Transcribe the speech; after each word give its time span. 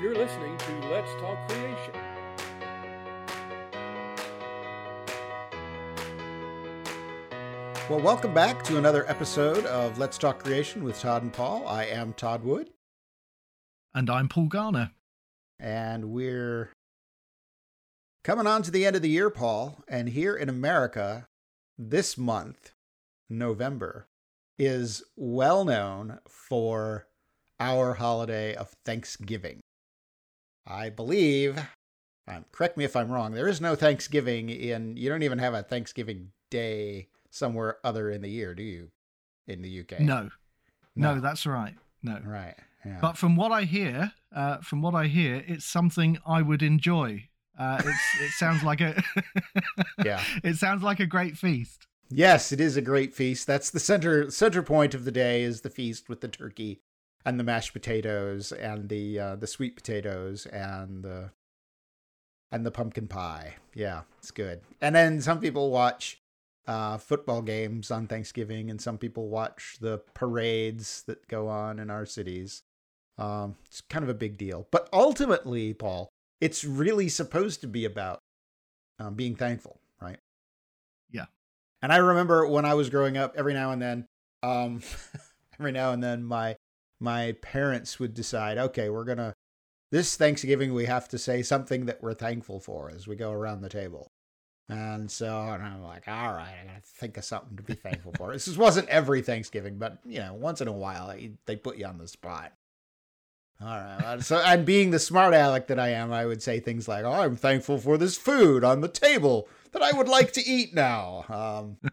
You're 0.00 0.14
listening 0.14 0.56
to 0.58 0.88
Let's 0.88 1.10
Talk 1.20 1.48
Creation. 1.48 1.94
Well, 7.88 8.00
welcome 8.00 8.34
back 8.34 8.64
to 8.64 8.78
another 8.78 9.08
episode 9.08 9.64
of 9.66 9.96
Let's 9.98 10.18
Talk 10.18 10.42
Creation 10.42 10.82
with 10.82 11.00
Todd 11.00 11.22
and 11.22 11.32
Paul. 11.32 11.68
I 11.68 11.84
am 11.84 12.14
Todd 12.14 12.42
Wood, 12.42 12.70
And 13.94 14.10
I'm 14.10 14.28
Paul 14.28 14.46
Garner. 14.46 14.90
and 15.60 16.10
we're 16.10 16.70
coming 18.24 18.46
on 18.48 18.62
to 18.62 18.72
the 18.72 18.84
end 18.84 18.96
of 18.96 19.02
the 19.02 19.08
year, 19.08 19.30
Paul. 19.30 19.78
And 19.86 20.08
here 20.08 20.34
in 20.34 20.48
America, 20.48 21.28
this 21.78 22.18
month, 22.18 22.72
November, 23.30 24.08
is 24.58 25.04
well 25.14 25.64
known 25.64 26.18
for 26.28 27.06
our 27.60 27.94
holiday 27.94 28.52
of 28.54 28.74
Thanksgiving. 28.84 29.60
I 30.66 30.90
believe, 30.90 31.58
um, 32.26 32.44
correct 32.52 32.76
me 32.76 32.84
if 32.84 32.96
I'm 32.96 33.10
wrong, 33.10 33.32
there 33.32 33.48
is 33.48 33.60
no 33.60 33.74
Thanksgiving 33.76 34.50
in, 34.50 34.96
you 34.96 35.08
don't 35.08 35.22
even 35.22 35.38
have 35.38 35.54
a 35.54 35.62
Thanksgiving 35.62 36.32
day 36.50 37.08
somewhere 37.30 37.76
other 37.84 38.10
in 38.10 38.22
the 38.22 38.28
year, 38.30 38.54
do 38.54 38.62
you? 38.62 38.90
In 39.46 39.62
the 39.62 39.80
UK? 39.80 40.00
No, 40.00 40.30
no, 40.96 41.14
No. 41.14 41.20
that's 41.20 41.46
right. 41.46 41.74
No. 42.02 42.18
Right. 42.24 42.54
Yeah. 42.84 42.98
But 43.00 43.16
from 43.16 43.36
what 43.36 43.52
I 43.52 43.62
hear, 43.62 44.12
uh, 44.34 44.58
from 44.58 44.82
what 44.82 44.94
I 44.94 45.06
hear, 45.06 45.44
it's 45.46 45.64
something 45.64 46.18
I 46.26 46.42
would 46.42 46.62
enjoy. 46.62 47.28
Uh, 47.58 47.80
it's, 47.84 48.20
it 48.22 48.30
sounds 48.32 48.62
like 48.62 48.80
a, 48.80 49.02
yeah. 50.04 50.22
it 50.44 50.56
sounds 50.56 50.82
like 50.82 51.00
a 51.00 51.06
great 51.06 51.36
feast. 51.36 51.86
Yes, 52.10 52.52
it 52.52 52.60
is 52.60 52.76
a 52.76 52.82
great 52.82 53.14
feast. 53.14 53.46
That's 53.46 53.70
the 53.70 53.80
center 53.80 54.30
center 54.30 54.62
point 54.62 54.94
of 54.94 55.04
the 55.04 55.10
day 55.10 55.42
is 55.42 55.62
the 55.62 55.70
feast 55.70 56.08
with 56.08 56.20
the 56.20 56.28
turkey 56.28 56.80
and 57.26 57.40
the 57.40 57.44
mashed 57.44 57.72
potatoes 57.72 58.52
and 58.52 58.88
the 58.88 59.18
uh, 59.18 59.36
the 59.36 59.48
sweet 59.48 59.74
potatoes 59.74 60.46
and 60.46 61.02
the 61.02 61.30
and 62.52 62.64
the 62.64 62.70
pumpkin 62.70 63.08
pie. 63.08 63.56
Yeah, 63.74 64.02
it's 64.18 64.30
good. 64.30 64.60
And 64.80 64.94
then 64.94 65.20
some 65.20 65.40
people 65.40 65.70
watch 65.70 66.22
uh, 66.66 66.96
football 66.98 67.42
games 67.42 67.90
on 67.90 68.06
Thanksgiving, 68.06 68.70
and 68.70 68.80
some 68.80 68.96
people 68.96 69.28
watch 69.28 69.76
the 69.80 69.98
parades 70.14 71.02
that 71.08 71.26
go 71.26 71.48
on 71.48 71.80
in 71.80 71.90
our 71.90 72.06
cities. 72.06 72.62
Um, 73.18 73.56
it's 73.66 73.80
kind 73.80 74.04
of 74.04 74.08
a 74.08 74.14
big 74.14 74.38
deal. 74.38 74.68
But 74.70 74.88
ultimately, 74.92 75.74
Paul, 75.74 76.08
it's 76.40 76.64
really 76.64 77.08
supposed 77.08 77.60
to 77.62 77.66
be 77.66 77.84
about 77.84 78.20
um, 79.00 79.14
being 79.14 79.34
thankful, 79.34 79.80
right? 80.00 80.18
Yeah. 81.10 81.26
And 81.82 81.92
I 81.92 81.96
remember 81.96 82.46
when 82.46 82.64
I 82.64 82.74
was 82.74 82.88
growing 82.88 83.16
up, 83.16 83.34
every 83.36 83.54
now 83.54 83.72
and 83.72 83.82
then, 83.82 84.06
um, 84.42 84.80
every 85.58 85.72
now 85.72 85.92
and 85.92 86.02
then, 86.02 86.24
my 86.24 86.55
my 87.00 87.32
parents 87.42 87.98
would 87.98 88.14
decide, 88.14 88.58
okay, 88.58 88.88
we're 88.88 89.04
gonna 89.04 89.34
this 89.92 90.16
Thanksgiving 90.16 90.74
we 90.74 90.86
have 90.86 91.08
to 91.08 91.18
say 91.18 91.42
something 91.42 91.86
that 91.86 92.02
we're 92.02 92.14
thankful 92.14 92.58
for 92.60 92.90
as 92.90 93.06
we 93.06 93.16
go 93.16 93.30
around 93.30 93.60
the 93.60 93.68
table. 93.68 94.10
And 94.68 95.10
so 95.10 95.26
and 95.26 95.62
I'm 95.62 95.82
like, 95.82 96.08
all 96.08 96.32
right, 96.32 96.54
I 96.62 96.66
gotta 96.66 96.80
think 96.82 97.16
of 97.16 97.24
something 97.24 97.56
to 97.56 97.62
be 97.62 97.74
thankful 97.74 98.12
for. 98.16 98.32
This 98.32 98.56
wasn't 98.56 98.88
every 98.88 99.22
Thanksgiving, 99.22 99.78
but 99.78 99.98
you 100.04 100.18
know, 100.18 100.34
once 100.34 100.60
in 100.60 100.68
a 100.68 100.72
while 100.72 101.14
they, 101.46 101.56
put 101.56 101.76
you 101.76 101.86
on 101.86 101.98
the 101.98 102.08
spot. 102.08 102.52
All 103.60 103.68
right. 103.68 104.22
So, 104.22 104.36
and 104.38 104.66
being 104.66 104.90
the 104.90 104.98
smart 104.98 105.32
aleck 105.32 105.68
that 105.68 105.78
I 105.78 105.90
am, 105.90 106.12
I 106.12 106.26
would 106.26 106.42
say 106.42 106.60
things 106.60 106.88
like, 106.88 107.04
"Oh, 107.04 107.12
I'm 107.12 107.36
thankful 107.36 107.78
for 107.78 107.96
this 107.96 108.18
food 108.18 108.64
on 108.64 108.82
the 108.82 108.88
table 108.88 109.48
that 109.72 109.82
I 109.82 109.92
would 109.96 110.08
like 110.08 110.32
to 110.32 110.46
eat 110.46 110.74
now." 110.74 111.24
Um, 111.30 111.90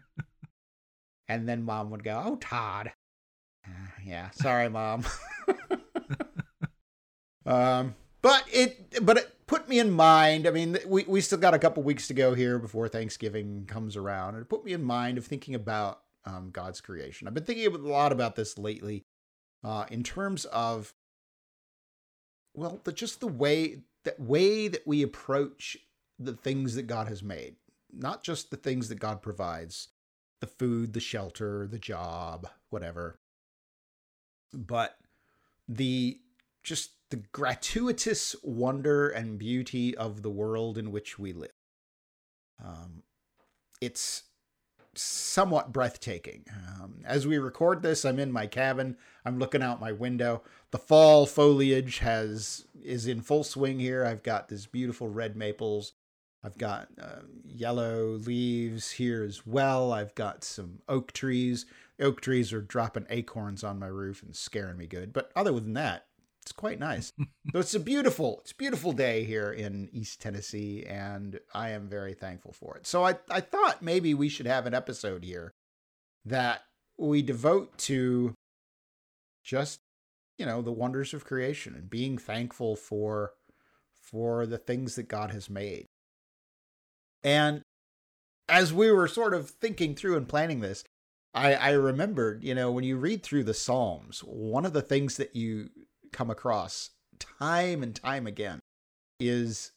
and 1.28 1.48
then 1.48 1.62
mom 1.62 1.90
would 1.90 2.04
go, 2.04 2.22
"Oh, 2.22 2.36
Todd." 2.36 2.92
Yeah, 4.04 4.30
sorry, 4.30 4.68
mom. 4.68 5.04
um, 7.46 7.94
but 8.20 8.44
it, 8.52 9.04
but 9.04 9.16
it 9.16 9.46
put 9.46 9.68
me 9.68 9.78
in 9.78 9.90
mind. 9.90 10.46
I 10.46 10.50
mean, 10.50 10.78
we 10.86 11.04
we 11.04 11.20
still 11.20 11.38
got 11.38 11.54
a 11.54 11.58
couple 11.58 11.82
weeks 11.82 12.06
to 12.08 12.14
go 12.14 12.34
here 12.34 12.58
before 12.58 12.88
Thanksgiving 12.88 13.64
comes 13.66 13.96
around, 13.96 14.34
and 14.34 14.42
it 14.42 14.48
put 14.48 14.64
me 14.64 14.72
in 14.72 14.82
mind 14.82 15.18
of 15.18 15.26
thinking 15.26 15.54
about 15.54 16.00
um, 16.24 16.50
God's 16.50 16.80
creation. 16.80 17.26
I've 17.26 17.34
been 17.34 17.44
thinking 17.44 17.66
a 17.66 17.78
lot 17.78 18.12
about 18.12 18.36
this 18.36 18.58
lately, 18.58 19.04
uh, 19.62 19.86
in 19.90 20.02
terms 20.02 20.44
of 20.46 20.94
well, 22.54 22.80
the, 22.84 22.92
just 22.92 23.20
the 23.20 23.26
way 23.26 23.80
that 24.04 24.20
way 24.20 24.68
that 24.68 24.86
we 24.86 25.02
approach 25.02 25.76
the 26.18 26.34
things 26.34 26.74
that 26.74 26.86
God 26.86 27.08
has 27.08 27.22
made, 27.22 27.56
not 27.92 28.22
just 28.22 28.50
the 28.50 28.56
things 28.56 28.88
that 28.88 29.00
God 29.00 29.22
provides, 29.22 29.88
the 30.40 30.46
food, 30.46 30.92
the 30.92 31.00
shelter, 31.00 31.66
the 31.66 31.78
job, 31.78 32.46
whatever, 32.70 33.18
but 34.54 34.96
the 35.68 36.20
just 36.62 36.92
the 37.10 37.16
gratuitous 37.32 38.34
wonder 38.42 39.08
and 39.08 39.38
beauty 39.38 39.96
of 39.96 40.22
the 40.22 40.30
world 40.30 40.78
in 40.78 40.90
which 40.90 41.18
we 41.18 41.32
live. 41.32 41.52
Um, 42.64 43.02
it's 43.80 44.24
somewhat 44.94 45.72
breathtaking. 45.72 46.44
Um, 46.50 47.02
as 47.04 47.26
we 47.26 47.38
record 47.38 47.82
this, 47.82 48.04
I'm 48.04 48.18
in 48.18 48.32
my 48.32 48.46
cabin. 48.46 48.96
I'm 49.24 49.38
looking 49.38 49.62
out 49.62 49.80
my 49.80 49.92
window. 49.92 50.42
The 50.70 50.78
fall 50.78 51.26
foliage 51.26 51.98
has 51.98 52.66
is 52.82 53.06
in 53.06 53.20
full 53.20 53.44
swing 53.44 53.78
here. 53.78 54.04
I've 54.04 54.22
got 54.22 54.48
this 54.48 54.66
beautiful 54.66 55.08
red 55.08 55.36
maples. 55.36 55.92
I've 56.42 56.58
got 56.58 56.88
uh, 57.00 57.22
yellow 57.46 58.18
leaves 58.24 58.92
here 58.92 59.24
as 59.24 59.46
well. 59.46 59.92
I've 59.92 60.14
got 60.14 60.44
some 60.44 60.80
oak 60.88 61.12
trees. 61.12 61.64
Oak 62.00 62.20
trees 62.20 62.52
are 62.52 62.60
dropping 62.60 63.06
acorns 63.08 63.62
on 63.62 63.78
my 63.78 63.86
roof 63.86 64.22
and 64.22 64.34
scaring 64.34 64.76
me 64.76 64.86
good. 64.86 65.12
But 65.12 65.30
other 65.36 65.52
than 65.52 65.74
that, 65.74 66.06
it's 66.42 66.52
quite 66.52 66.78
nice. 66.78 67.12
so 67.52 67.58
it's 67.58 67.74
a 67.74 67.80
beautiful, 67.80 68.40
it's 68.42 68.52
a 68.52 68.56
beautiful 68.56 68.92
day 68.92 69.24
here 69.24 69.50
in 69.50 69.88
East 69.92 70.20
Tennessee, 70.20 70.84
and 70.86 71.38
I 71.54 71.70
am 71.70 71.88
very 71.88 72.14
thankful 72.14 72.52
for 72.52 72.76
it. 72.76 72.86
So 72.86 73.04
I, 73.04 73.16
I 73.30 73.40
thought 73.40 73.82
maybe 73.82 74.12
we 74.12 74.28
should 74.28 74.46
have 74.46 74.66
an 74.66 74.74
episode 74.74 75.24
here 75.24 75.52
that 76.24 76.62
we 76.98 77.22
devote 77.22 77.78
to 77.78 78.34
just, 79.42 79.80
you 80.38 80.46
know, 80.46 80.62
the 80.62 80.72
wonders 80.72 81.14
of 81.14 81.24
creation 81.24 81.74
and 81.74 81.88
being 81.88 82.18
thankful 82.18 82.76
for 82.76 83.32
for 83.92 84.46
the 84.46 84.58
things 84.58 84.96
that 84.96 85.08
God 85.08 85.30
has 85.30 85.48
made. 85.48 85.86
And 87.22 87.62
as 88.48 88.72
we 88.72 88.90
were 88.90 89.08
sort 89.08 89.32
of 89.32 89.48
thinking 89.48 89.94
through 89.94 90.16
and 90.16 90.28
planning 90.28 90.60
this, 90.60 90.84
I, 91.34 91.54
I 91.54 91.70
remembered, 91.72 92.44
you 92.44 92.54
know, 92.54 92.70
when 92.70 92.84
you 92.84 92.96
read 92.96 93.22
through 93.22 93.44
the 93.44 93.54
Psalms, 93.54 94.20
one 94.20 94.64
of 94.64 94.72
the 94.72 94.82
things 94.82 95.16
that 95.16 95.34
you 95.34 95.70
come 96.12 96.30
across 96.30 96.90
time 97.18 97.82
and 97.82 97.94
time 97.94 98.26
again 98.26 98.60
is 99.18 99.72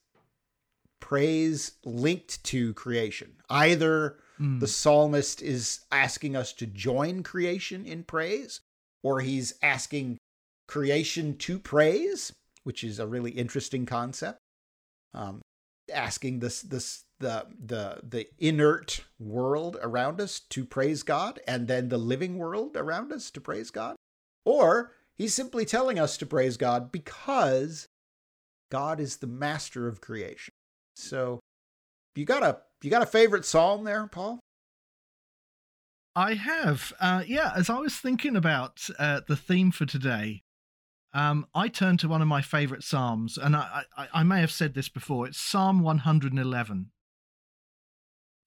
praise 0.99 1.73
linked 1.83 2.43
to 2.45 2.73
creation. 2.73 3.37
Either 3.49 4.17
Mm. 4.39 4.59
the 4.59 4.67
psalmist 4.67 5.41
is 5.41 5.79
asking 5.91 6.35
us 6.35 6.53
to 6.53 6.67
join 6.67 7.23
creation 7.23 7.87
in 7.87 8.03
praise, 8.03 8.59
or 9.01 9.21
he's 9.21 9.55
asking 9.63 10.19
creation 10.67 11.35
to 11.37 11.57
praise, 11.57 12.31
which 12.63 12.83
is 12.83 12.99
a 12.99 13.07
really 13.07 13.31
interesting 13.31 13.87
concept. 13.87 14.37
Um, 15.15 15.41
asking 15.91 16.37
this 16.37 16.61
this 16.61 17.03
the 17.19 17.47
the 17.63 17.99
the 18.07 18.27
inert 18.37 19.05
world 19.19 19.77
around 19.81 20.21
us 20.21 20.39
to 20.39 20.65
praise 20.65 21.03
God, 21.03 21.39
and 21.47 21.67
then 21.67 21.89
the 21.89 21.97
living 21.97 22.37
world 22.37 22.75
around 22.75 23.11
us 23.11 23.31
to 23.31 23.41
praise 23.41 23.71
God, 23.71 23.95
or 24.45 24.91
he's 25.15 25.33
simply 25.33 25.65
telling 25.65 25.99
us 25.99 26.17
to 26.17 26.25
praise 26.25 26.57
God 26.57 26.91
because 26.91 27.87
God 28.71 28.99
is 28.99 29.17
the 29.17 29.27
master 29.27 29.87
of 29.87 30.01
creation. 30.01 30.53
So, 30.95 31.39
you 32.15 32.25
got 32.25 32.43
a 32.43 32.59
you 32.81 32.89
got 32.89 33.01
a 33.03 33.07
favorite 33.07 33.45
psalm 33.45 33.83
there, 33.83 34.07
Paul? 34.07 34.39
I 36.15 36.33
have. 36.33 36.93
Uh, 36.99 37.23
yeah, 37.27 37.51
as 37.55 37.69
I 37.69 37.77
was 37.77 37.95
thinking 37.95 38.35
about 38.35 38.89
uh, 38.97 39.21
the 39.27 39.35
theme 39.35 39.71
for 39.71 39.85
today, 39.85 40.41
um, 41.13 41.45
I 41.53 41.67
turned 41.67 41.99
to 42.01 42.07
one 42.07 42.21
of 42.21 42.27
my 42.27 42.41
favorite 42.41 42.83
Psalms, 42.83 43.37
and 43.37 43.55
I, 43.55 43.83
I, 43.95 44.07
I 44.13 44.23
may 44.23 44.41
have 44.41 44.51
said 44.51 44.73
this 44.73 44.89
before. 44.89 45.27
It's 45.27 45.39
Psalm 45.39 45.79
111. 45.79 46.91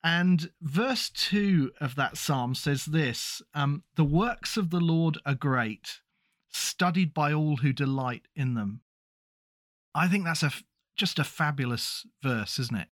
And 0.03 0.51
verse 0.63 1.11
2 1.11 1.73
of 1.81 1.95
that 1.97 2.17
psalm 2.17 2.55
says 2.55 2.87
this 2.87 3.43
um, 3.55 3.85
The 3.97 4.05
works 4.05 4.57
of 4.57 4.71
the 4.71 4.81
Lord 4.81 5.19
are 5.27 5.35
great, 5.35 6.01
studied 6.49 7.13
by 7.13 7.33
all 7.33 7.59
who 7.59 7.73
delight 7.73 8.27
in 8.35 8.55
them. 8.55 8.81
I 9.95 10.09
think 10.09 10.25
that's 10.25 10.43
a 10.43 10.47
f- 10.47 10.65
just 10.97 11.19
a 11.19 11.25
fabulous 11.25 12.07
verse, 12.23 12.59
isn't 12.59 12.77
it? 12.77 12.89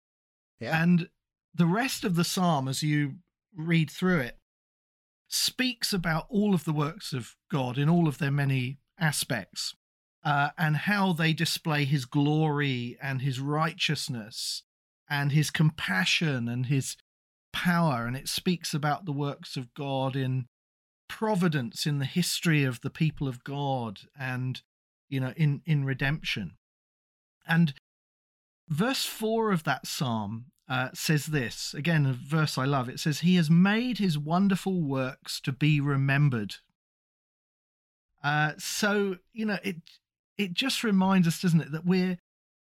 Yeah. 0.59 0.83
And 0.83 1.09
the 1.55 1.67
rest 1.67 2.05
of 2.05 2.17
the 2.17 2.25
psalm, 2.25 2.67
as 2.67 2.83
you 2.83 3.17
read 3.55 3.91
through 3.91 4.21
it, 4.21 4.39
speaks 5.29 5.93
about 5.93 6.27
all 6.29 6.55
of 6.55 6.65
the 6.65 6.73
works 6.73 7.13
of 7.13 7.37
God 7.51 7.79
in 7.79 7.89
all 7.89 8.09
of 8.09 8.19
their 8.19 8.31
many 8.31 8.79
aspects 8.99 9.75
uh, 10.25 10.51
and 10.59 10.77
how 10.77 11.13
they 11.13 11.33
display 11.33 11.85
his 11.85 12.05
glory 12.05 12.97
and 13.01 13.23
his 13.23 13.39
righteousness 13.39 14.63
and 15.09 15.33
his 15.33 15.51
compassion 15.51 16.49
and 16.49 16.67
his 16.67 16.97
power. 17.53 18.07
And 18.07 18.17
it 18.17 18.29
speaks 18.29 18.75
about 18.75 19.05
the 19.05 19.13
works 19.13 19.57
of 19.57 19.73
God 19.75 20.17
in 20.17 20.47
providence 21.09 21.87
in 21.87 21.99
the 21.99 22.05
history 22.05 22.65
of 22.65 22.81
the 22.81 22.91
people 22.91 23.29
of 23.29 23.45
God 23.45 24.01
and, 24.19 24.61
you 25.09 25.21
know, 25.21 25.33
in, 25.37 25.63
in 25.65 25.85
redemption. 25.85 26.57
And 27.47 27.75
verse 28.69 29.05
4 29.05 29.53
of 29.53 29.65
that 29.65 29.87
psalm 29.87 30.47
uh, 30.69 30.89
says 30.95 31.27
this 31.27 31.75
again, 31.75 32.07
a 32.07 32.13
verse 32.13 32.59
I 32.59 32.65
love. 32.65 32.89
It 32.89 32.99
says, 32.99 33.21
He 33.21 33.37
has 33.37 33.49
made 33.49 33.99
his 33.99 34.19
wonderful 34.19 34.83
works 34.83 35.41
to 35.43 35.53
be 35.53 35.81
remembered. 35.81 36.57
Uh, 38.23 38.53
so, 38.59 39.19
you 39.33 39.47
know, 39.47 39.59
it 39.63 39.77
it 40.37 40.53
just 40.53 40.83
reminds 40.83 41.29
us, 41.29 41.41
doesn't 41.41 41.61
it, 41.61 41.73
that 41.73 41.87
we're 41.87 42.19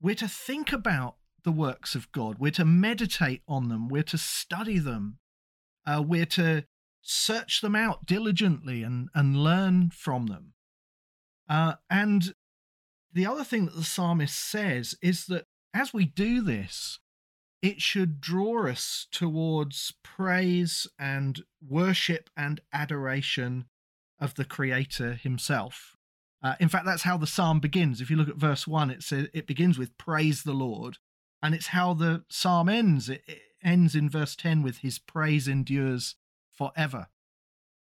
we're 0.01 0.15
to 0.15 0.27
think 0.29 0.71
about 0.71 1.15
the 1.43 1.51
works 1.51 1.95
of 1.95 2.11
God, 2.11 2.37
we're 2.39 2.51
to 2.51 2.65
meditate 2.65 3.41
on 3.47 3.69
them, 3.69 3.89
we're 3.89 4.03
to 4.03 4.17
study 4.17 4.79
them, 4.79 5.19
uh, 5.85 6.03
we're 6.05 6.25
to 6.25 6.65
search 7.01 7.61
them 7.61 7.75
out 7.75 8.05
diligently 8.05 8.83
and, 8.83 9.09
and 9.15 9.43
learn 9.43 9.89
from 9.89 10.27
them. 10.27 10.53
Uh, 11.47 11.75
and 11.89 12.33
the 13.11 13.25
other 13.25 13.43
thing 13.43 13.65
that 13.65 13.75
the 13.75 13.83
psalmist 13.83 14.37
says 14.37 14.95
is 15.01 15.25
that 15.25 15.45
as 15.73 15.93
we 15.93 16.05
do 16.05 16.41
this, 16.41 16.99
it 17.61 17.81
should 17.81 18.21
draw 18.21 18.67
us 18.67 19.07
towards 19.11 19.93
praise 20.03 20.87
and 20.97 21.43
worship 21.67 22.29
and 22.37 22.61
adoration 22.71 23.65
of 24.19 24.35
the 24.35 24.45
Creator 24.45 25.13
Himself. 25.13 25.95
Uh, 26.41 26.55
in 26.59 26.69
fact, 26.69 26.85
that's 26.85 27.03
how 27.03 27.17
the 27.17 27.27
psalm 27.27 27.59
begins. 27.59 27.99
If 27.99 28.09
you 28.09 28.15
look 28.15 28.29
at 28.29 28.37
verse 28.37 28.65
one, 28.65 28.89
it 28.89 29.03
says 29.03 29.27
it 29.33 29.45
begins 29.45 29.77
with 29.77 29.97
"Praise 29.97 30.43
the 30.43 30.53
Lord," 30.53 30.97
and 31.41 31.55
it's 31.55 31.67
how 31.67 31.93
the 31.93 32.23
psalm 32.29 32.69
ends. 32.69 33.09
It, 33.09 33.23
ends 33.61 33.93
in 33.93 34.09
verse 34.09 34.35
ten 34.35 34.63
with 34.63 34.79
"His 34.79 34.99
praise 34.99 35.47
endures 35.47 36.15
forever." 36.51 37.07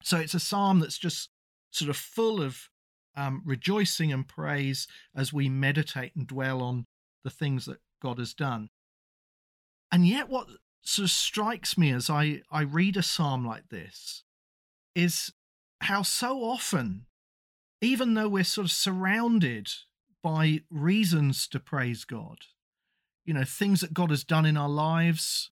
So 0.03 0.17
it's 0.17 0.33
a 0.33 0.39
psalm 0.39 0.79
that's 0.79 0.97
just 0.97 1.29
sort 1.71 1.89
of 1.89 1.97
full 1.97 2.41
of 2.41 2.69
um, 3.15 3.41
rejoicing 3.45 4.13
and 4.13 4.27
praise 4.27 4.87
as 5.15 5.33
we 5.33 5.49
meditate 5.49 6.15
and 6.15 6.27
dwell 6.27 6.61
on 6.61 6.85
the 7.23 7.29
things 7.29 7.65
that 7.65 7.79
God 8.01 8.19
has 8.19 8.33
done. 8.33 8.69
And 9.91 10.07
yet, 10.07 10.29
what 10.29 10.47
sort 10.81 11.05
of 11.05 11.11
strikes 11.11 11.77
me 11.77 11.91
as 11.91 12.09
I, 12.09 12.41
I 12.51 12.61
read 12.61 12.95
a 12.95 13.03
psalm 13.03 13.45
like 13.45 13.69
this 13.69 14.23
is 14.95 15.33
how 15.81 16.01
so 16.01 16.43
often, 16.43 17.05
even 17.81 18.13
though 18.13 18.29
we're 18.29 18.43
sort 18.43 18.65
of 18.65 18.71
surrounded 18.71 19.69
by 20.23 20.61
reasons 20.69 21.47
to 21.49 21.59
praise 21.59 22.05
God, 22.05 22.37
you 23.27 23.33
know, 23.33 23.43
things 23.43 23.81
that 23.81 23.93
God 23.93 24.09
has 24.09 24.23
done 24.23 24.45
in 24.45 24.57
our 24.57 24.69
lives, 24.69 25.51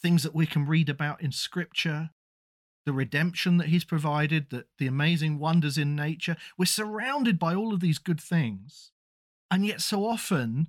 things 0.00 0.22
that 0.24 0.34
we 0.34 0.44
can 0.44 0.66
read 0.66 0.90
about 0.90 1.22
in 1.22 1.32
scripture, 1.32 2.10
the 2.84 2.92
redemption 2.92 3.56
that 3.56 3.68
he's 3.68 3.84
provided, 3.84 4.50
the, 4.50 4.66
the 4.78 4.86
amazing 4.86 5.38
wonders 5.38 5.78
in 5.78 5.96
nature. 5.96 6.36
We're 6.58 6.66
surrounded 6.66 7.38
by 7.38 7.54
all 7.54 7.72
of 7.72 7.80
these 7.80 7.98
good 7.98 8.20
things. 8.20 8.90
And 9.50 9.64
yet 9.64 9.80
so 9.80 10.04
often 10.04 10.68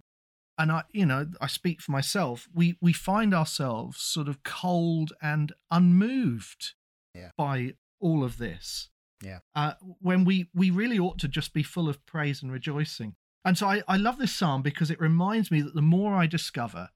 and 0.58 0.72
I, 0.72 0.84
you 0.92 1.06
know, 1.06 1.28
I 1.42 1.48
speak 1.48 1.82
for 1.82 1.92
myself. 1.92 2.48
We 2.54 2.78
we 2.82 2.94
find 2.94 3.34
ourselves 3.34 4.00
sort 4.02 4.28
of 4.28 4.44
cold 4.44 5.14
and 5.22 5.52
unmoved 5.72 6.74
yeah. 7.16 7.32
by 7.38 7.74
all 8.00 8.24
of 8.24 8.38
this. 8.38 8.90
Yeah. 9.24 9.40
Uh, 9.56 9.74
when 10.00 10.26
we 10.26 10.50
we 10.54 10.70
really 10.70 11.00
ought 11.00 11.18
to 11.20 11.28
just 11.28 11.54
be 11.54 11.64
full 11.64 11.90
of 11.90 12.06
praise 12.06 12.44
and 12.44 12.52
rejoicing. 12.52 13.16
And 13.46 13.58
so 13.58 13.68
I, 13.68 13.84
I 13.88 13.98
love 13.98 14.18
this 14.18 14.34
psalm 14.34 14.62
because 14.62 14.90
it 14.90 15.00
reminds 15.00 15.52
me 15.52 15.62
that 15.62 15.76
the 15.76 15.82
more 15.82 16.16
I 16.16 16.28
discover 16.28 16.90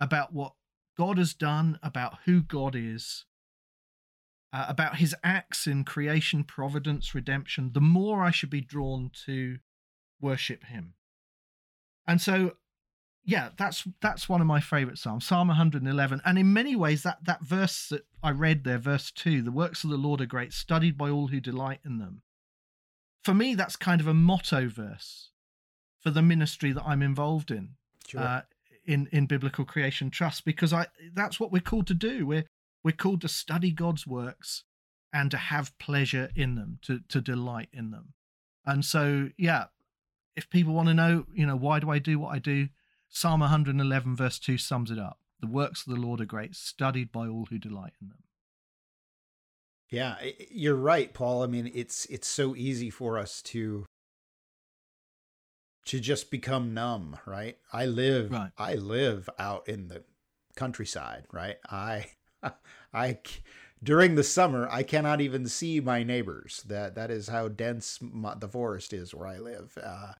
about 0.00 0.32
what 0.32 0.54
God 0.96 1.18
has 1.18 1.34
done, 1.34 1.78
about 1.82 2.18
who 2.24 2.42
God 2.42 2.74
is, 2.74 3.24
uh, 4.52 4.66
about 4.68 4.96
His 4.96 5.14
acts 5.22 5.66
in 5.66 5.84
creation, 5.84 6.42
providence, 6.42 7.14
redemption, 7.14 7.70
the 7.72 7.80
more 7.80 8.22
I 8.22 8.30
should 8.30 8.50
be 8.50 8.60
drawn 8.60 9.10
to 9.26 9.58
worship 10.20 10.64
Him. 10.64 10.94
And 12.06 12.20
so 12.20 12.56
yeah, 13.24 13.50
that's 13.58 13.86
that's 14.00 14.26
one 14.26 14.40
of 14.40 14.46
my 14.46 14.58
favorite 14.58 14.96
psalms, 14.96 15.26
Psalm 15.26 15.48
111. 15.48 16.22
And 16.24 16.38
in 16.38 16.52
many 16.52 16.74
ways, 16.74 17.02
that 17.02 17.18
that 17.24 17.42
verse 17.42 17.90
that 17.90 18.06
I 18.22 18.30
read 18.30 18.64
there, 18.64 18.78
verse 18.78 19.10
two, 19.10 19.42
the 19.42 19.52
works 19.52 19.84
of 19.84 19.90
the 19.90 19.98
Lord 19.98 20.22
are 20.22 20.26
great, 20.26 20.54
studied 20.54 20.96
by 20.96 21.10
all 21.10 21.26
who 21.26 21.38
delight 21.38 21.80
in 21.84 21.98
them. 21.98 22.22
For 23.22 23.34
me, 23.34 23.54
that's 23.54 23.76
kind 23.76 24.00
of 24.00 24.06
a 24.06 24.14
motto 24.14 24.68
verse 24.68 25.30
for 26.00 26.10
the 26.10 26.22
ministry 26.22 26.72
that 26.72 26.84
I'm 26.84 27.02
involved 27.02 27.50
in, 27.50 27.76
Sure. 28.06 28.20
uh, 28.20 28.42
in 28.84 29.08
in 29.12 29.26
biblical 29.26 29.64
creation 29.64 30.10
trust, 30.10 30.44
because 30.44 30.72
I 30.72 30.86
that's 31.12 31.38
what 31.40 31.52
we're 31.52 31.60
called 31.60 31.86
to 31.88 31.94
do. 31.94 32.26
We're 32.26 32.46
we're 32.84 32.92
called 32.96 33.20
to 33.22 33.28
study 33.28 33.70
God's 33.72 34.06
works 34.06 34.64
and 35.12 35.30
to 35.30 35.36
have 35.36 35.76
pleasure 35.78 36.30
in 36.34 36.54
them, 36.54 36.78
to 36.82 37.00
to 37.08 37.20
delight 37.20 37.68
in 37.72 37.90
them. 37.90 38.14
And 38.64 38.84
so, 38.84 39.30
yeah, 39.36 39.66
if 40.36 40.48
people 40.50 40.74
want 40.74 40.88
to 40.88 40.94
know, 40.94 41.26
you 41.32 41.46
know, 41.46 41.56
why 41.56 41.80
do 41.80 41.90
I 41.90 41.98
do 41.98 42.18
what 42.18 42.34
I 42.34 42.38
do? 42.38 42.68
Psalm 43.08 43.40
111, 43.40 44.14
verse 44.14 44.38
2 44.38 44.58
sums 44.58 44.90
it 44.90 44.98
up. 44.98 45.18
The 45.40 45.46
works 45.46 45.86
of 45.86 45.94
the 45.94 46.00
Lord 46.00 46.20
are 46.20 46.26
great, 46.26 46.54
studied 46.54 47.10
by 47.10 47.26
all 47.26 47.46
who 47.46 47.58
delight 47.58 47.94
in 48.02 48.08
them. 48.10 48.18
Yeah, 49.90 50.16
you're 50.50 50.74
right, 50.74 51.12
Paul. 51.14 51.42
I 51.42 51.46
mean, 51.46 51.70
it's 51.74 52.04
it's 52.06 52.28
so 52.28 52.54
easy 52.54 52.90
for 52.90 53.18
us 53.18 53.40
to 53.42 53.86
to 55.88 55.98
just 55.98 56.30
become 56.30 56.74
numb, 56.74 57.16
right? 57.24 57.56
I 57.72 57.86
live 57.86 58.30
right. 58.30 58.50
I 58.58 58.74
live 58.74 59.28
out 59.38 59.68
in 59.68 59.88
the 59.88 60.04
countryside, 60.54 61.24
right? 61.32 61.56
I 61.70 62.06
I 62.92 63.18
during 63.82 64.14
the 64.14 64.22
summer 64.22 64.68
I 64.70 64.82
cannot 64.82 65.22
even 65.22 65.46
see 65.48 65.80
my 65.80 66.02
neighbors. 66.02 66.62
That 66.66 66.94
that 66.96 67.10
is 67.10 67.28
how 67.28 67.48
dense 67.48 67.98
my, 68.02 68.34
the 68.34 68.48
forest 68.48 68.92
is 68.92 69.14
where 69.14 69.26
I 69.26 69.38
live. 69.38 69.76
Uh, 69.82 70.12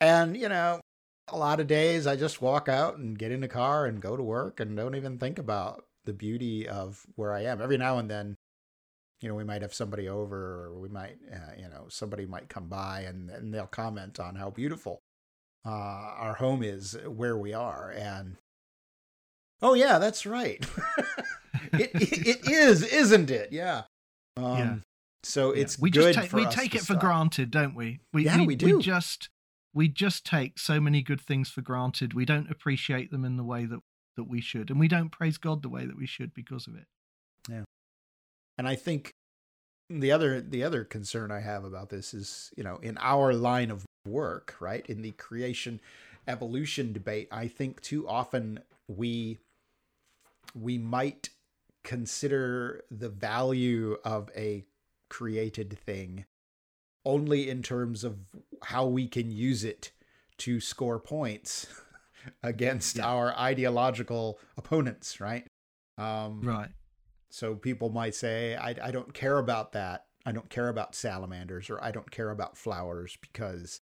and 0.00 0.36
you 0.36 0.48
know, 0.48 0.80
a 1.28 1.38
lot 1.38 1.60
of 1.60 1.68
days 1.68 2.08
I 2.08 2.16
just 2.16 2.42
walk 2.42 2.68
out 2.68 2.96
and 2.96 3.16
get 3.16 3.30
in 3.30 3.40
the 3.40 3.48
car 3.48 3.86
and 3.86 4.02
go 4.02 4.16
to 4.16 4.22
work 4.22 4.58
and 4.58 4.76
don't 4.76 4.96
even 4.96 5.18
think 5.18 5.38
about 5.38 5.84
the 6.06 6.12
beauty 6.12 6.68
of 6.68 7.06
where 7.14 7.32
I 7.32 7.44
am. 7.44 7.62
Every 7.62 7.78
now 7.78 7.98
and 7.98 8.10
then, 8.10 8.34
you 9.20 9.28
know, 9.28 9.34
we 9.34 9.44
might 9.44 9.62
have 9.62 9.74
somebody 9.74 10.08
over 10.08 10.66
or 10.66 10.78
we 10.78 10.88
might, 10.88 11.16
uh, 11.32 11.52
you 11.56 11.68
know, 11.68 11.86
somebody 11.88 12.26
might 12.26 12.48
come 12.48 12.68
by 12.68 13.00
and, 13.00 13.30
and 13.30 13.52
they'll 13.52 13.66
comment 13.66 14.20
on 14.20 14.36
how 14.36 14.50
beautiful 14.50 15.00
uh, 15.66 15.70
our 15.70 16.34
home 16.34 16.62
is 16.62 16.96
where 17.06 17.36
we 17.36 17.52
are. 17.52 17.90
And, 17.90 18.36
oh, 19.60 19.74
yeah, 19.74 19.98
that's 19.98 20.24
right. 20.24 20.64
it, 21.72 21.90
it, 21.94 22.26
it 22.26 22.48
is, 22.48 22.84
isn't 22.84 23.30
it? 23.30 23.52
Yeah. 23.52 23.82
Um, 24.36 24.58
yeah. 24.58 24.74
So 25.24 25.50
it's 25.50 25.76
yeah. 25.78 25.82
we 25.82 25.90
just 25.90 26.18
take, 26.18 26.32
we 26.32 26.46
take 26.46 26.74
it 26.74 26.82
stop. 26.82 26.96
for 26.96 27.00
granted, 27.00 27.50
don't 27.50 27.74
we? 27.74 28.00
We 28.12 28.24
yeah, 28.24 28.38
we, 28.38 28.46
we 28.46 28.56
do. 28.56 28.76
We 28.76 28.82
just 28.82 29.30
we 29.74 29.88
just 29.88 30.24
take 30.24 30.58
so 30.58 30.80
many 30.80 31.02
good 31.02 31.20
things 31.20 31.48
for 31.48 31.60
granted. 31.60 32.14
We 32.14 32.24
don't 32.24 32.50
appreciate 32.50 33.10
them 33.10 33.24
in 33.24 33.36
the 33.36 33.44
way 33.44 33.64
that 33.66 33.80
that 34.16 34.24
we 34.24 34.40
should, 34.40 34.70
and 34.70 34.78
we 34.78 34.88
don't 34.88 35.10
praise 35.10 35.36
God 35.36 35.62
the 35.62 35.68
way 35.68 35.86
that 35.86 35.96
we 35.96 36.06
should 36.06 36.32
because 36.34 36.66
of 36.66 36.76
it. 36.76 36.84
Yeah, 37.48 37.64
and 38.58 38.68
I 38.68 38.74
think 38.74 39.12
the 39.88 40.12
other 40.12 40.40
the 40.40 40.62
other 40.64 40.84
concern 40.84 41.30
I 41.30 41.40
have 41.40 41.64
about 41.64 41.88
this 41.88 42.12
is 42.12 42.50
you 42.56 42.64
know 42.64 42.76
in 42.82 42.98
our 43.00 43.32
line 43.32 43.70
of 43.70 43.86
work, 44.06 44.56
right, 44.60 44.84
in 44.86 45.02
the 45.02 45.12
creation 45.12 45.80
evolution 46.26 46.92
debate, 46.92 47.28
I 47.32 47.48
think 47.48 47.80
too 47.80 48.06
often 48.08 48.60
we 48.86 49.38
we 50.54 50.78
might 50.78 51.30
consider 51.84 52.84
the 52.90 53.08
value 53.08 53.96
of 54.04 54.30
a 54.36 54.64
created 55.08 55.78
thing 55.78 56.26
only 57.04 57.48
in 57.48 57.62
terms 57.62 58.04
of 58.04 58.18
how 58.64 58.86
we 58.86 59.08
can 59.08 59.30
use 59.30 59.64
it 59.64 59.92
to 60.36 60.60
score 60.60 60.98
points 60.98 61.66
against 62.42 62.96
Yeah. 62.96 63.06
our 63.06 63.34
ideological 63.38 64.38
opponents, 64.58 65.20
right? 65.20 65.46
Um, 65.96 66.42
Right. 66.42 66.68
So 67.30 67.54
people 67.54 67.90
might 67.90 68.14
say, 68.14 68.56
I, 68.56 68.74
I 68.82 68.90
don't 68.90 69.12
care 69.14 69.38
about 69.38 69.72
that. 69.72 70.06
I 70.26 70.32
don't 70.32 70.48
care 70.50 70.68
about 70.68 70.94
salamanders 70.94 71.70
or 71.70 71.82
I 71.82 71.90
don't 71.90 72.10
care 72.10 72.30
about 72.30 72.56
flowers 72.56 73.16
because 73.20 73.80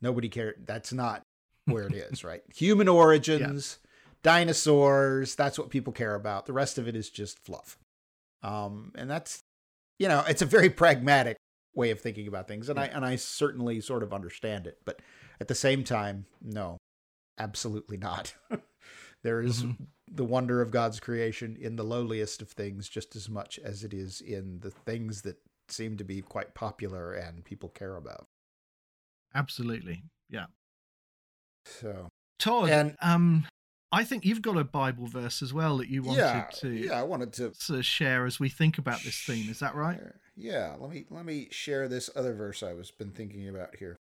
nobody 0.00 0.28
cares. 0.28 0.56
That's 0.64 0.92
not 0.92 1.22
where 1.66 1.86
it 1.86 1.94
is, 1.94 2.24
right? 2.24 2.42
Human 2.54 2.88
origins, 2.88 3.78
dinosaurs, 4.22 5.34
that's 5.34 5.58
what 5.58 5.70
people 5.70 5.92
care 5.92 6.14
about. 6.14 6.46
The 6.46 6.52
rest 6.52 6.78
of 6.78 6.88
it 6.88 6.96
is 6.96 7.10
just 7.10 7.38
fluff. 7.44 7.78
Um, 8.42 8.92
and 8.94 9.10
that's, 9.10 9.40
you 9.98 10.08
know, 10.08 10.24
it's 10.26 10.42
a 10.42 10.46
very 10.46 10.70
pragmatic 10.70 11.36
way 11.74 11.90
of 11.90 12.00
thinking 12.00 12.26
about 12.26 12.48
things. 12.48 12.68
And 12.68 12.78
I, 12.78 12.86
and 12.86 13.04
I 13.04 13.16
certainly 13.16 13.80
sort 13.80 14.02
of 14.02 14.12
understand 14.12 14.66
it. 14.66 14.78
But 14.84 15.00
at 15.40 15.48
the 15.48 15.54
same 15.54 15.84
time, 15.84 16.26
no, 16.42 16.78
absolutely 17.38 17.96
not. 17.96 18.34
there 19.22 19.40
is 19.40 19.62
Mhm. 19.64 19.86
The 20.14 20.24
wonder 20.24 20.60
of 20.60 20.70
God's 20.70 21.00
creation 21.00 21.56
in 21.58 21.76
the 21.76 21.82
lowliest 21.84 22.42
of 22.42 22.50
things 22.50 22.88
just 22.88 23.16
as 23.16 23.28
much 23.28 23.58
as 23.58 23.82
it 23.82 23.94
is 23.94 24.20
in 24.20 24.60
the 24.60 24.70
things 24.70 25.22
that 25.22 25.38
seem 25.68 25.96
to 25.96 26.04
be 26.04 26.20
quite 26.20 26.54
popular 26.54 27.12
and 27.12 27.44
people 27.44 27.70
care 27.70 27.96
about. 27.96 28.26
Absolutely. 29.34 30.02
Yeah. 30.28 30.46
So 31.64 32.08
Todd, 32.38 32.68
And- 32.70 32.96
um, 33.00 33.46
I 33.94 34.04
think 34.04 34.24
you've 34.24 34.42
got 34.42 34.56
a 34.56 34.64
Bible 34.64 35.06
verse 35.06 35.42
as 35.42 35.52
well 35.52 35.76
that 35.76 35.88
you 35.88 36.02
wanted 36.02 36.20
yeah, 36.20 36.48
to 36.60 36.70
yeah, 36.70 36.98
I 36.98 37.02
wanted 37.02 37.34
to 37.34 37.52
sort 37.54 37.78
of 37.78 37.84
share 37.84 38.24
as 38.24 38.40
we 38.40 38.48
think 38.48 38.78
about 38.78 39.02
this 39.02 39.18
theme. 39.22 39.50
Is 39.50 39.58
that 39.58 39.74
right? 39.74 40.00
Yeah, 40.34 40.76
let 40.78 40.90
me 40.90 41.04
let 41.10 41.26
me 41.26 41.48
share 41.50 41.88
this 41.88 42.08
other 42.16 42.32
verse 42.32 42.62
I 42.62 42.72
was 42.72 42.90
been 42.90 43.10
thinking 43.10 43.48
about 43.48 43.76
here. 43.76 43.96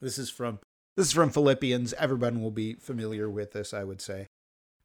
This 0.00 0.18
is 0.18 0.28
from 0.28 0.60
This 0.96 1.06
is 1.06 1.12
from 1.12 1.30
Philippians. 1.30 1.94
Everyone 1.94 2.42
will 2.42 2.50
be 2.50 2.74
familiar 2.74 3.30
with 3.30 3.52
this, 3.52 3.72
I 3.72 3.82
would 3.82 4.02
say. 4.02 4.26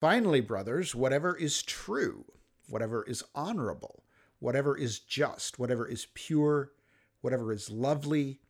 Finally, 0.00 0.40
brothers, 0.40 0.94
whatever 0.94 1.36
is 1.36 1.62
true, 1.62 2.24
whatever 2.68 3.02
is 3.02 3.22
honorable, 3.34 4.02
whatever 4.38 4.76
is 4.76 4.98
just, 4.98 5.58
whatever 5.58 5.86
is 5.86 6.06
pure, 6.14 6.72
whatever 7.20 7.52
is 7.52 7.70
lovely, 7.70 8.40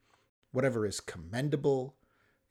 whatever 0.52 0.86
is 0.86 1.00
commendable, 1.00 1.96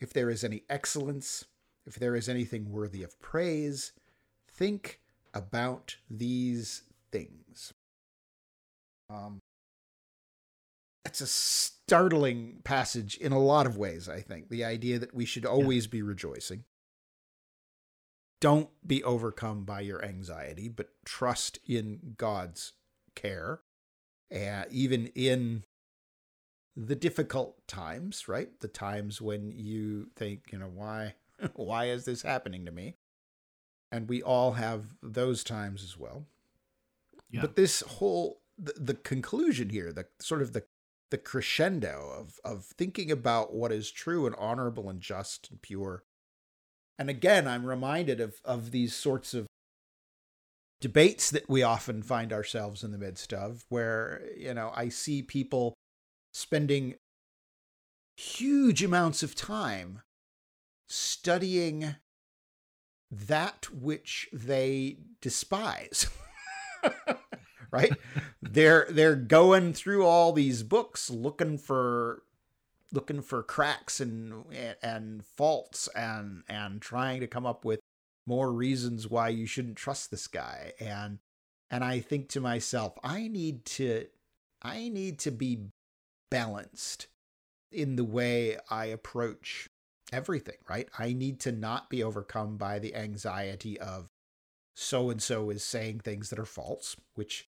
if 0.01 0.11
there 0.11 0.29
is 0.29 0.43
any 0.43 0.63
excellence, 0.69 1.45
if 1.85 1.95
there 1.95 2.15
is 2.15 2.27
anything 2.27 2.69
worthy 2.69 3.03
of 3.03 3.19
praise, 3.21 3.93
think 4.51 4.99
about 5.33 5.95
these 6.09 6.83
things. 7.11 7.73
Um, 9.09 9.39
that's 11.03 11.21
a 11.21 11.27
startling 11.27 12.59
passage 12.63 13.15
in 13.17 13.31
a 13.31 13.39
lot 13.39 13.65
of 13.65 13.77
ways, 13.77 14.09
I 14.09 14.19
think. 14.21 14.49
The 14.49 14.63
idea 14.63 14.99
that 14.99 15.13
we 15.13 15.25
should 15.25 15.45
always 15.45 15.85
yeah. 15.85 15.91
be 15.91 16.01
rejoicing. 16.01 16.65
Don't 18.41 18.69
be 18.85 19.03
overcome 19.03 19.65
by 19.65 19.81
your 19.81 20.03
anxiety, 20.03 20.69
but 20.69 20.89
trust 21.05 21.59
in 21.67 22.15
God's 22.17 22.73
care. 23.15 23.61
Uh, 24.33 24.63
even 24.69 25.07
in 25.15 25.63
the 26.75 26.95
difficult 26.95 27.67
times, 27.67 28.27
right? 28.27 28.59
The 28.59 28.67
times 28.67 29.21
when 29.21 29.51
you 29.51 30.07
think, 30.15 30.51
you 30.51 30.59
know, 30.59 30.71
why 30.73 31.15
why 31.55 31.85
is 31.85 32.05
this 32.05 32.21
happening 32.21 32.65
to 32.65 32.71
me? 32.71 32.95
And 33.91 34.07
we 34.07 34.21
all 34.21 34.53
have 34.53 34.85
those 35.01 35.43
times 35.43 35.83
as 35.83 35.97
well. 35.97 36.25
Yeah. 37.31 37.41
But 37.41 37.55
this 37.55 37.81
whole 37.81 38.41
the, 38.57 38.73
the 38.77 38.93
conclusion 38.93 39.69
here, 39.69 39.91
the 39.91 40.05
sort 40.19 40.41
of 40.41 40.53
the 40.53 40.63
the 41.09 41.17
crescendo 41.17 42.13
of 42.17 42.39
of 42.43 42.65
thinking 42.65 43.11
about 43.11 43.53
what 43.53 43.71
is 43.71 43.91
true 43.91 44.25
and 44.25 44.35
honorable 44.37 44.89
and 44.89 45.01
just 45.01 45.49
and 45.49 45.61
pure. 45.61 46.03
And 46.99 47.09
again, 47.09 47.47
I'm 47.47 47.65
reminded 47.65 48.19
of 48.19 48.41
of 48.43 48.71
these 48.71 48.93
sorts 48.93 49.33
of 49.33 49.47
debates 50.81 51.31
that 51.31 51.49
we 51.49 51.63
often 51.63 52.03
find 52.03 52.31
ourselves 52.33 52.83
in 52.83 52.91
the 52.91 52.97
midst 52.97 53.33
of 53.33 53.65
where, 53.69 54.21
you 54.37 54.53
know, 54.53 54.71
I 54.75 54.89
see 54.89 55.21
people 55.21 55.73
spending 56.33 56.95
huge 58.17 58.83
amounts 58.83 59.23
of 59.23 59.33
time 59.33 60.01
studying 60.89 61.95
that 63.09 63.67
which 63.73 64.27
they 64.33 64.97
despise. 65.21 66.07
right? 67.71 67.93
they're 68.41 68.87
they're 68.89 69.15
going 69.15 69.73
through 69.73 70.05
all 70.05 70.33
these 70.33 70.63
books 70.63 71.09
looking 71.09 71.57
for 71.57 72.23
looking 72.91 73.21
for 73.21 73.43
cracks 73.43 73.99
and 73.99 74.45
and 74.81 75.25
faults 75.25 75.87
and 75.95 76.43
and 76.47 76.81
trying 76.81 77.19
to 77.19 77.27
come 77.27 77.45
up 77.45 77.63
with 77.65 77.79
more 78.25 78.51
reasons 78.51 79.07
why 79.07 79.29
you 79.29 79.45
shouldn't 79.45 79.77
trust 79.77 80.11
this 80.11 80.27
guy 80.27 80.73
and 80.79 81.19
and 81.71 81.83
I 81.83 81.99
think 81.99 82.29
to 82.29 82.41
myself 82.41 82.97
I 83.03 83.27
need 83.27 83.65
to 83.65 84.07
I 84.61 84.89
need 84.89 85.19
to 85.19 85.31
be 85.31 85.67
balanced 86.29 87.07
in 87.71 87.95
the 87.95 88.03
way 88.03 88.57
I 88.69 88.85
approach 88.85 89.69
everything, 90.11 90.57
right? 90.67 90.89
I 90.97 91.13
need 91.13 91.39
to 91.41 91.51
not 91.51 91.89
be 91.89 92.03
overcome 92.03 92.57
by 92.57 92.79
the 92.79 92.95
anxiety 92.95 93.79
of 93.79 94.07
so 94.75 95.09
and 95.09 95.21
so 95.21 95.49
is 95.49 95.63
saying 95.63 95.99
things 95.99 96.29
that 96.29 96.39
are 96.39 96.45
false, 96.45 96.95
which 97.15 97.47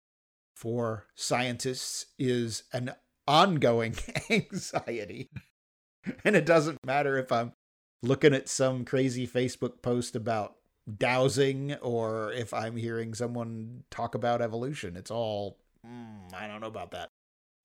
for 0.56 1.08
scientists 1.16 2.08
is 2.18 2.64
an 2.74 2.94
ongoing 3.28 3.96
anxiety. 4.30 5.30
and 6.24 6.36
it 6.36 6.46
doesn't 6.46 6.86
matter 6.86 7.18
if 7.18 7.32
I'm 7.32 7.54
looking 8.02 8.34
at 8.34 8.50
some 8.50 8.86
crazy 8.86 9.28
Facebook 9.28 9.82
post 9.82 10.16
about 10.16 10.56
dowsing 10.98 11.74
or 11.76 12.32
if 12.32 12.54
I'm 12.54 12.78
hearing 12.78 13.14
someone 13.14 13.84
talk 13.92 14.16
about 14.16 14.42
evolution. 14.42 14.96
It's 14.96 15.12
all, 15.12 15.58
mm, 15.86 16.34
I 16.34 16.48
don't 16.48 16.62
know 16.62 16.68
about 16.68 16.92
that. 16.92 17.10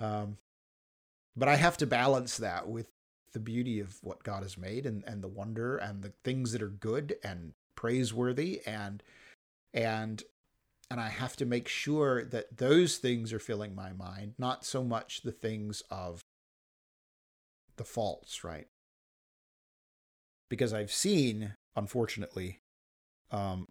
Um, 0.00 0.38
but 1.36 1.48
I 1.48 1.56
have 1.56 1.76
to 1.78 1.86
balance 1.86 2.36
that 2.38 2.68
with 2.68 2.86
the 3.32 3.40
beauty 3.40 3.80
of 3.80 3.98
what 4.02 4.24
God 4.24 4.42
has 4.42 4.58
made 4.58 4.84
and, 4.86 5.04
and 5.06 5.22
the 5.22 5.28
wonder 5.28 5.76
and 5.76 6.02
the 6.02 6.12
things 6.24 6.52
that 6.52 6.62
are 6.62 6.68
good 6.68 7.16
and 7.22 7.52
praiseworthy 7.76 8.60
and 8.66 9.02
and 9.74 10.22
and 10.92 11.00
I 11.00 11.08
have 11.08 11.36
to 11.36 11.46
make 11.46 11.68
sure 11.68 12.22
that 12.22 12.58
those 12.58 12.98
things 12.98 13.32
are 13.32 13.38
filling 13.38 13.74
my 13.74 13.94
mind, 13.94 14.34
not 14.38 14.62
so 14.66 14.84
much 14.84 15.22
the 15.22 15.32
things 15.32 15.82
of 15.90 16.20
the 17.76 17.84
faults, 17.84 18.44
right? 18.44 18.66
Because 20.50 20.74
I've 20.74 20.92
seen, 20.92 21.54
unfortunately, 21.74 22.58
um, 23.30 23.68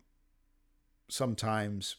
sometimes 1.09 1.97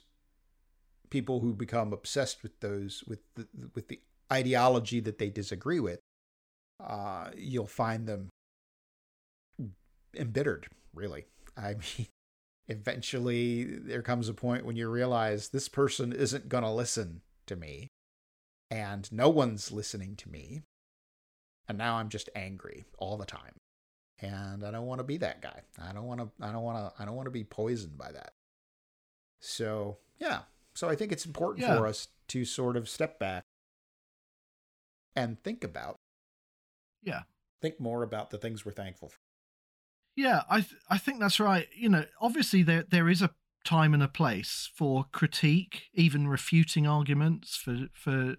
people 1.08 1.38
who 1.38 1.54
become 1.54 1.92
obsessed 1.92 2.42
with 2.42 2.58
those 2.58 3.04
with 3.06 3.20
the, 3.36 3.46
with 3.74 3.86
the 3.86 4.00
ideology 4.32 4.98
that 4.98 5.18
they 5.18 5.30
disagree 5.30 5.78
with 5.78 6.00
uh, 6.84 7.30
you'll 7.36 7.66
find 7.66 8.08
them 8.08 8.28
embittered, 10.16 10.66
really. 10.92 11.26
I 11.56 11.74
mean, 11.98 12.08
eventually 12.68 13.64
there 13.64 14.02
comes 14.02 14.28
a 14.28 14.34
point 14.34 14.64
when 14.64 14.76
you 14.76 14.88
realize 14.88 15.48
this 15.48 15.68
person 15.68 16.12
isn't 16.12 16.48
going 16.48 16.64
to 16.64 16.70
listen 16.70 17.22
to 17.46 17.56
me, 17.56 17.88
and 18.70 19.10
no 19.12 19.28
one's 19.28 19.72
listening 19.72 20.16
to 20.16 20.30
me. 20.30 20.62
And 21.68 21.78
now 21.78 21.96
I'm 21.96 22.08
just 22.08 22.28
angry 22.34 22.84
all 22.98 23.16
the 23.16 23.26
time. 23.26 23.54
And 24.20 24.64
I 24.64 24.70
don't 24.70 24.86
want 24.86 25.00
to 25.00 25.04
be 25.04 25.16
that 25.18 25.42
guy. 25.42 25.60
I 25.82 25.92
don't 25.92 26.06
want 26.06 26.20
to 26.20 26.28
I 26.40 26.52
don't 26.52 26.62
want 26.62 26.78
to 26.78 27.02
I 27.02 27.04
don't 27.04 27.16
want 27.16 27.26
to 27.26 27.32
be 27.32 27.44
poisoned 27.44 27.98
by 27.98 28.12
that. 28.12 28.32
So, 29.40 29.98
yeah. 30.18 30.40
So 30.74 30.88
I 30.88 30.94
think 30.94 31.12
it's 31.12 31.26
important 31.26 31.66
yeah. 31.66 31.76
for 31.76 31.86
us 31.86 32.08
to 32.28 32.44
sort 32.44 32.76
of 32.76 32.88
step 32.88 33.18
back 33.18 33.44
and 35.16 35.42
think 35.42 35.64
about 35.64 35.96
yeah. 37.02 37.22
Think 37.60 37.80
more 37.80 38.02
about 38.02 38.30
the 38.30 38.38
things 38.38 38.64
we're 38.64 38.72
thankful 38.72 39.08
for. 39.08 39.18
Yeah, 40.16 40.42
I 40.48 40.60
th- 40.60 40.80
I 40.90 40.98
think 40.98 41.20
that's 41.20 41.40
right. 41.40 41.68
You 41.74 41.88
know, 41.88 42.04
obviously 42.20 42.62
there 42.62 42.84
there 42.88 43.08
is 43.08 43.22
a 43.22 43.30
time 43.64 43.94
and 43.94 44.02
a 44.02 44.08
place 44.08 44.70
for 44.74 45.06
critique, 45.12 45.84
even 45.94 46.28
refuting 46.28 46.86
arguments, 46.86 47.56
for 47.56 47.86
for 47.92 48.36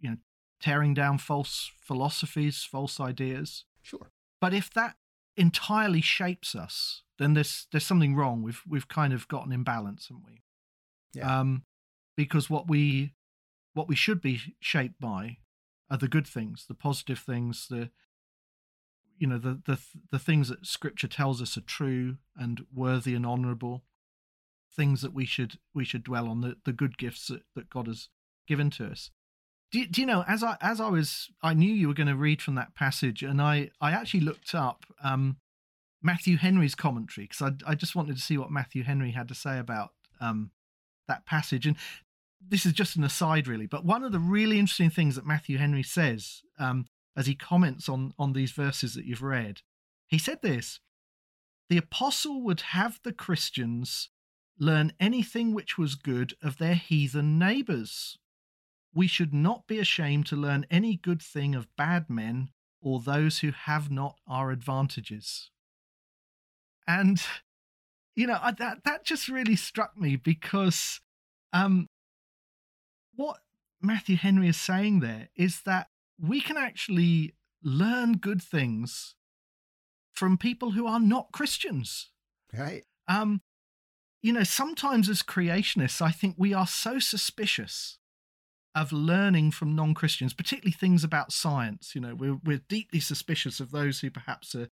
you 0.00 0.10
know 0.10 0.16
tearing 0.60 0.94
down 0.94 1.18
false 1.18 1.70
philosophies, 1.80 2.64
false 2.64 2.98
ideas. 2.98 3.64
Sure. 3.82 4.10
But 4.40 4.54
if 4.54 4.72
that 4.74 4.96
entirely 5.36 6.00
shapes 6.00 6.54
us, 6.54 7.02
then 7.18 7.34
there's 7.34 7.66
there's 7.70 7.86
something 7.86 8.16
wrong. 8.16 8.42
We've 8.42 8.62
we've 8.68 8.88
kind 8.88 9.12
of 9.12 9.28
got 9.28 9.46
an 9.46 9.52
imbalance, 9.52 10.08
haven't 10.08 10.24
we? 10.26 10.42
Yeah. 11.14 11.40
Um, 11.40 11.64
because 12.16 12.50
what 12.50 12.68
we 12.68 13.14
what 13.74 13.88
we 13.88 13.96
should 13.96 14.20
be 14.20 14.40
shaped 14.60 15.00
by 15.00 15.38
are 15.90 15.98
the 15.98 16.08
good 16.08 16.26
things, 16.26 16.64
the 16.66 16.74
positive 16.74 17.18
things, 17.18 17.66
the 17.68 17.90
you 19.18 19.26
know 19.26 19.38
the 19.38 19.60
the 19.66 19.78
the 20.10 20.18
things 20.18 20.48
that 20.48 20.66
Scripture 20.66 21.08
tells 21.08 21.40
us 21.40 21.56
are 21.56 21.62
true 21.62 22.16
and 22.36 22.66
worthy 22.72 23.14
and 23.14 23.26
honourable, 23.26 23.84
things 24.74 25.02
that 25.02 25.14
we 25.14 25.24
should 25.24 25.58
we 25.74 25.84
should 25.84 26.04
dwell 26.04 26.28
on, 26.28 26.40
the 26.40 26.56
the 26.64 26.72
good 26.72 26.98
gifts 26.98 27.28
that, 27.28 27.42
that 27.54 27.70
God 27.70 27.86
has 27.86 28.08
given 28.46 28.70
to 28.70 28.86
us. 28.86 29.10
Do, 29.70 29.84
do 29.86 30.00
you 30.00 30.06
know 30.06 30.24
as 30.28 30.42
I 30.42 30.56
as 30.60 30.80
I 30.80 30.88
was 30.88 31.30
I 31.42 31.54
knew 31.54 31.72
you 31.72 31.88
were 31.88 31.94
going 31.94 32.06
to 32.08 32.16
read 32.16 32.42
from 32.42 32.54
that 32.56 32.74
passage, 32.74 33.22
and 33.22 33.40
I 33.40 33.70
I 33.80 33.92
actually 33.92 34.20
looked 34.20 34.54
up 34.54 34.84
um, 35.02 35.36
Matthew 36.02 36.36
Henry's 36.36 36.74
commentary 36.74 37.26
because 37.26 37.42
I 37.66 37.70
I 37.72 37.74
just 37.74 37.96
wanted 37.96 38.16
to 38.16 38.22
see 38.22 38.38
what 38.38 38.50
Matthew 38.50 38.82
Henry 38.82 39.12
had 39.12 39.28
to 39.28 39.34
say 39.34 39.58
about 39.58 39.90
um, 40.20 40.50
that 41.08 41.26
passage. 41.26 41.66
And 41.66 41.76
this 42.46 42.66
is 42.66 42.72
just 42.72 42.96
an 42.96 43.04
aside, 43.04 43.48
really, 43.48 43.66
but 43.66 43.84
one 43.84 44.04
of 44.04 44.12
the 44.12 44.18
really 44.18 44.58
interesting 44.58 44.90
things 44.90 45.16
that 45.16 45.26
Matthew 45.26 45.58
Henry 45.58 45.82
says 45.82 46.42
um, 46.58 46.86
as 47.16 47.26
he 47.26 47.34
comments 47.34 47.88
on, 47.88 48.12
on 48.18 48.32
these 48.32 48.52
verses 48.52 48.94
that 48.94 49.04
you've 49.04 49.22
read, 49.22 49.62
he 50.06 50.18
said 50.18 50.42
this 50.42 50.80
The 51.68 51.78
apostle 51.78 52.42
would 52.42 52.60
have 52.60 53.00
the 53.02 53.12
Christians 53.12 54.10
learn 54.58 54.92
anything 55.00 55.52
which 55.52 55.76
was 55.76 55.94
good 55.94 56.34
of 56.42 56.58
their 56.58 56.74
heathen 56.74 57.38
neighbours. 57.38 58.18
We 58.94 59.08
should 59.08 59.34
not 59.34 59.66
be 59.66 59.78
ashamed 59.78 60.26
to 60.26 60.36
learn 60.36 60.66
any 60.70 60.96
good 60.96 61.20
thing 61.20 61.54
of 61.54 61.74
bad 61.76 62.08
men 62.08 62.50
or 62.80 63.00
those 63.00 63.40
who 63.40 63.50
have 63.50 63.90
not 63.90 64.16
our 64.28 64.50
advantages. 64.52 65.50
And, 66.86 67.20
you 68.14 68.26
know, 68.26 68.38
that, 68.58 68.84
that 68.84 69.04
just 69.04 69.26
really 69.28 69.56
struck 69.56 69.98
me 69.98 70.14
because 70.14 71.00
um, 71.52 71.88
what 73.16 73.38
Matthew 73.80 74.16
Henry 74.16 74.48
is 74.48 74.56
saying 74.56 75.00
there 75.00 75.28
is 75.34 75.62
that 75.62 75.88
we 76.20 76.40
can 76.40 76.56
actually 76.56 77.34
learn 77.62 78.18
good 78.18 78.42
things 78.42 79.14
from 80.12 80.38
people 80.38 80.72
who 80.72 80.86
are 80.86 81.00
not 81.00 81.32
Christians. 81.32 82.10
Right. 82.56 82.84
Um, 83.08 83.42
you 84.22 84.32
know, 84.32 84.44
sometimes 84.44 85.08
as 85.08 85.22
creationists, 85.22 86.00
I 86.00 86.10
think 86.10 86.36
we 86.38 86.54
are 86.54 86.66
so 86.66 86.98
suspicious 86.98 87.98
of 88.74 88.92
learning 88.92 89.50
from 89.50 89.76
non-Christians, 89.76 90.32
particularly 90.34 90.72
things 90.72 91.04
about 91.04 91.32
science. 91.32 91.94
You 91.94 92.00
know, 92.00 92.14
we're 92.14 92.38
we're 92.44 92.62
deeply 92.68 93.00
suspicious 93.00 93.60
of 93.60 93.70
those 93.70 94.00
who 94.00 94.10
perhaps 94.10 94.54
are, 94.54 94.68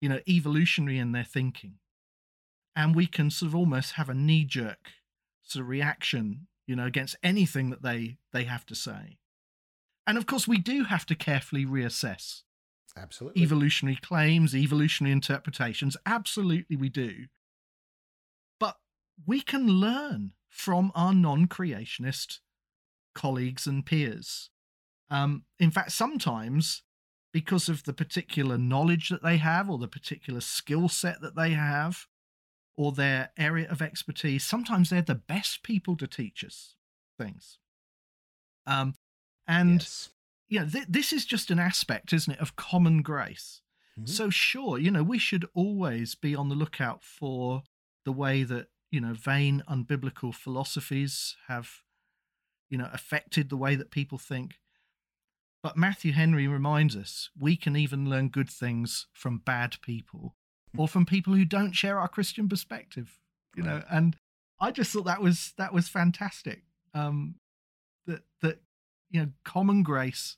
you 0.00 0.08
know, 0.08 0.20
evolutionary 0.28 0.98
in 0.98 1.12
their 1.12 1.24
thinking, 1.24 1.78
and 2.76 2.94
we 2.94 3.06
can 3.06 3.30
sort 3.30 3.48
of 3.48 3.54
almost 3.54 3.92
have 3.92 4.08
a 4.08 4.14
knee-jerk 4.14 4.90
sort 5.42 5.62
of 5.62 5.68
reaction, 5.68 6.46
you 6.66 6.76
know, 6.76 6.86
against 6.86 7.16
anything 7.22 7.70
that 7.70 7.82
they 7.82 8.18
they 8.32 8.44
have 8.44 8.66
to 8.66 8.74
say. 8.74 9.18
And 10.06 10.18
of 10.18 10.26
course, 10.26 10.48
we 10.48 10.58
do 10.58 10.84
have 10.84 11.06
to 11.06 11.14
carefully 11.14 11.64
reassess 11.64 12.42
Absolutely. 12.96 13.42
evolutionary 13.42 13.98
claims, 14.00 14.54
evolutionary 14.54 15.12
interpretations. 15.12 15.96
Absolutely, 16.06 16.76
we 16.76 16.88
do. 16.88 17.26
But 18.58 18.76
we 19.26 19.40
can 19.40 19.66
learn 19.68 20.32
from 20.48 20.90
our 20.94 21.14
non 21.14 21.46
creationist 21.46 22.40
colleagues 23.14 23.66
and 23.66 23.84
peers. 23.84 24.50
Um, 25.10 25.44
in 25.58 25.70
fact, 25.70 25.92
sometimes 25.92 26.82
because 27.32 27.68
of 27.68 27.84
the 27.84 27.92
particular 27.92 28.58
knowledge 28.58 29.08
that 29.08 29.22
they 29.22 29.36
have 29.36 29.70
or 29.70 29.78
the 29.78 29.88
particular 29.88 30.40
skill 30.40 30.88
set 30.88 31.20
that 31.20 31.36
they 31.36 31.50
have 31.50 32.06
or 32.76 32.92
their 32.92 33.30
area 33.36 33.68
of 33.70 33.82
expertise, 33.82 34.44
sometimes 34.44 34.90
they're 34.90 35.02
the 35.02 35.14
best 35.14 35.62
people 35.62 35.96
to 35.96 36.06
teach 36.06 36.44
us 36.44 36.74
things. 37.18 37.58
Um, 38.66 38.94
and 39.46 39.80
yes. 39.80 40.10
you 40.48 40.60
know, 40.60 40.66
th- 40.68 40.86
this 40.88 41.12
is 41.12 41.24
just 41.24 41.50
an 41.50 41.58
aspect, 41.58 42.12
isn't 42.12 42.32
it, 42.34 42.40
of 42.40 42.56
common 42.56 43.02
grace. 43.02 43.62
Mhm. 43.98 44.08
So 44.08 44.30
sure, 44.30 44.78
you 44.78 44.90
know, 44.90 45.02
we 45.02 45.18
should 45.18 45.46
always 45.54 46.14
be 46.14 46.34
on 46.34 46.48
the 46.48 46.54
lookout 46.54 47.02
for 47.02 47.62
the 48.04 48.12
way 48.12 48.42
that 48.44 48.68
you 48.90 49.00
know 49.00 49.14
vain, 49.14 49.62
unbiblical 49.68 50.34
philosophies 50.34 51.36
have, 51.48 51.82
you 52.68 52.78
know, 52.78 52.90
affected 52.92 53.48
the 53.48 53.56
way 53.56 53.74
that 53.76 53.90
people 53.90 54.18
think. 54.18 54.58
But 55.62 55.76
Matthew 55.76 56.12
Henry 56.12 56.48
reminds 56.48 56.96
us 56.96 57.30
we 57.38 57.56
can 57.56 57.76
even 57.76 58.08
learn 58.08 58.28
good 58.30 58.48
things 58.48 59.06
from 59.12 59.38
bad 59.38 59.76
people 59.82 60.34
or 60.76 60.88
from 60.88 61.04
people 61.04 61.34
who 61.34 61.44
don't 61.44 61.72
share 61.72 61.98
our 61.98 62.08
Christian 62.08 62.48
perspective. 62.48 63.20
You 63.56 63.64
know, 63.64 63.76
Right. 63.76 63.84
and 63.90 64.16
I 64.58 64.70
just 64.70 64.92
thought 64.92 65.04
that 65.04 65.20
was 65.20 65.52
that 65.58 65.72
was 65.74 65.88
fantastic. 65.88 66.64
Um, 66.94 67.36
that 68.06 68.22
that 68.40 68.62
you 69.10 69.20
know, 69.20 69.28
common 69.44 69.82
grace 69.82 70.36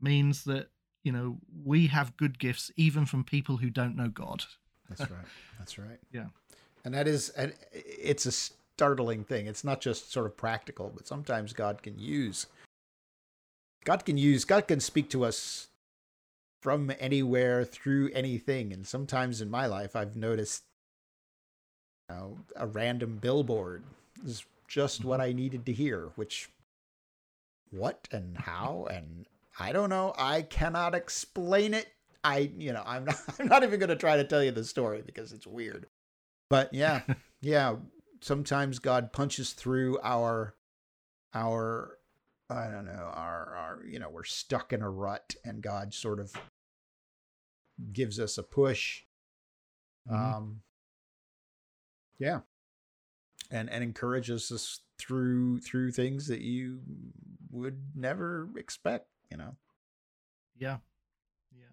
means 0.00 0.44
that 0.44 0.68
you 1.04 1.12
know 1.12 1.38
we 1.64 1.88
have 1.88 2.16
good 2.16 2.38
gifts 2.38 2.70
even 2.76 3.06
from 3.06 3.24
people 3.24 3.56
who 3.58 3.70
don't 3.70 3.96
know 3.96 4.08
God. 4.08 4.44
That's 4.88 5.00
right. 5.10 5.26
That's 5.58 5.78
right. 5.78 5.98
Yeah. 6.12 6.26
And 6.84 6.94
that 6.94 7.06
is, 7.06 7.28
and 7.30 7.54
it's 7.72 8.26
a 8.26 8.32
startling 8.32 9.24
thing. 9.24 9.46
It's 9.46 9.64
not 9.64 9.80
just 9.80 10.12
sort 10.12 10.26
of 10.26 10.36
practical, 10.36 10.92
but 10.94 11.06
sometimes 11.06 11.52
God 11.52 11.82
can 11.82 11.98
use, 11.98 12.46
God 13.84 14.04
can 14.04 14.18
use, 14.18 14.44
God 14.44 14.66
can 14.66 14.80
speak 14.80 15.08
to 15.10 15.24
us 15.24 15.68
from 16.60 16.92
anywhere 16.98 17.64
through 17.64 18.10
anything. 18.12 18.72
And 18.72 18.86
sometimes 18.86 19.40
in 19.40 19.50
my 19.50 19.66
life, 19.66 19.94
I've 19.94 20.16
noticed 20.16 20.64
you 22.08 22.16
know, 22.16 22.38
a 22.56 22.66
random 22.66 23.18
billboard 23.20 23.82
is 24.24 24.44
just 24.68 25.04
what 25.04 25.20
mm-hmm. 25.20 25.30
I 25.30 25.32
needed 25.32 25.66
to 25.66 25.72
hear, 25.72 26.10
which 26.16 26.48
what 27.72 28.06
and 28.12 28.36
how 28.36 28.86
and 28.90 29.26
I 29.58 29.72
don't 29.72 29.90
know. 29.90 30.14
I 30.16 30.42
cannot 30.42 30.94
explain 30.94 31.74
it. 31.74 31.88
I, 32.24 32.50
you 32.56 32.72
know, 32.72 32.82
I'm 32.86 33.04
not, 33.04 33.20
I'm 33.38 33.48
not 33.48 33.64
even 33.64 33.80
going 33.80 33.90
to 33.90 33.96
try 33.96 34.16
to 34.16 34.24
tell 34.24 34.42
you 34.42 34.50
the 34.52 34.64
story 34.64 35.02
because 35.04 35.32
it's 35.32 35.46
weird. 35.46 35.86
But 36.48 36.72
yeah, 36.72 37.02
yeah. 37.40 37.76
Sometimes 38.20 38.78
God 38.78 39.12
punches 39.12 39.52
through 39.52 39.98
our, 40.02 40.54
our, 41.34 41.98
I 42.48 42.68
don't 42.68 42.84
know, 42.86 43.10
our, 43.12 43.56
our, 43.56 43.84
you 43.84 43.98
know, 43.98 44.08
we're 44.10 44.22
stuck 44.24 44.72
in 44.72 44.80
a 44.80 44.88
rut, 44.88 45.34
and 45.44 45.60
God 45.60 45.92
sort 45.92 46.20
of 46.20 46.32
gives 47.92 48.20
us 48.20 48.38
a 48.38 48.42
push. 48.42 49.02
Mhm. 50.08 50.36
Um, 50.36 50.62
yeah, 52.18 52.40
and 53.50 53.68
and 53.70 53.82
encourages 53.82 54.52
us 54.52 54.80
through 55.02 55.60
through 55.60 55.92
things 55.92 56.26
that 56.28 56.40
you 56.40 56.80
would 57.50 57.78
never 57.94 58.48
expect. 58.56 59.06
You 59.30 59.36
know. 59.38 59.56
Yeah. 60.56 60.78
Yeah. 61.52 61.64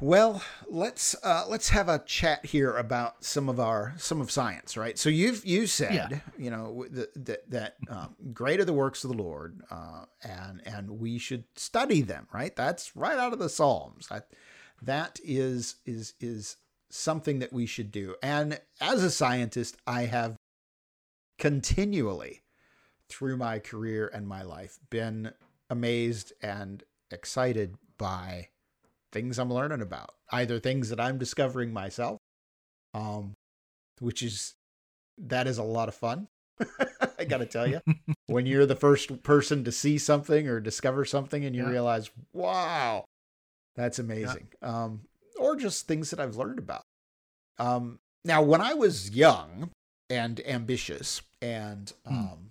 Well, 0.00 0.42
let's 0.68 1.16
uh, 1.22 1.44
let's 1.48 1.70
have 1.70 1.88
a 1.88 2.00
chat 2.00 2.44
here 2.46 2.76
about 2.76 3.24
some 3.24 3.48
of 3.48 3.58
our 3.58 3.94
some 3.96 4.20
of 4.20 4.30
science, 4.30 4.76
right? 4.76 4.98
So 4.98 5.08
you've 5.08 5.44
you 5.44 5.66
said, 5.66 5.94
Yeah. 5.94 6.18
you 6.38 6.50
know, 6.50 6.84
that 6.90 7.26
that, 7.26 7.50
that 7.50 7.76
um, 7.88 8.16
great 8.32 8.60
are 8.60 8.64
the 8.64 8.72
works 8.72 9.04
of 9.04 9.10
the 9.10 9.16
Lord, 9.16 9.62
uh, 9.70 10.04
and 10.22 10.62
and 10.66 10.90
we 10.90 11.18
should 11.18 11.44
study 11.56 12.02
them, 12.02 12.28
right? 12.32 12.54
That's 12.54 12.94
right 12.94 13.18
out 13.18 13.32
of 13.32 13.38
the 13.38 13.48
Psalms. 13.48 14.08
That 14.08 14.28
that 14.82 15.18
is 15.24 15.76
is 15.86 16.14
is 16.20 16.56
something 16.90 17.38
that 17.40 17.52
we 17.52 17.66
should 17.66 17.90
do. 17.90 18.14
And 18.22 18.60
as 18.80 19.02
a 19.02 19.10
scientist, 19.10 19.76
I 19.86 20.02
have 20.02 20.36
continually 21.38 22.42
through 23.08 23.36
my 23.36 23.58
career 23.58 24.10
and 24.12 24.26
my 24.26 24.42
life 24.42 24.78
been 24.90 25.32
amazed 25.70 26.32
and 26.42 26.82
excited 27.10 27.76
by 27.98 28.48
things 29.12 29.38
I'm 29.38 29.52
learning 29.52 29.80
about, 29.82 30.10
either 30.30 30.58
things 30.58 30.90
that 30.90 31.00
I'm 31.00 31.18
discovering 31.18 31.72
myself, 31.72 32.18
um, 32.94 33.34
which 34.00 34.22
is 34.22 34.54
that 35.18 35.46
is 35.46 35.58
a 35.58 35.62
lot 35.62 35.88
of 35.88 35.94
fun. 35.94 36.28
I 37.18 37.24
got 37.24 37.38
to 37.38 37.46
tell 37.46 37.66
you, 37.66 37.80
when 38.26 38.46
you're 38.46 38.66
the 38.66 38.76
first 38.76 39.22
person 39.22 39.64
to 39.64 39.72
see 39.72 39.98
something 39.98 40.48
or 40.48 40.60
discover 40.60 41.04
something, 41.04 41.44
and 41.44 41.54
you 41.54 41.62
Yeah. 41.62 41.70
realize, 41.70 42.10
wow, 42.32 43.04
that's 43.74 43.98
amazing. 43.98 44.48
Um, 44.62 45.02
or 45.38 45.56
just 45.56 45.86
things 45.86 46.10
that 46.10 46.20
I've 46.20 46.36
learned 46.36 46.58
about. 46.58 46.82
Um, 47.58 47.98
now, 48.24 48.42
when 48.42 48.60
I 48.60 48.74
was 48.74 49.10
young 49.10 49.70
and 50.10 50.40
ambitious 50.46 51.22
and 51.40 51.92
Hmm. 52.06 52.14
um, 52.14 52.45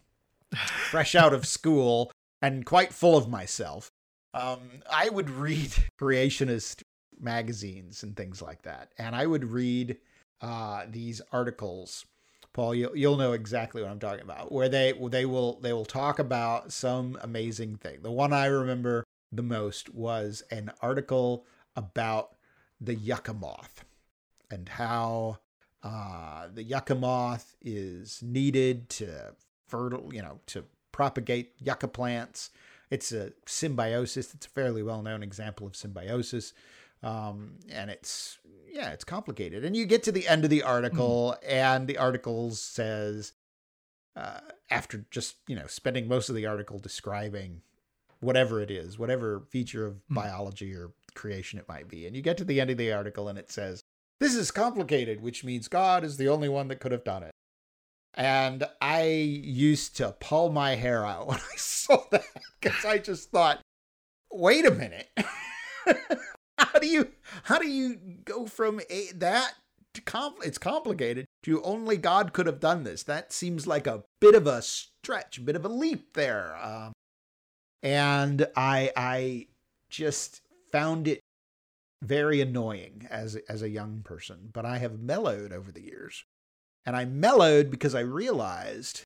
fresh 0.56 1.16
out 1.16 1.34
of 1.34 1.46
school 1.46 2.12
and 2.42 2.66
quite 2.66 2.94
full 2.94 3.18
of 3.18 3.30
myself, 3.30 3.92
um, 4.34 4.60
I 4.90 5.10
would 5.10 5.30
read 5.30 5.72
creationist 6.00 6.84
magazines 7.20 8.04
and 8.04 8.16
things 8.16 8.42
like 8.42 8.64
that. 8.64 8.92
And 8.98 9.16
I 9.16 9.26
would 9.26 9.46
read 9.46 9.98
uh, 10.42 10.86
these 10.90 11.22
articles. 11.32 12.06
Paul, 12.54 12.76
you'll, 12.76 12.96
you'll 12.96 13.18
know 13.18 13.34
exactly 13.34 13.82
what 13.82 13.92
I'm 13.92 14.00
talking 14.00 14.24
about, 14.24 14.52
where 14.52 14.70
they 14.70 14.94
they 14.94 15.26
will 15.26 15.60
they 15.60 15.74
will 15.74 15.86
talk 15.86 16.20
about 16.20 16.72
some 16.72 17.18
amazing 17.22 17.76
thing. 17.76 18.02
The 18.02 18.12
one 18.12 18.32
I 18.32 18.46
remember 18.46 19.04
the 19.32 19.44
most 19.44 19.94
was 19.94 20.44
an 20.52 20.72
article 20.82 21.46
about 21.76 22.36
the 22.80 22.96
yucca 22.96 23.34
moth 23.34 23.84
and 24.50 24.70
how 24.70 25.40
uh, 25.84 26.48
the 26.54 26.64
yucca 26.64 26.96
moth 26.96 27.56
is 27.62 28.22
needed 28.24 28.90
to 28.90 29.36
fertile, 29.68 30.14
you 30.14 30.22
know, 30.22 30.40
to 30.48 30.66
propagate 30.92 31.54
yucca 31.60 31.88
plants. 31.88 32.52
It's 32.90 33.12
a 33.12 33.32
symbiosis. 33.46 34.34
It's 34.34 34.46
a 34.46 34.50
fairly 34.50 34.84
well-known 34.84 35.24
example 35.24 35.66
of 35.68 35.76
symbiosis, 35.76 36.54
um, 37.04 37.56
and 37.70 37.90
it's 37.90 38.38
yeah, 38.72 38.92
it's 38.92 39.04
complicated. 39.04 39.64
And 39.66 39.76
you 39.76 39.86
get 39.86 40.04
to 40.04 40.12
the 40.12 40.28
end 40.28 40.44
of 40.44 40.50
the 40.50 40.64
article, 40.64 41.36
and 41.48 41.88
the 41.88 41.98
article 41.98 42.52
says, 42.52 43.34
uh, 44.16 44.40
after 44.70 45.06
just 45.12 45.38
you 45.48 45.56
know 45.56 45.68
spending 45.68 46.08
most 46.08 46.30
of 46.30 46.36
the 46.36 46.46
article 46.46 46.78
describing 46.80 47.62
whatever 48.20 48.62
it 48.62 48.72
is, 48.72 48.98
whatever 48.98 49.42
feature 49.50 49.86
of 49.86 49.96
Hmm. 50.08 50.16
biology 50.16 50.74
or 50.74 50.92
creation 51.16 51.60
it 51.60 51.68
might 51.68 51.88
be, 51.88 52.06
and 52.06 52.16
you 52.16 52.22
get 52.22 52.38
to 52.38 52.46
the 52.46 52.62
end 52.62 52.70
of 52.70 52.78
the 52.78 52.92
article, 52.92 53.28
and 53.28 53.38
it 53.40 53.52
says, 53.52 53.82
"This 54.20 54.36
is 54.36 54.52
complicated," 54.52 55.22
which 55.22 55.44
means 55.44 55.68
God 55.68 56.04
is 56.04 56.18
the 56.18 56.30
only 56.30 56.50
one 56.50 56.68
that 56.70 56.80
could 56.80 56.92
have 56.92 57.04
done 57.04 57.24
it. 57.24 57.32
And 58.16 58.64
I 58.82 59.08
used 59.08 59.98
to 59.98 60.16
pull 60.20 60.50
my 60.50 60.76
hair 60.76 61.06
out 61.06 61.28
when 61.28 61.38
I 61.38 61.56
saw 61.58 61.98
that 62.12 62.24
because 62.60 62.86
I 62.86 62.98
just 62.98 63.30
thought, 63.30 63.60
wait 64.32 64.66
a 64.66 64.72
minute. 64.72 65.10
how 66.58 66.80
do 66.80 66.88
you 66.88 67.10
how 67.44 67.60
do 67.60 67.68
you 67.68 67.96
go 68.24 68.46
from 68.46 68.80
a, 68.90 69.12
that 69.16 69.54
to 69.94 70.02
compl- 70.02 70.46
it's 70.46 70.58
complicated 70.58 71.26
to 71.44 71.62
only 71.64 71.98
God 71.98 72.34
could 72.34 72.48
have 72.48 72.60
done 72.60 72.84
this? 72.84 73.04
That 73.04 73.34
seems 73.34 73.68
like 73.68 73.88
a 73.88 74.04
bit 74.22 74.36
of 74.36 74.48
a 74.48 74.62
stretch, 74.62 75.38
a 75.38 75.42
bit 75.42 75.56
of 75.56 75.66
a 75.66 75.70
leap 75.70 76.14
there. 76.14 76.58
Um, 76.62 76.94
and 77.84 78.48
I 78.56 78.92
I 78.96 79.48
just 79.90 80.42
found 80.72 81.08
it 81.08 81.20
very 82.02 82.40
annoying 82.40 83.08
as 83.10 83.36
as 83.50 83.62
a 83.62 83.70
young 83.70 84.02
person, 84.04 84.50
but 84.54 84.66
I 84.66 84.78
have 84.78 85.00
mellowed 85.00 85.52
over 85.52 85.72
the 85.72 85.84
years. 85.84 86.24
And 86.86 86.96
I 86.96 87.06
mellowed 87.06 87.72
because 87.72 87.96
I 87.96 88.02
realized 88.02 89.04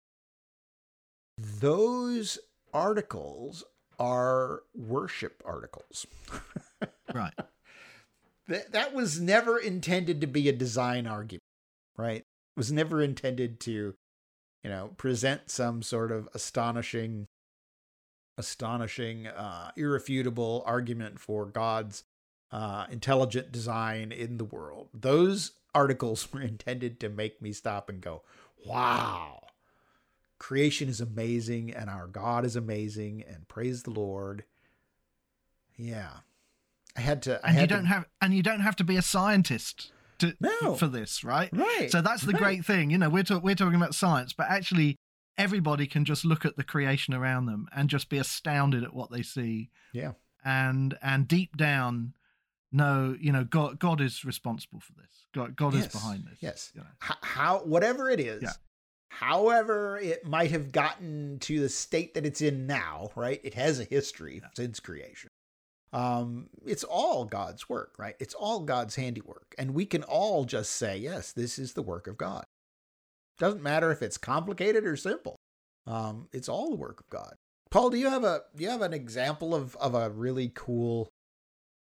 those 1.37 2.37
articles 2.73 3.63
are 3.97 4.63
worship 4.75 5.41
articles. 5.45 6.05
right. 7.13 7.33
That 8.47 8.71
that 8.71 8.93
was 8.93 9.19
never 9.19 9.57
intended 9.57 10.21
to 10.21 10.27
be 10.27 10.49
a 10.49 10.53
design 10.53 11.07
argument, 11.07 11.43
right? 11.97 12.21
It 12.21 12.57
was 12.57 12.71
never 12.71 13.01
intended 13.01 13.59
to, 13.61 13.93
you 14.63 14.69
know, 14.69 14.91
present 14.97 15.49
some 15.51 15.81
sort 15.81 16.11
of 16.11 16.27
astonishing 16.33 17.27
astonishing 18.37 19.27
uh 19.27 19.71
irrefutable 19.75 20.63
argument 20.65 21.19
for 21.19 21.45
God's 21.45 22.03
uh 22.51 22.85
intelligent 22.89 23.51
design 23.51 24.11
in 24.11 24.37
the 24.37 24.45
world. 24.45 24.89
Those 24.93 25.51
articles 25.73 26.27
were 26.33 26.41
intended 26.41 26.99
to 27.01 27.09
make 27.09 27.41
me 27.41 27.51
stop 27.53 27.89
and 27.89 28.01
go, 28.01 28.23
"Wow." 28.65 29.43
Creation 30.37 30.87
is 30.87 31.01
amazing 31.01 31.73
and 31.73 31.89
our 31.89 32.07
God 32.07 32.45
is 32.45 32.55
amazing 32.55 33.23
and 33.27 33.45
praise 33.49 33.83
the 33.83 33.89
Lord. 33.91 34.45
Yeah. 35.75 36.09
I 36.95 37.01
had 37.01 37.21
to 37.23 37.39
I 37.45 37.49
and 37.49 37.57
had 37.57 37.61
you 37.69 37.75
don't 37.75 37.85
have 37.85 38.05
and 38.21 38.33
you 38.33 38.41
don't 38.43 38.61
have 38.61 38.75
to 38.77 38.83
be 38.83 38.97
a 38.97 39.01
scientist 39.01 39.91
to, 40.19 40.35
No. 40.39 40.75
for 40.75 40.87
this, 40.87 41.23
right? 41.23 41.49
Right. 41.53 41.89
So 41.91 42.01
that's 42.01 42.23
the 42.23 42.31
right. 42.33 42.41
great 42.41 42.65
thing. 42.65 42.89
You 42.89 42.97
know, 42.97 43.09
we're 43.09 43.23
talk- 43.23 43.43
we're 43.43 43.55
talking 43.55 43.75
about 43.75 43.95
science, 43.95 44.33
but 44.33 44.47
actually 44.49 44.95
everybody 45.37 45.87
can 45.87 46.03
just 46.05 46.25
look 46.25 46.45
at 46.45 46.55
the 46.57 46.63
creation 46.63 47.13
around 47.13 47.45
them 47.45 47.67
and 47.75 47.89
just 47.89 48.09
be 48.09 48.17
astounded 48.17 48.83
at 48.83 48.93
what 48.93 49.11
they 49.11 49.21
see 49.21 49.69
Yeah. 49.93 50.13
and 50.43 50.97
and 51.01 51.27
deep 51.27 51.55
down 51.57 52.13
know, 52.71 53.15
you 53.19 53.31
know, 53.31 53.43
God 53.43 53.79
God 53.79 54.01
is 54.01 54.23
responsible 54.25 54.79
for 54.79 54.93
this. 54.93 55.25
God 55.33 55.55
God 55.55 55.73
is 55.75 55.87
behind 55.87 56.25
this. 56.25 56.37
yes. 56.41 56.71
you 56.75 56.81
know. 56.81 56.87
How 56.99 57.59
whatever 57.59 58.09
it 58.09 58.19
is 58.19 58.41
Yeah. 58.43 58.53
however 59.09 59.97
it 59.97 60.25
might 60.25 60.51
have 60.51 60.71
gotten 60.71 61.39
to 61.39 61.59
the 61.59 61.69
state 61.69 62.13
that 62.13 62.25
it's 62.25 62.41
in 62.41 62.67
now 62.67 63.09
right 63.15 63.41
it 63.43 63.53
has 63.55 63.79
a 63.79 63.83
history 63.83 64.41
since 64.55 64.79
creation 64.79 65.29
um 65.93 66.47
it's 66.65 66.83
all 66.83 67.25
god's 67.25 67.67
work 67.67 67.95
right 67.97 68.15
it's 68.19 68.35
all 68.35 68.59
god's 68.59 68.95
handiwork 68.95 69.55
and 69.57 69.73
we 69.73 69.85
can 69.85 70.03
all 70.03 70.45
just 70.45 70.71
say 70.75 70.95
yes 70.97 71.31
this 71.31 71.57
is 71.57 71.73
the 71.73 71.81
work 71.81 72.05
of 72.05 72.17
god 72.17 72.45
doesn't 73.39 73.63
matter 73.63 73.91
if 73.91 74.01
it's 74.03 74.17
complicated 74.17 74.85
or 74.85 74.95
simple 74.95 75.35
um 75.87 76.27
it's 76.31 76.47
all 76.47 76.69
the 76.69 76.75
work 76.75 76.99
of 76.99 77.09
god 77.09 77.33
paul 77.71 77.89
do 77.89 77.97
you 77.97 78.09
have 78.09 78.23
a 78.23 78.41
do 78.55 78.63
you 78.63 78.69
have 78.69 78.83
an 78.83 78.93
example 78.93 79.55
of 79.55 79.75
of 79.77 79.95
a 79.95 80.11
really 80.11 80.51
cool 80.53 81.09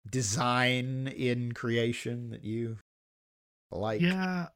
design 0.09 1.07
in 1.09 1.53
creation 1.53 2.31
that 2.31 2.45
you 2.45 2.79
like 3.71 4.01
Yeah, 4.01 4.49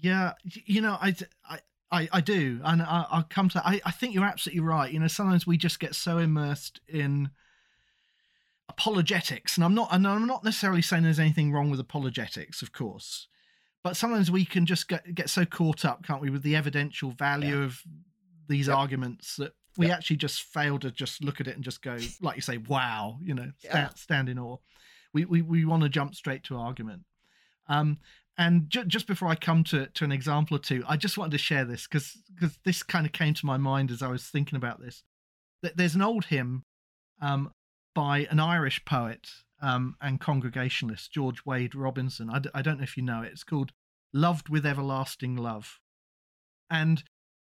yeah. 0.00 0.32
You 0.44 0.80
know, 0.80 0.96
I, 1.00 1.14
I, 1.48 1.58
I, 1.90 2.08
I 2.12 2.20
do, 2.20 2.60
and 2.64 2.82
I, 2.82 3.06
I'll 3.10 3.26
come 3.28 3.48
to. 3.50 3.66
I, 3.66 3.80
I 3.84 3.90
think 3.90 4.14
you're 4.14 4.24
absolutely 4.24 4.60
right. 4.60 4.92
You 4.92 5.00
know, 5.00 5.08
sometimes 5.08 5.46
we 5.46 5.56
just 5.56 5.80
get 5.80 5.94
so 5.94 6.18
immersed 6.18 6.80
in 6.88 7.30
apologetics, 8.68 9.56
and 9.56 9.64
I'm 9.64 9.74
not, 9.74 9.88
and 9.92 10.06
I'm 10.06 10.26
not 10.26 10.44
necessarily 10.44 10.82
saying 10.82 11.02
there's 11.02 11.18
anything 11.18 11.52
wrong 11.52 11.70
with 11.70 11.80
apologetics, 11.80 12.62
of 12.62 12.72
course, 12.72 13.26
but 13.82 13.96
sometimes 13.96 14.30
we 14.30 14.44
can 14.44 14.66
just 14.66 14.88
get 14.88 15.14
get 15.14 15.30
so 15.30 15.44
caught 15.44 15.84
up, 15.84 16.04
can't 16.04 16.20
we, 16.20 16.30
with 16.30 16.42
the 16.42 16.54
evidential 16.54 17.10
value 17.10 17.62
of 17.62 17.82
these 18.48 18.68
Yep. 18.68 18.76
arguments 18.76 19.36
that 19.36 19.52
we 19.78 19.90
actually 19.90 20.16
just 20.16 20.42
fail 20.42 20.78
to 20.80 20.90
just 20.90 21.22
look 21.24 21.40
at 21.40 21.46
it 21.46 21.54
and 21.54 21.64
just 21.64 21.80
go, 21.82 21.96
like 22.20 22.36
you 22.36 22.42
say, 22.42 22.58
wow, 22.58 23.18
you 23.22 23.32
know, 23.32 23.52
Yeah. 23.64 23.88
stand 23.94 24.28
in 24.28 24.38
awe. 24.38 24.56
We 25.14 25.24
we 25.24 25.40
we 25.40 25.64
want 25.64 25.82
to 25.84 25.88
jump 25.88 26.14
straight 26.14 26.44
to 26.44 26.56
argument. 26.56 27.02
Um, 27.68 27.98
and 28.36 28.68
ju- 28.70 28.84
just 28.84 29.06
before 29.06 29.28
I 29.28 29.34
come 29.34 29.64
to, 29.64 29.86
to 29.86 30.04
an 30.04 30.12
example 30.12 30.56
or 30.56 30.60
two, 30.60 30.84
I 30.86 30.96
just 30.96 31.16
wanted 31.18 31.32
to 31.32 31.38
share 31.38 31.64
this 31.64 31.86
because 31.86 32.16
because 32.34 32.58
this 32.64 32.82
kind 32.82 33.06
of 33.06 33.12
came 33.12 33.34
to 33.34 33.46
my 33.46 33.56
mind 33.56 33.90
as 33.90 34.02
I 34.02 34.08
was 34.08 34.24
thinking 34.24 34.56
about 34.56 34.80
this. 34.80 35.02
Th- 35.62 35.74
There's 35.74 35.94
an 35.94 36.02
old 36.02 36.26
hymn 36.26 36.64
um, 37.20 37.52
by 37.94 38.26
an 38.30 38.38
Irish 38.40 38.84
poet 38.84 39.28
um, 39.60 39.96
and 40.00 40.20
congregationalist, 40.20 41.10
George 41.12 41.44
Wade 41.44 41.74
Robinson. 41.74 42.30
I, 42.30 42.38
d- 42.38 42.50
I 42.54 42.62
don't 42.62 42.78
know 42.78 42.84
if 42.84 42.96
you 42.96 43.02
know 43.02 43.22
it. 43.22 43.32
It's 43.32 43.44
called 43.44 43.72
"Loved 44.12 44.48
with 44.48 44.64
Everlasting 44.66 45.36
Love," 45.36 45.80
and 46.70 47.02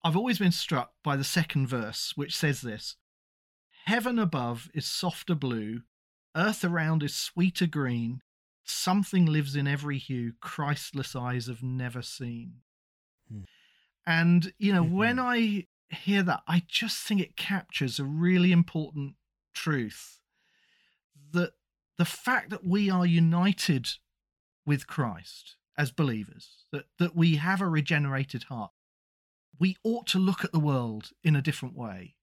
I've 0.05 0.17
always 0.17 0.39
been 0.39 0.53
struck 0.53 0.93
by 1.03 1.17
the 1.17 1.25
second 1.25 1.67
verse, 1.67 2.13
which 2.17 2.37
says 2.37 2.61
this: 2.61 2.97
"Heaven 3.85 4.19
above 4.19 4.71
is 4.75 4.87
softer 4.87 5.35
blue, 5.35 5.83
earth 6.37 6.65
around 6.65 7.03
is 7.03 7.15
sweeter 7.15 7.67
green." 7.67 8.23
Something 8.65 9.25
lives 9.25 9.57
in 9.57 9.67
every 9.67 9.97
hue 9.97 10.35
Christless 10.41 11.17
eyes 11.17 11.47
have 11.47 11.63
never 11.63 12.03
seen. 12.03 12.61
Hmm. 13.29 13.45
And, 14.07 14.53
you 14.59 14.73
know, 14.75 14.85
Mhm. 14.85 14.91
when 14.91 15.19
I 15.19 15.67
hear 15.89 16.23
that, 16.23 16.43
I 16.47 16.61
just 16.61 16.99
think 17.07 17.21
it 17.23 17.35
captures 17.35 17.99
a 17.99 18.05
really 18.05 18.53
important 18.53 19.17
truth 19.55 20.21
that 21.33 21.55
the 21.97 22.05
fact 22.05 22.51
that 22.51 22.65
we 22.65 22.91
are 22.91 23.07
united 23.07 23.89
with 24.67 24.87
Christ 24.87 25.57
as 25.79 25.91
believers, 25.91 26.67
that, 26.71 26.89
that 26.99 27.17
we 27.17 27.37
have 27.37 27.63
a 27.63 27.69
regenerated 27.69 28.45
heart, 28.45 28.73
we 29.59 29.77
ought 29.85 30.07
to 30.09 30.19
look 30.19 30.45
at 30.45 30.53
the 30.53 30.59
world 30.59 31.11
in 31.23 31.37
a 31.37 31.43
different 31.43 31.77
way. 31.77 32.15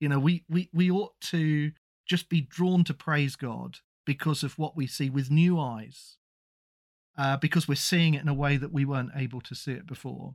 You 0.00 0.08
know, 0.08 0.18
we, 0.18 0.44
we, 0.48 0.68
we 0.72 0.90
ought 0.90 1.20
to 1.22 1.72
just 2.06 2.28
be 2.28 2.40
drawn 2.40 2.84
to 2.84 2.94
praise 2.94 3.36
God 3.36 3.78
because 4.06 4.42
of 4.42 4.58
what 4.58 4.76
we 4.76 4.86
see 4.86 5.10
with 5.10 5.30
new 5.30 5.58
eyes, 5.58 6.16
uh, 7.16 7.36
because 7.36 7.68
we're 7.68 7.74
seeing 7.74 8.14
it 8.14 8.22
in 8.22 8.28
a 8.28 8.34
way 8.34 8.56
that 8.56 8.72
we 8.72 8.84
weren't 8.84 9.12
able 9.14 9.40
to 9.42 9.54
see 9.54 9.72
it 9.72 9.86
before. 9.86 10.34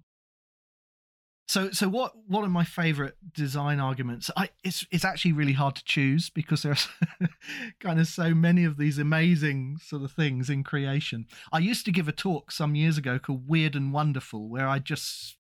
So, 1.48 1.72
so 1.72 1.90
what? 1.90 2.14
What 2.28 2.46
are 2.46 2.50
my 2.50 2.64
favorite 2.64 3.18
design 3.34 3.80
arguments? 3.80 4.32
I 4.38 4.50
it's 4.64 4.88
it's 4.92 5.04
actually 5.04 5.34
really 5.34 5.54
hard 5.54 5.76
to 5.76 5.84
choose 5.84 6.30
because 6.30 6.64
there's 6.64 6.88
kind 7.80 8.00
of 8.00 8.08
so 8.08 8.34
many 8.34 8.64
of 8.64 8.78
these 8.78 8.98
amazing 8.98 9.78
sort 9.84 10.04
of 10.04 10.14
things 10.14 10.50
in 10.50 10.64
creation. 10.64 11.26
I 11.52 11.60
used 11.60 11.84
to 11.86 11.92
give 11.92 12.08
a 12.08 12.14
talk 12.14 12.52
some 12.52 12.76
years 12.76 12.98
ago 12.98 13.20
called 13.20 13.48
Weird 13.48 13.76
and 13.76 13.92
Wonderful, 13.92 14.48
where 14.48 14.68
I 14.68 14.80
just 14.80 15.38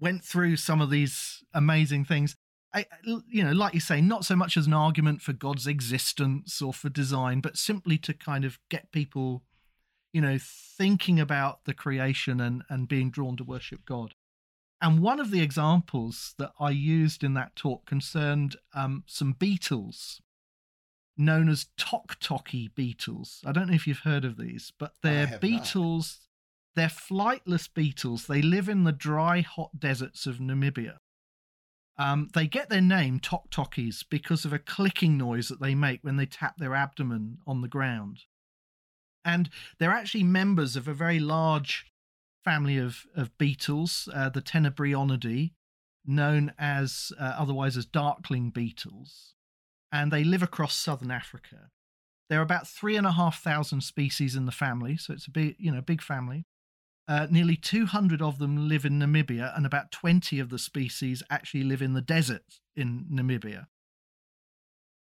went 0.00 0.24
through 0.24 0.56
some 0.56 0.80
of 0.80 0.90
these 0.90 1.44
amazing 1.54 2.04
things. 2.04 2.36
I, 2.72 2.86
you 3.04 3.42
know, 3.42 3.52
like 3.52 3.74
you 3.74 3.80
say, 3.80 4.00
not 4.00 4.24
so 4.24 4.36
much 4.36 4.56
as 4.56 4.66
an 4.66 4.72
argument 4.72 5.22
for 5.22 5.32
God's 5.32 5.66
existence 5.66 6.62
or 6.62 6.72
for 6.72 6.88
design, 6.88 7.40
but 7.40 7.56
simply 7.56 7.98
to 7.98 8.14
kind 8.14 8.44
of 8.44 8.58
get 8.68 8.92
people, 8.92 9.42
you 10.12 10.20
know, 10.20 10.38
thinking 10.40 11.18
about 11.18 11.64
the 11.64 11.74
creation 11.74 12.40
and 12.40 12.62
and 12.68 12.88
being 12.88 13.10
drawn 13.10 13.36
to 13.36 13.44
worship 13.44 13.84
God. 13.84 14.14
And 14.80 15.00
one 15.00 15.20
of 15.20 15.30
the 15.30 15.42
examples 15.42 16.34
that 16.38 16.52
I 16.58 16.70
used 16.70 17.22
in 17.22 17.34
that 17.34 17.54
talk 17.54 17.86
concerned 17.86 18.56
um, 18.72 19.02
some 19.06 19.32
beetles 19.32 20.22
known 21.18 21.50
as 21.50 21.66
tok-tokkie 21.76 22.74
beetles. 22.74 23.42
I 23.44 23.52
don't 23.52 23.68
know 23.68 23.74
if 23.74 23.86
you've 23.86 23.98
heard 23.98 24.24
of 24.24 24.38
these, 24.38 24.72
but 24.78 24.94
they're 25.02 25.26
beetles. 25.40 26.20
They're 26.80 26.88
flightless 26.88 27.68
beetles. 27.68 28.26
They 28.26 28.40
live 28.40 28.66
in 28.66 28.84
the 28.84 28.90
dry, 28.90 29.42
hot 29.42 29.78
deserts 29.78 30.24
of 30.24 30.38
Namibia. 30.38 30.96
Um, 31.98 32.30
they 32.32 32.46
get 32.46 32.70
their 32.70 32.80
name 32.80 33.20
tok-tokkies 33.20 34.06
because 34.08 34.46
of 34.46 34.54
a 34.54 34.58
clicking 34.58 35.18
noise 35.18 35.48
that 35.48 35.60
they 35.60 35.74
make 35.74 36.00
when 36.00 36.16
they 36.16 36.24
tap 36.24 36.56
their 36.56 36.74
abdomen 36.74 37.36
on 37.46 37.60
the 37.60 37.68
ground. 37.68 38.20
And 39.26 39.50
they're 39.78 39.90
actually 39.90 40.24
members 40.24 40.74
of 40.74 40.88
a 40.88 40.94
very 40.94 41.20
large 41.20 41.84
family 42.46 42.78
of, 42.78 43.04
of 43.14 43.36
beetles, 43.36 44.08
uh, 44.14 44.30
the 44.30 44.40
Tenebrionidae, 44.40 45.52
known 46.06 46.54
as 46.58 47.12
uh, 47.20 47.34
otherwise 47.36 47.76
as 47.76 47.84
darkling 47.84 48.48
beetles, 48.48 49.34
and 49.92 50.10
they 50.10 50.24
live 50.24 50.42
across 50.42 50.78
southern 50.78 51.10
Africa. 51.10 51.68
There 52.30 52.40
are 52.40 52.42
about 52.42 52.66
three 52.66 52.96
and 52.96 53.06
a 53.06 53.12
half 53.12 53.42
thousand 53.42 53.82
species 53.82 54.34
in 54.34 54.46
the 54.46 54.50
family, 54.50 54.96
so 54.96 55.12
it's 55.12 55.26
a 55.26 55.30
big, 55.30 55.56
you 55.58 55.70
know, 55.70 55.82
big 55.82 56.00
family. 56.00 56.46
Uh, 57.10 57.26
nearly 57.28 57.56
200 57.56 58.22
of 58.22 58.38
them 58.38 58.68
live 58.68 58.84
in 58.84 59.00
Namibia, 59.00 59.52
and 59.56 59.66
about 59.66 59.90
20 59.90 60.38
of 60.38 60.48
the 60.48 60.60
species 60.60 61.24
actually 61.28 61.64
live 61.64 61.82
in 61.82 61.92
the 61.92 62.00
desert 62.00 62.60
in 62.76 63.06
Namibia. 63.12 63.66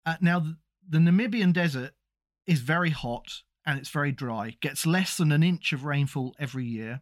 Uh, 0.06 0.14
now, 0.20 0.38
the, 0.38 0.56
the 0.88 0.98
Namibian 0.98 1.52
desert 1.52 1.94
is 2.46 2.60
very 2.60 2.90
hot 2.90 3.42
and 3.66 3.80
it's 3.80 3.88
very 3.88 4.12
dry, 4.12 4.56
gets 4.60 4.86
less 4.86 5.16
than 5.16 5.32
an 5.32 5.42
inch 5.42 5.72
of 5.72 5.84
rainfall 5.84 6.36
every 6.38 6.64
year. 6.64 7.00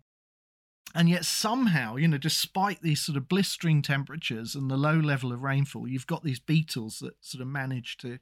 And 0.94 1.11
yet, 1.11 1.26
somehow, 1.26 1.96
you 1.96 2.09
know, 2.09 2.16
despite 2.16 2.80
these 2.80 3.02
sort 3.02 3.18
of 3.18 3.28
blistering 3.28 3.82
temperatures 3.82 4.54
and 4.54 4.70
the 4.70 4.78
low 4.78 4.96
level 4.96 5.30
of 5.30 5.42
rainfall, 5.42 5.87
you've 5.87 6.06
got 6.06 6.24
these 6.24 6.40
beetles 6.40 7.00
that 7.00 7.16
sort 7.20 7.42
of 7.42 7.48
manage 7.48 7.98
to 7.98 8.18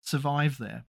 survive 0.00 0.56
there. 0.56 0.86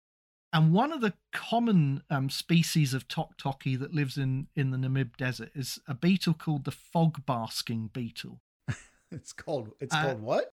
And 0.57 0.73
one 0.73 0.90
of 0.90 1.03
the 1.03 1.12
common 1.35 2.03
um, 2.09 2.31
species 2.31 2.95
of 2.95 3.07
tok-tokkie 3.09 3.79
that 3.79 3.92
lives 3.92 4.16
in, 4.16 4.47
in 4.57 4.71
the 4.71 4.79
Namib 4.79 5.14
Desert 5.19 5.51
is 5.55 5.79
a 5.87 5.92
beetle 5.92 6.33
called 6.33 6.64
the 6.64 6.71
fog 6.71 7.27
basking 7.27 7.90
beetle. 7.92 8.40
It's 9.12 9.35
called 9.35 9.73
it's 9.81 9.95
Uh, 9.95 10.03
called 10.03 10.23
what? 10.23 10.51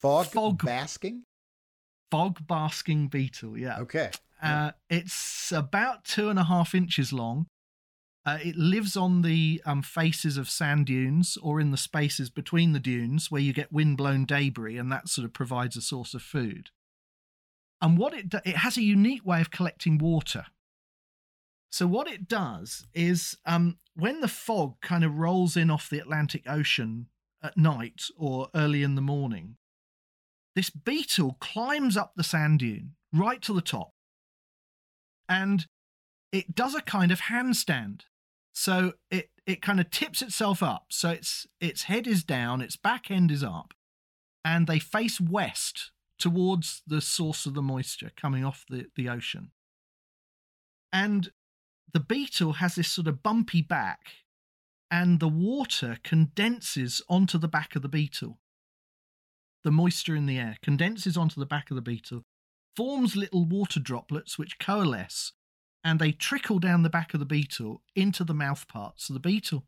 Fog, 0.00 0.26
fog- 0.26 0.64
basking? 0.64 1.22
Fog 2.10 2.44
basking 2.48 3.06
beetle, 3.06 3.56
yeah. 3.56 3.78
Okay. 3.78 4.10
Uh, 4.42 4.72
it's 4.90 5.04
it's 5.44 5.52
about 5.52 6.04
two 6.04 6.28
and 6.28 6.40
a 6.40 6.44
half 6.44 6.74
inches 6.74 7.12
long. 7.12 7.46
Uh, 8.26 8.38
it 8.42 8.56
lives 8.56 8.96
on 8.96 9.22
the 9.22 9.62
um, 9.64 9.80
faces 9.80 10.36
of 10.36 10.50
sand 10.50 10.86
dunes 10.86 11.38
or 11.40 11.60
in 11.60 11.70
the 11.70 11.76
spaces 11.76 12.30
between 12.30 12.72
the 12.72 12.80
dunes 12.80 13.30
where 13.30 13.40
you 13.40 13.52
get 13.52 13.72
wind-blown 13.72 14.24
debris, 14.24 14.76
and 14.76 14.90
that 14.90 15.08
sort 15.08 15.24
of 15.24 15.32
provides 15.32 15.76
a 15.76 15.80
source 15.80 16.14
of 16.14 16.20
food. 16.22 16.70
And 17.80 17.98
what 17.98 18.14
it 18.14 18.28
do- 18.28 18.40
it 18.44 18.56
has 18.56 18.76
a 18.76 18.82
unique 18.82 19.24
way 19.24 19.40
of 19.40 19.50
collecting 19.50 19.98
water. 19.98 20.46
So 21.70 21.86
what 21.86 22.08
it 22.08 22.26
does 22.26 22.86
is 22.94 23.36
um, 23.44 23.78
when 23.94 24.20
the 24.20 24.28
fog 24.28 24.80
kind 24.80 25.04
of 25.04 25.18
rolls 25.18 25.56
in 25.56 25.70
off 25.70 25.90
the 25.90 25.98
Atlantic 25.98 26.44
Ocean 26.48 27.08
at 27.42 27.56
night 27.56 28.04
or 28.16 28.48
early 28.54 28.82
in 28.82 28.94
the 28.94 29.02
morning, 29.02 29.56
this 30.54 30.70
beetle 30.70 31.36
climbs 31.38 31.96
up 31.96 32.12
the 32.16 32.24
sand 32.24 32.60
dune 32.60 32.94
right 33.12 33.42
to 33.42 33.52
the 33.52 33.60
top 33.60 33.92
and 35.28 35.66
it 36.32 36.54
does 36.54 36.74
a 36.74 36.80
kind 36.80 37.12
of 37.12 37.22
handstand. 37.22 38.02
So 38.52 38.94
it, 39.10 39.30
it 39.46 39.62
kind 39.62 39.80
of 39.80 39.90
tips 39.90 40.22
itself 40.22 40.62
up. 40.62 40.86
So 40.90 41.10
its 41.10 41.46
its 41.60 41.84
head 41.84 42.06
is 42.06 42.24
down, 42.24 42.62
its 42.62 42.76
back 42.76 43.10
end 43.10 43.30
is 43.30 43.44
up, 43.44 43.74
and 44.44 44.66
they 44.66 44.78
face 44.78 45.20
west 45.20 45.92
towards 46.18 46.82
the 46.86 47.00
source 47.00 47.46
of 47.46 47.54
the 47.54 47.62
moisture 47.62 48.10
coming 48.16 48.44
off 48.44 48.64
the, 48.68 48.86
the 48.96 49.08
ocean. 49.08 49.50
And 50.92 51.30
the 51.92 52.00
beetle 52.00 52.54
has 52.54 52.74
this 52.74 52.90
sort 52.90 53.06
of 53.06 53.22
bumpy 53.22 53.62
back, 53.62 54.12
and 54.90 55.20
the 55.20 55.28
water 55.28 55.98
condenses 56.02 57.02
onto 57.08 57.38
the 57.38 57.48
back 57.48 57.76
of 57.76 57.82
the 57.82 57.88
beetle. 57.88 58.38
The 59.64 59.70
moisture 59.70 60.14
in 60.14 60.26
the 60.26 60.38
air 60.38 60.56
condenses 60.62 61.16
onto 61.16 61.40
the 61.40 61.46
back 61.46 61.70
of 61.70 61.74
the 61.74 61.82
beetle, 61.82 62.22
forms 62.76 63.16
little 63.16 63.44
water 63.44 63.80
droplets 63.80 64.38
which 64.38 64.58
coalesce, 64.58 65.32
and 65.82 65.98
they 65.98 66.12
trickle 66.12 66.58
down 66.58 66.82
the 66.82 66.90
back 66.90 67.14
of 67.14 67.20
the 67.20 67.26
beetle 67.26 67.82
into 67.94 68.24
the 68.24 68.34
mouth 68.34 68.68
parts 68.68 69.08
of 69.08 69.14
the 69.14 69.20
beetle. 69.20 69.66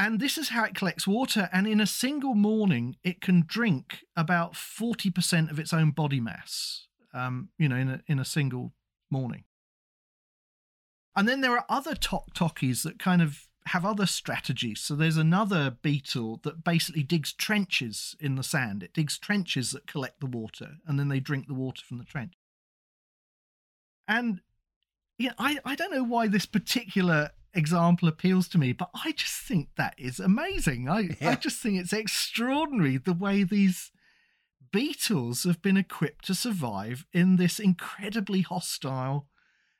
And 0.00 0.18
this 0.18 0.38
is 0.38 0.48
how 0.48 0.64
it 0.64 0.74
collects 0.74 1.06
water. 1.06 1.50
And 1.52 1.66
in 1.66 1.78
a 1.78 1.86
single 1.86 2.34
morning, 2.34 2.96
it 3.04 3.20
can 3.20 3.44
drink 3.46 4.06
about 4.16 4.54
40% 4.54 5.50
of 5.50 5.58
its 5.58 5.74
own 5.74 5.90
body 5.90 6.20
mass, 6.20 6.86
um, 7.12 7.50
you 7.58 7.68
know, 7.68 7.76
in 7.76 7.90
a, 7.90 8.00
in 8.06 8.18
a 8.18 8.24
single 8.24 8.72
morning. 9.10 9.44
And 11.14 11.28
then 11.28 11.42
there 11.42 11.52
are 11.52 11.66
other 11.68 11.94
tok 11.94 12.32
tokkies 12.32 12.82
that 12.82 12.98
kind 12.98 13.20
of 13.20 13.46
have 13.66 13.84
other 13.84 14.06
strategies. 14.06 14.80
So 14.80 14.94
there's 14.94 15.18
another 15.18 15.76
beetle 15.82 16.40
that 16.44 16.64
basically 16.64 17.02
digs 17.02 17.34
trenches 17.34 18.16
in 18.18 18.36
the 18.36 18.42
sand. 18.42 18.82
It 18.82 18.94
digs 18.94 19.18
trenches 19.18 19.70
that 19.72 19.86
collect 19.86 20.20
the 20.20 20.26
water, 20.26 20.76
and 20.86 20.98
then 20.98 21.08
they 21.08 21.20
drink 21.20 21.46
the 21.46 21.52
water 21.52 21.84
from 21.84 21.98
the 21.98 22.04
trench. 22.04 22.32
And 24.08 24.40
yeah, 25.18 25.34
I, 25.38 25.58
I 25.62 25.74
don't 25.74 25.92
know 25.92 26.04
why 26.04 26.26
this 26.26 26.46
particular 26.46 27.32
example 27.54 28.08
appeals 28.08 28.48
to 28.48 28.58
me, 28.58 28.72
but 28.72 28.90
I 28.94 29.12
just 29.12 29.34
think 29.34 29.70
that 29.76 29.94
is 29.98 30.20
amazing. 30.20 30.88
I, 30.88 31.00
Yeah. 31.20 31.30
I 31.30 31.34
just 31.34 31.60
think 31.60 31.78
it's 31.78 31.92
extraordinary 31.92 32.96
the 32.96 33.12
way 33.12 33.42
these 33.42 33.90
beetles 34.72 35.44
have 35.44 35.60
been 35.60 35.76
equipped 35.76 36.24
to 36.26 36.34
survive 36.34 37.06
in 37.12 37.36
this 37.36 37.58
incredibly 37.58 38.42
hostile 38.42 39.26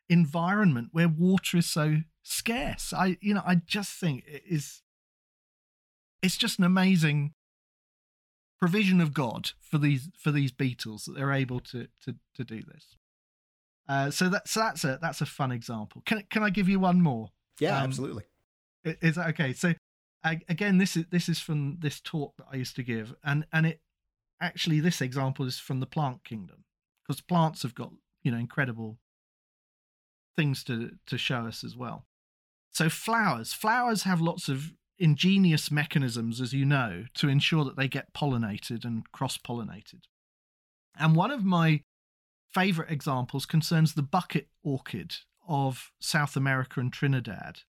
environment 0.08 0.88
where 0.92 1.08
water 1.08 1.58
is 1.58 1.66
so 1.66 1.98
scarce. 2.22 2.92
I 2.92 3.16
you 3.20 3.34
know, 3.34 3.42
I 3.46 3.56
just 3.56 3.92
think 3.92 4.24
it 4.26 4.42
is 4.48 4.82
it's 6.22 6.36
just 6.36 6.58
an 6.58 6.64
amazing 6.64 7.34
provision 8.58 9.00
of 9.00 9.14
God 9.14 9.52
for 9.60 9.78
these 9.78 10.10
for 10.18 10.30
these 10.30 10.52
beetles 10.52 11.04
that 11.04 11.12
they're 11.12 11.32
able 11.32 11.60
to 11.60 11.88
to 12.04 12.16
to 12.34 12.44
do 12.44 12.62
this. 12.62 12.96
Uh, 13.88 14.10
so 14.10 14.28
that's 14.28 14.50
so 14.50 14.60
that's 14.60 14.84
a 14.84 14.98
that's 15.00 15.20
a 15.20 15.26
fun 15.26 15.52
example. 15.52 16.02
Can 16.04 16.24
can 16.30 16.42
I 16.42 16.50
give 16.50 16.68
you 16.68 16.80
one 16.80 17.00
more? 17.00 17.30
Yeah, 17.60 17.76
Um, 17.78 17.84
absolutely. 17.84 18.24
I- 18.84 18.96
Is 19.02 19.16
that 19.16 19.28
okay? 19.30 19.52
So 19.52 19.74
a- 20.24 20.40
again, 20.48 20.78
this 20.78 20.96
is 20.96 21.06
this 21.10 21.28
is 21.28 21.38
from 21.38 21.78
this 21.80 22.00
talk 22.00 22.36
that 22.38 22.46
I 22.50 22.56
used 22.56 22.76
to 22.76 22.82
give, 22.82 23.14
and 23.22 23.46
and 23.52 23.66
it 23.66 23.82
actually 24.40 24.80
this 24.80 25.00
example 25.00 25.44
is 25.46 25.58
from 25.58 25.80
the 25.80 25.86
plant 25.86 26.24
kingdom 26.24 26.64
because 27.02 27.20
plants 27.20 27.62
have 27.62 27.74
got 27.74 27.92
you 28.22 28.30
know 28.32 28.38
incredible 28.38 28.98
things 30.36 30.64
to 30.64 30.98
to 31.06 31.18
show 31.18 31.46
us 31.46 31.62
as 31.64 31.76
well. 31.76 32.06
So 32.70 32.88
flowers, 32.88 33.52
flowers 33.52 34.04
have 34.04 34.20
lots 34.20 34.48
of 34.48 34.72
ingenious 34.98 35.70
mechanisms, 35.70 36.40
as 36.40 36.52
you 36.52 36.64
know, 36.64 37.06
to 37.14 37.28
ensure 37.28 37.64
that 37.64 37.76
they 37.76 37.88
get 37.88 38.12
pollinated 38.14 38.84
and 38.84 39.10
cross 39.12 39.36
pollinated. 39.38 40.02
And 40.94 41.16
one 41.16 41.30
of 41.30 41.44
my 41.44 41.82
favorite 42.52 42.90
examples 42.90 43.46
concerns 43.46 43.94
the 43.94 44.02
bucket 44.02 44.48
orchid 44.62 45.16
of 45.50 45.90
South 45.98 46.36
America 46.36 46.78
and 46.78 46.92
Trinidad, 46.92 47.62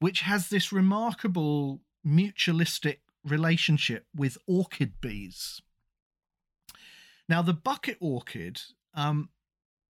which 0.00 0.22
has 0.22 0.48
this 0.48 0.72
remarkable 0.72 1.82
mutualistic 2.04 3.00
relationship 3.22 4.06
with 4.14 4.38
orchid 4.46 4.94
bees. 5.00 5.60
Now, 7.28 7.42
the 7.42 7.52
bucket 7.52 7.98
orchid 8.00 8.62
um, 8.94 9.28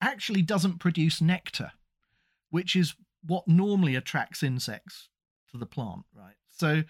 actually 0.02 0.42
doesn't 0.42 0.78
produce 0.78 1.22
nectar, 1.22 1.72
which 2.50 2.76
is 2.76 2.94
what 3.26 3.48
normally 3.48 3.94
attracts 3.94 4.42
insects 4.42 5.08
to 5.50 5.56
the 5.58 5.66
plant, 5.66 6.02
right? 6.14 6.34
So, 6.48 6.82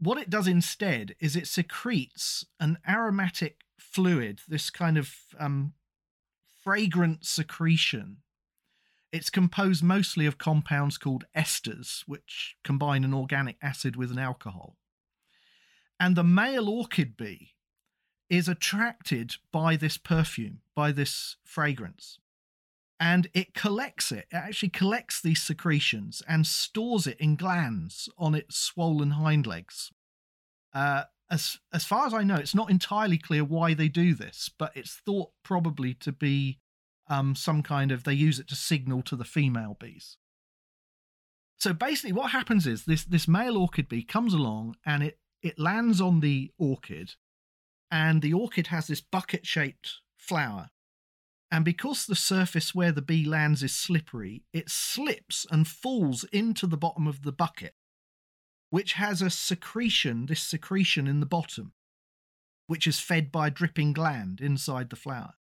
what 0.00 0.18
it 0.18 0.28
does 0.28 0.48
instead 0.48 1.14
is 1.20 1.36
it 1.36 1.46
secretes 1.46 2.44
an 2.58 2.78
aromatic 2.88 3.60
fluid, 3.78 4.40
this 4.48 4.70
kind 4.70 4.98
of 4.98 5.14
um, 5.38 5.74
fragrant 6.64 7.24
secretion. 7.24 8.18
It's 9.14 9.30
composed 9.30 9.84
mostly 9.84 10.26
of 10.26 10.38
compounds 10.38 10.98
called 10.98 11.24
esters, 11.36 12.00
which 12.08 12.56
combine 12.64 13.04
an 13.04 13.14
organic 13.14 13.56
acid 13.62 13.94
with 13.94 14.10
an 14.10 14.18
alcohol. 14.18 14.76
And 16.00 16.16
the 16.16 16.24
male 16.24 16.68
orchid 16.68 17.16
bee 17.16 17.52
is 18.28 18.48
attracted 18.48 19.36
by 19.52 19.76
this 19.76 19.96
perfume, 19.98 20.62
by 20.74 20.90
this 20.90 21.36
fragrance. 21.44 22.18
And 22.98 23.28
it 23.34 23.54
collects 23.54 24.10
it. 24.10 24.26
It 24.32 24.36
actually 24.36 24.70
collects 24.70 25.20
these 25.20 25.40
secretions 25.40 26.20
and 26.26 26.44
stores 26.44 27.06
it 27.06 27.20
in 27.20 27.36
glands 27.36 28.08
on 28.18 28.34
its 28.34 28.56
swollen 28.56 29.12
hind 29.12 29.46
legs. 29.46 29.92
Uh, 30.72 31.04
as 31.30 31.60
as 31.72 31.84
far 31.84 32.08
as 32.08 32.12
I 32.12 32.24
know, 32.24 32.34
it's 32.34 32.52
not 32.52 32.68
entirely 32.68 33.18
clear 33.18 33.44
why 33.44 33.74
they 33.74 33.86
do 33.88 34.16
this, 34.16 34.50
but 34.58 34.72
it's 34.74 35.00
thought 35.06 35.30
probably 35.44 35.94
to 35.94 36.10
be 36.10 36.58
um, 37.08 37.34
some 37.34 37.62
kind 37.62 37.92
of 37.92 38.04
they 38.04 38.14
use 38.14 38.38
it 38.38 38.48
to 38.48 38.54
signal 38.54 39.02
to 39.02 39.16
the 39.16 39.24
female 39.24 39.76
bees. 39.78 40.16
So 41.58 41.72
basically, 41.72 42.12
what 42.12 42.30
happens 42.30 42.66
is 42.66 42.84
this 42.84 43.04
this 43.04 43.28
male 43.28 43.56
orchid 43.56 43.88
bee 43.88 44.02
comes 44.02 44.34
along 44.34 44.76
and 44.84 45.02
it 45.02 45.18
it 45.42 45.58
lands 45.58 46.00
on 46.00 46.20
the 46.20 46.50
orchid, 46.58 47.12
and 47.90 48.22
the 48.22 48.32
orchid 48.32 48.68
has 48.68 48.86
this 48.86 49.00
bucket 49.00 49.46
shaped 49.46 50.00
flower. 50.16 50.70
And 51.50 51.64
because 51.64 52.06
the 52.06 52.16
surface 52.16 52.74
where 52.74 52.90
the 52.90 53.02
bee 53.02 53.24
lands 53.24 53.62
is 53.62 53.74
slippery, 53.74 54.42
it 54.52 54.68
slips 54.68 55.46
and 55.50 55.68
falls 55.68 56.24
into 56.32 56.66
the 56.66 56.76
bottom 56.76 57.06
of 57.06 57.22
the 57.22 57.30
bucket, 57.30 57.74
which 58.70 58.94
has 58.94 59.22
a 59.22 59.30
secretion, 59.30 60.26
this 60.26 60.42
secretion 60.42 61.06
in 61.06 61.20
the 61.20 61.26
bottom, 61.26 61.74
which 62.66 62.86
is 62.86 62.98
fed 62.98 63.30
by 63.30 63.50
dripping 63.50 63.92
gland 63.92 64.40
inside 64.40 64.90
the 64.90 64.96
flower. 64.96 65.34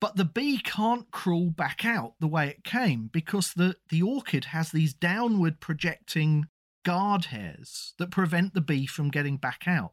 But 0.00 0.16
the 0.16 0.24
bee 0.24 0.58
can't 0.58 1.10
crawl 1.10 1.50
back 1.50 1.84
out 1.84 2.14
the 2.20 2.26
way 2.26 2.48
it 2.48 2.64
came 2.64 3.08
because 3.12 3.54
the, 3.54 3.76
the 3.88 4.02
orchid 4.02 4.46
has 4.46 4.70
these 4.70 4.92
downward 4.92 5.60
projecting 5.60 6.48
guard 6.84 7.26
hairs 7.26 7.94
that 7.98 8.10
prevent 8.10 8.54
the 8.54 8.60
bee 8.60 8.86
from 8.86 9.10
getting 9.10 9.38
back 9.38 9.64
out. 9.66 9.92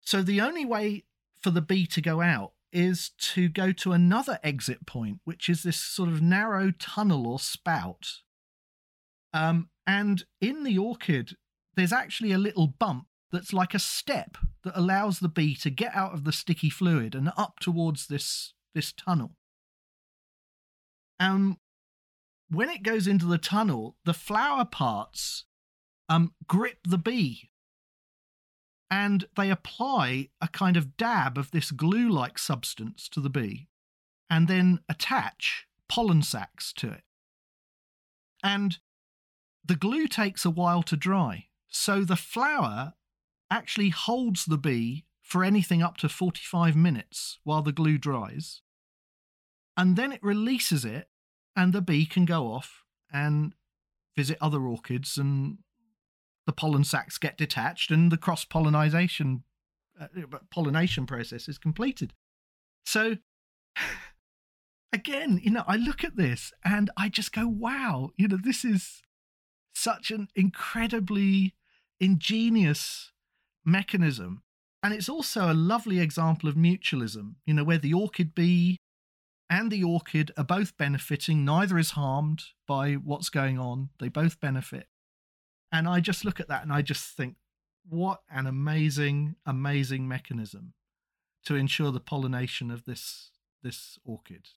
So 0.00 0.22
the 0.22 0.40
only 0.40 0.64
way 0.64 1.04
for 1.40 1.50
the 1.50 1.62
bee 1.62 1.86
to 1.86 2.00
go 2.00 2.20
out 2.20 2.52
is 2.72 3.10
to 3.18 3.48
go 3.48 3.72
to 3.72 3.92
another 3.92 4.38
exit 4.42 4.84
point, 4.84 5.20
which 5.24 5.48
is 5.48 5.62
this 5.62 5.78
sort 5.78 6.08
of 6.08 6.20
narrow 6.20 6.72
tunnel 6.72 7.26
or 7.26 7.38
spout. 7.38 8.06
Um, 9.32 9.70
and 9.86 10.24
in 10.40 10.64
the 10.64 10.76
orchid, 10.76 11.36
there's 11.74 11.92
actually 11.92 12.32
a 12.32 12.38
little 12.38 12.66
bump 12.66 13.06
that's 13.36 13.52
like 13.52 13.74
a 13.74 13.78
step 13.78 14.38
that 14.64 14.78
allows 14.78 15.20
the 15.20 15.28
bee 15.28 15.54
to 15.56 15.68
get 15.68 15.94
out 15.94 16.14
of 16.14 16.24
the 16.24 16.32
sticky 16.32 16.70
fluid 16.70 17.14
and 17.14 17.30
up 17.36 17.58
towards 17.60 18.06
this 18.06 18.54
this 18.74 18.92
tunnel. 18.92 19.32
Um, 21.20 21.58
when 22.48 22.70
it 22.70 22.82
goes 22.82 23.06
into 23.06 23.26
the 23.26 23.38
tunnel, 23.38 23.96
the 24.06 24.14
flower 24.14 24.64
parts 24.64 25.44
um, 26.08 26.32
grip 26.46 26.78
the 26.84 26.98
bee 26.98 27.50
and 28.90 29.26
they 29.36 29.50
apply 29.50 30.30
a 30.40 30.48
kind 30.48 30.76
of 30.76 30.96
dab 30.96 31.36
of 31.36 31.50
this 31.50 31.70
glue 31.70 32.08
like 32.08 32.38
substance 32.38 33.06
to 33.10 33.20
the 33.20 33.30
bee 33.30 33.68
and 34.30 34.48
then 34.48 34.80
attach 34.88 35.66
pollen 35.88 36.22
sacs 36.22 36.72
to 36.74 36.90
it. 36.90 37.02
And 38.42 38.78
the 39.64 39.76
glue 39.76 40.06
takes 40.06 40.44
a 40.44 40.50
while 40.50 40.82
to 40.84 40.96
dry. 40.96 41.46
So 41.68 42.02
the 42.02 42.16
flower 42.16 42.94
actually 43.50 43.90
holds 43.90 44.44
the 44.44 44.58
bee 44.58 45.04
for 45.20 45.42
anything 45.44 45.82
up 45.82 45.96
to 45.98 46.08
45 46.08 46.76
minutes 46.76 47.38
while 47.44 47.62
the 47.62 47.72
glue 47.72 47.98
dries. 47.98 48.62
and 49.76 49.96
then 49.96 50.10
it 50.10 50.22
releases 50.22 50.86
it, 50.86 51.10
and 51.54 51.72
the 51.74 51.82
bee 51.82 52.06
can 52.06 52.24
go 52.24 52.46
off 52.50 52.84
and 53.12 53.52
visit 54.16 54.38
other 54.40 54.62
orchids, 54.62 55.18
and 55.18 55.58
the 56.46 56.52
pollen 56.52 56.84
sacs 56.84 57.18
get 57.18 57.36
detached, 57.36 57.90
and 57.90 58.10
the 58.10 58.16
cross 58.16 58.44
pollination 58.44 59.44
uh, 60.00 60.08
pollination 60.50 61.06
process 61.06 61.48
is 61.48 61.58
completed. 61.58 62.12
So, 62.84 63.16
again, 64.92 65.40
you 65.42 65.50
know, 65.50 65.64
I 65.66 65.76
look 65.76 66.04
at 66.04 66.16
this 66.16 66.52
and 66.64 66.90
I 66.96 67.08
just 67.08 67.32
go, 67.32 67.46
wow, 67.46 68.10
you 68.16 68.28
know, 68.28 68.38
this 68.42 68.64
is 68.64 69.02
such 69.74 70.10
an 70.10 70.28
incredibly 70.34 71.54
ingenious 72.00 73.12
mechanism. 73.66 74.42
And 74.82 74.94
it's 74.94 75.08
also 75.08 75.50
a 75.50 75.54
lovely 75.54 75.98
example 75.98 76.48
of 76.48 76.54
mutualism, 76.54 77.34
you 77.44 77.52
know, 77.52 77.64
where 77.64 77.78
the 77.78 77.92
orchid 77.92 78.34
bee 78.34 78.78
and 79.50 79.70
the 79.70 79.82
orchid 79.82 80.30
are 80.36 80.44
both 80.44 80.76
benefiting. 80.76 81.44
Neither 81.44 81.76
is 81.76 81.92
harmed 81.92 82.44
by 82.66 82.94
what's 82.94 83.28
going 83.28 83.58
on. 83.58 83.90
They 83.98 84.08
both 84.08 84.40
benefit. 84.40 84.86
And 85.72 85.88
I 85.88 86.00
just 86.00 86.24
look 86.24 86.38
at 86.38 86.48
that 86.48 86.62
and 86.62 86.72
I 86.72 86.82
just 86.82 87.16
think, 87.16 87.36
what 87.88 88.20
an 88.30 88.46
amazing, 88.46 89.36
amazing 89.44 90.08
mechanism 90.08 90.74
to 91.44 91.54
ensure 91.54 91.92
the 91.92 92.00
pollination 92.00 92.70
of 92.70 92.84
this 92.84 93.30
this 93.62 93.98
orchid. 94.04 94.48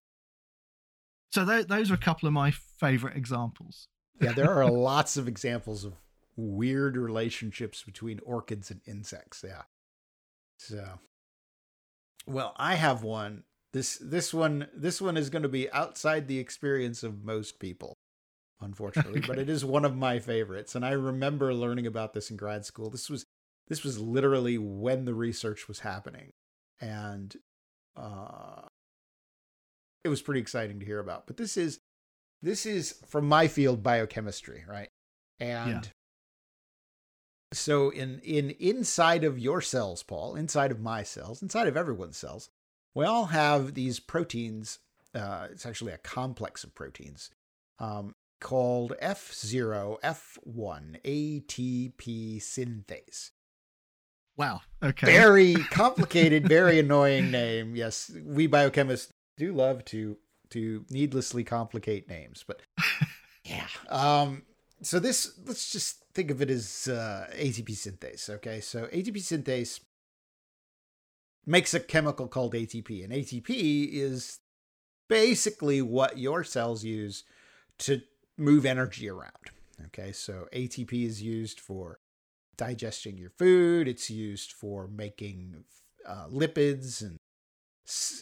So 1.32 1.46
th- 1.46 1.68
those 1.68 1.90
are 1.92 1.96
a 1.96 1.98
couple 1.98 2.28
of 2.28 2.34
my 2.34 2.52
favorite 2.52 3.16
examples. 3.16 3.88
yeah, 4.20 4.34
there 4.34 4.54
are 4.54 4.70
lots 4.70 5.18
of 5.18 5.28
examples 5.28 5.84
of 5.86 5.94
weird 6.40 6.96
relationships 6.98 7.84
between 7.84 8.20
orchids 8.26 8.72
and 8.72 8.82
insects. 8.86 9.44
Yeah. 9.46 9.64
So, 10.58 11.00
well, 12.28 12.54
I 12.58 12.76
have 12.76 13.04
one. 13.04 13.44
This 13.72 13.98
this 13.98 14.34
one 14.34 14.68
this 14.74 15.00
one 15.00 15.16
is 15.16 15.30
going 15.30 15.44
to 15.44 15.50
be 15.50 15.72
outside 15.72 16.28
the 16.28 16.40
experience 16.40 17.04
of 17.04 17.24
most 17.24 17.60
people, 17.60 17.94
unfortunately, 18.62 19.20
okay. 19.20 19.28
but 19.28 19.38
it 19.38 19.50
is 19.50 19.64
one 19.64 19.86
of 19.86 19.96
my 19.96 20.20
favorites. 20.20 20.74
And 20.74 20.84
I 20.84 20.92
remember 20.92 21.54
learning 21.54 21.86
about 21.86 22.14
this 22.14 22.32
in 22.32 22.38
grad 22.38 22.66
school. 22.66 22.90
This 22.90 23.10
was 23.10 23.26
this 23.68 23.84
was 23.84 24.00
literally 24.00 24.58
when 24.58 25.06
the 25.06 25.14
research 25.14 25.68
was 25.68 25.80
happening, 25.82 26.32
and 26.82 27.36
uh, 27.96 28.64
it 30.04 30.10
was 30.10 30.24
pretty 30.24 30.42
exciting 30.42 30.80
to 30.80 30.86
hear 30.86 31.00
about. 31.00 31.28
But 31.28 31.38
this 31.38 31.56
is 31.56 31.80
this 32.42 32.66
is 32.66 32.96
from 33.08 33.28
my 33.28 33.48
field 33.48 33.84
biochemistry, 33.84 34.64
right? 34.68 34.90
And. 35.40 35.92
So 37.52 37.90
in 37.90 38.20
in 38.20 38.52
inside 38.52 39.24
of 39.24 39.40
your 39.40 39.62
cells, 39.62 40.04
Paul, 40.04 40.36
inside 40.36 40.72
of 40.72 40.80
my 40.80 41.04
cells, 41.04 41.42
inside 41.42 41.68
of 41.68 41.78
everyone's 41.78 42.18
cells, 42.18 42.50
we 42.94 43.06
all 43.06 43.26
have 43.26 43.74
these 43.74 44.00
proteins. 44.00 44.80
Uh, 45.16 45.48
it's 45.52 45.66
actually 45.66 45.92
a 45.92 45.98
complex 45.98 46.64
of 46.64 46.76
proteins 46.76 47.32
um, 47.80 48.14
called 48.40 48.94
F0, 49.02 50.00
F1 50.02 51.02
ATP 51.04 52.38
synthase. 52.38 53.32
Wow. 54.38 54.62
Okay. 54.84 55.08
Very 55.08 55.56
complicated, 55.72 56.48
very 56.48 56.80
annoying 56.80 57.32
name. 57.32 57.76
Yes, 57.76 58.12
we 58.24 58.48
biochemists 58.48 59.10
do 59.38 59.54
love 59.54 59.84
to 59.86 60.18
to 60.52 60.86
needlessly 60.90 61.44
complicate 61.44 62.08
names, 62.08 62.44
but 62.48 62.62
yeah. 63.44 63.68
Um, 63.90 64.44
so 64.82 65.00
this, 65.00 65.34
let's 65.46 65.72
just 65.72 66.06
think 66.14 66.32
of 66.32 66.42
it 66.42 66.50
as 66.50 66.88
uh, 66.88 67.28
ATP 67.34 67.70
synthase. 67.72 68.30
Okay, 68.30 68.62
so 68.62 68.86
ATP 68.88 69.18
synthase 69.18 69.80
makes 71.46 71.74
a 71.74 71.80
chemical 71.80 72.28
called 72.28 72.54
ATP, 72.54 73.04
and 73.04 73.14
ATP 73.14 73.90
is 73.92 74.40
basically 75.08 75.82
what 75.82 76.18
your 76.18 76.44
cells 76.44 76.84
use 76.84 77.24
to 77.80 78.02
move 78.38 78.66
energy 78.66 79.10
around. 79.10 79.52
Okay, 79.88 80.12
so 80.12 80.48
ATP 80.54 81.06
is 81.06 81.22
used 81.22 81.60
for 81.60 82.00
digesting 82.58 83.18
your 83.18 83.32
food. 83.32 83.88
It's 83.88 84.10
used 84.10 84.52
for 84.52 84.88
making 84.88 85.64
uh, 86.06 86.28
lipids 86.28 87.02
and 87.02 87.18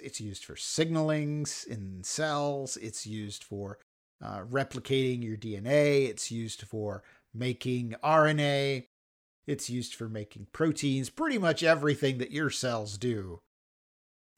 it's 0.02 0.22
used 0.22 0.46
for 0.46 0.56
signaling 0.56 1.46
in 1.68 2.04
cells. 2.04 2.78
It's 2.78 3.06
used 3.06 3.44
for 3.44 3.80
uh, 4.22 4.42
replicating 4.42 5.24
your 5.24 5.38
DNA. 5.38 6.10
It's 6.10 6.32
used 6.32 6.64
for 6.64 7.04
making 7.34 7.96
RNA. 8.04 8.88
It's 9.46 9.70
used 9.70 9.96
for 9.96 10.10
making 10.10 10.48
proteins. 10.52 11.10
Pretty 11.10 11.38
much 11.38 11.64
everything 11.64 12.18
that 12.18 12.32
your 12.32 12.50
cells 12.50 12.98
do, 12.98 13.42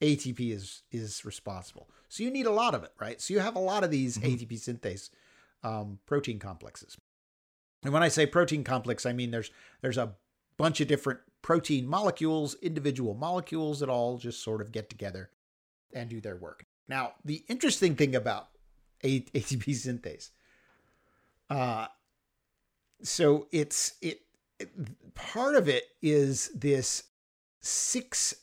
ATP 0.01 0.51
is 0.51 0.83
is 0.91 1.25
responsible. 1.25 1.89
So 2.07 2.23
you 2.23 2.31
need 2.31 2.45
a 2.45 2.51
lot 2.51 2.75
of 2.75 2.83
it, 2.83 2.91
right? 2.99 3.19
So 3.21 3.33
you 3.33 3.39
have 3.39 3.55
a 3.55 3.59
lot 3.59 3.83
of 3.83 3.91
these 3.91 4.17
mm-hmm. 4.17 4.27
ATP 4.27 4.53
synthase 4.53 5.09
um, 5.63 5.99
protein 6.05 6.39
complexes. 6.39 6.97
And 7.83 7.93
when 7.93 8.03
I 8.03 8.09
say 8.09 8.25
protein 8.25 8.63
complex, 8.63 9.05
I 9.05 9.13
mean 9.13 9.31
there's 9.31 9.51
there's 9.81 9.97
a 9.97 10.15
bunch 10.57 10.81
of 10.81 10.87
different 10.87 11.19
protein 11.41 11.87
molecules, 11.87 12.55
individual 12.61 13.13
molecules 13.13 13.79
that 13.79 13.89
all 13.89 14.17
just 14.17 14.43
sort 14.43 14.61
of 14.61 14.71
get 14.71 14.89
together 14.89 15.29
and 15.93 16.09
do 16.09 16.19
their 16.21 16.35
work. 16.35 16.65
Now, 16.87 17.13
the 17.23 17.43
interesting 17.47 17.95
thing 17.95 18.15
about 18.15 18.49
ATP 19.03 19.63
synthase, 20.03 20.29
uh, 21.49 21.87
so 23.01 23.47
it's 23.51 23.93
it, 24.01 24.21
it 24.59 24.69
part 25.15 25.55
of 25.55 25.67
it 25.67 25.83
is 26.01 26.51
this 26.55 27.03
six 27.61 28.35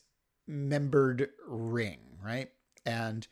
membered 0.47 1.31
ring, 1.47 1.99
right? 2.23 2.51
And 2.85 3.27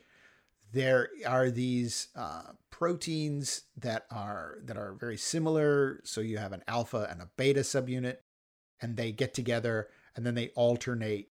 there 0.73 1.09
are 1.27 1.51
these 1.51 2.09
uh, 2.17 2.53
proteins 2.71 3.63
that 3.77 4.07
are 4.11 4.59
that 4.65 4.77
are 4.77 4.95
very 4.95 5.17
similar. 5.17 6.01
So 6.05 6.21
you 6.21 6.39
have 6.39 6.53
an 6.53 6.65
alpha 6.67 7.07
and 7.11 7.23
a 7.23 7.31
beta 7.37 7.61
subunit, 7.61 8.17
and 8.81 8.97
they 8.97 9.13
get 9.13 9.35
together 9.35 9.89
and 10.17 10.25
then 10.25 10.35
they 10.35 10.49
alternate 10.51 11.29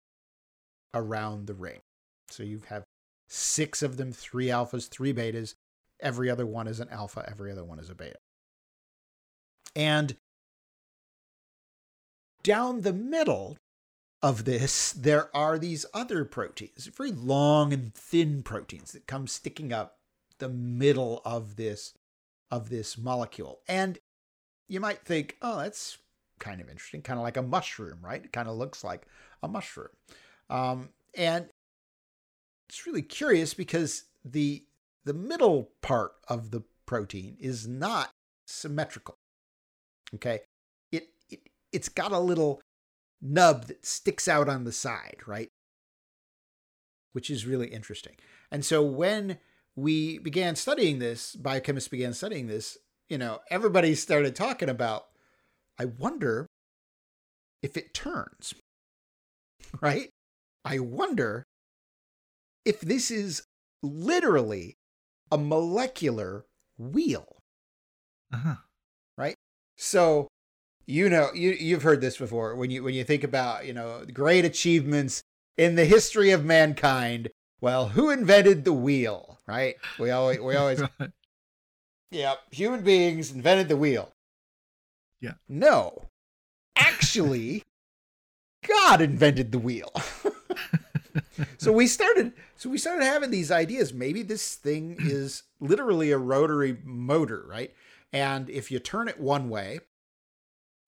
around 0.94 1.46
the 1.46 1.54
ring. 1.54 1.80
So 2.28 2.42
you 2.42 2.62
have 2.68 2.84
six 3.28 3.82
of 3.82 3.96
them, 3.96 4.12
three 4.12 4.46
alphas, 4.46 4.88
three 4.88 5.12
betas. 5.12 5.54
Every 6.02 6.30
other 6.30 6.46
one 6.46 6.66
is 6.66 6.80
an 6.80 6.88
alpha, 6.90 7.24
every 7.28 7.50
other 7.50 7.64
one 7.64 7.78
is 7.78 7.90
a 7.90 7.94
beta. 7.94 8.18
And 9.76 10.16
down 12.42 12.80
the 12.80 12.92
middle 12.92 13.56
of 14.22 14.44
this, 14.44 14.92
there 14.92 15.34
are 15.34 15.58
these 15.58 15.86
other 15.94 16.24
proteins, 16.24 16.86
very 16.86 17.12
long 17.12 17.72
and 17.72 17.94
thin 17.94 18.42
proteins 18.42 18.92
that 18.92 19.06
come 19.06 19.26
sticking 19.26 19.72
up 19.72 19.96
the 20.38 20.48
middle 20.48 21.22
of 21.24 21.56
this 21.56 21.94
of 22.50 22.68
this 22.68 22.98
molecule. 22.98 23.60
And 23.68 23.98
you 24.68 24.80
might 24.80 25.04
think, 25.04 25.36
oh, 25.40 25.58
that's 25.58 25.98
kind 26.40 26.60
of 26.60 26.68
interesting, 26.68 27.02
kind 27.02 27.18
of 27.18 27.22
like 27.22 27.36
a 27.36 27.42
mushroom, 27.42 27.98
right? 28.02 28.24
It 28.24 28.32
kind 28.32 28.48
of 28.48 28.56
looks 28.56 28.82
like 28.82 29.06
a 29.42 29.48
mushroom. 29.48 29.90
Um, 30.48 30.88
and 31.16 31.48
it's 32.68 32.86
really 32.86 33.02
curious 33.02 33.54
because 33.54 34.04
the 34.24 34.64
the 35.04 35.14
middle 35.14 35.70
part 35.82 36.12
of 36.28 36.50
the 36.50 36.62
protein 36.86 37.36
is 37.40 37.66
not 37.66 38.10
symmetrical. 38.46 39.16
Okay, 40.14 40.40
it, 40.90 41.08
it 41.28 41.40
it's 41.72 41.88
got 41.88 42.12
a 42.12 42.18
little 42.18 42.60
nub 43.22 43.66
that 43.66 43.86
sticks 43.86 44.28
out 44.28 44.48
on 44.48 44.64
the 44.64 44.72
side, 44.72 45.18
right? 45.26 45.48
Which 47.12 47.30
is 47.30 47.46
really 47.46 47.68
interesting. 47.68 48.16
And 48.50 48.64
so 48.64 48.82
when 48.82 49.38
we 49.76 50.18
began 50.18 50.56
studying 50.56 50.98
this, 50.98 51.36
biochemists 51.36 51.90
began 51.90 52.12
studying 52.12 52.46
this, 52.46 52.78
you 53.08 53.18
know, 53.18 53.40
everybody 53.50 53.94
started 53.94 54.34
talking 54.34 54.68
about, 54.68 55.06
I 55.78 55.84
wonder 55.86 56.46
if 57.62 57.76
it 57.76 57.94
turns, 57.94 58.54
right? 59.80 60.10
I 60.64 60.78
wonder 60.78 61.44
if 62.64 62.80
this 62.80 63.10
is 63.10 63.42
literally 63.82 64.76
a 65.30 65.38
molecular 65.38 66.46
wheel. 66.78 67.42
Uh-huh. 68.32 68.56
Right? 69.16 69.36
So 69.76 70.28
you 70.90 71.08
know 71.08 71.30
you 71.34 71.50
you've 71.52 71.82
heard 71.82 72.00
this 72.00 72.16
before 72.16 72.56
when 72.56 72.70
you 72.70 72.82
when 72.82 72.94
you 72.94 73.04
think 73.04 73.22
about 73.22 73.64
you 73.64 73.72
know 73.72 74.04
great 74.12 74.44
achievements 74.44 75.22
in 75.56 75.76
the 75.76 75.84
history 75.84 76.32
of 76.32 76.44
mankind 76.44 77.30
well 77.60 77.88
who 77.88 78.10
invented 78.10 78.64
the 78.64 78.72
wheel 78.72 79.38
right 79.46 79.76
we 79.98 80.10
always 80.10 80.40
we 80.40 80.56
always 80.56 80.80
right. 80.80 81.10
yeah 82.10 82.34
human 82.50 82.82
beings 82.82 83.30
invented 83.30 83.68
the 83.68 83.76
wheel 83.76 84.12
yeah 85.20 85.34
no 85.48 86.08
actually 86.76 87.62
god 88.66 89.00
invented 89.00 89.52
the 89.52 89.58
wheel 89.58 89.92
so 91.58 91.72
we 91.72 91.86
started 91.86 92.32
so 92.56 92.68
we 92.68 92.78
started 92.78 93.04
having 93.04 93.30
these 93.30 93.50
ideas 93.50 93.92
maybe 93.92 94.22
this 94.22 94.54
thing 94.54 94.96
is 94.98 95.44
literally 95.60 96.10
a 96.10 96.18
rotary 96.18 96.76
motor 96.84 97.44
right 97.48 97.72
and 98.12 98.50
if 98.50 98.70
you 98.70 98.78
turn 98.78 99.08
it 99.08 99.20
one 99.20 99.48
way 99.48 99.80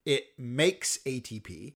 it 0.05 0.27
makes 0.37 0.97
ATP. 1.05 1.75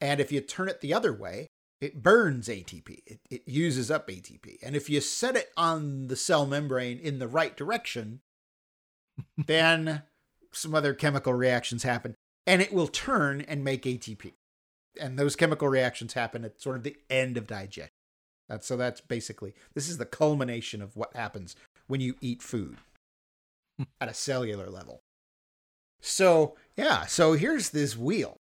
And 0.00 0.20
if 0.20 0.30
you 0.30 0.40
turn 0.40 0.68
it 0.68 0.80
the 0.80 0.94
other 0.94 1.12
way, 1.12 1.48
it 1.80 2.02
burns 2.02 2.48
ATP. 2.48 3.00
It, 3.06 3.20
it 3.30 3.42
uses 3.46 3.90
up 3.90 4.08
ATP. 4.08 4.58
And 4.62 4.76
if 4.76 4.88
you 4.88 5.00
set 5.00 5.36
it 5.36 5.50
on 5.56 6.08
the 6.08 6.16
cell 6.16 6.46
membrane 6.46 6.98
in 6.98 7.18
the 7.18 7.28
right 7.28 7.56
direction, 7.56 8.20
then 9.46 10.02
some 10.52 10.74
other 10.74 10.94
chemical 10.94 11.34
reactions 11.34 11.82
happen 11.82 12.14
and 12.46 12.62
it 12.62 12.72
will 12.72 12.86
turn 12.86 13.40
and 13.42 13.64
make 13.64 13.82
ATP. 13.82 14.32
And 15.00 15.18
those 15.18 15.36
chemical 15.36 15.68
reactions 15.68 16.14
happen 16.14 16.44
at 16.44 16.60
sort 16.60 16.76
of 16.76 16.82
the 16.82 16.96
end 17.10 17.36
of 17.36 17.46
digestion. 17.46 17.90
That's 18.48 18.66
so 18.66 18.76
that's 18.76 19.00
basically 19.00 19.54
this 19.74 19.88
is 19.88 19.98
the 19.98 20.06
culmination 20.06 20.80
of 20.80 20.96
what 20.96 21.16
happens 21.16 21.56
when 21.86 22.00
you 22.00 22.14
eat 22.20 22.42
food 22.42 22.76
at 24.00 24.08
a 24.08 24.14
cellular 24.14 24.70
level. 24.70 25.00
So, 26.00 26.54
yeah, 26.76 27.06
so 27.06 27.32
here's 27.32 27.70
this 27.70 27.96
wheel. 27.96 28.36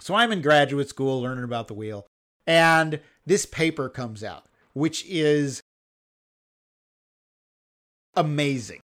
So 0.00 0.14
I'm 0.14 0.32
in 0.32 0.42
graduate 0.42 0.88
school 0.88 1.20
learning 1.20 1.44
about 1.44 1.68
the 1.68 1.74
wheel, 1.74 2.06
and 2.46 3.00
this 3.24 3.46
paper 3.46 3.88
comes 3.88 4.22
out, 4.22 4.46
which 4.72 5.04
is 5.06 5.60
amazing. 8.14 8.80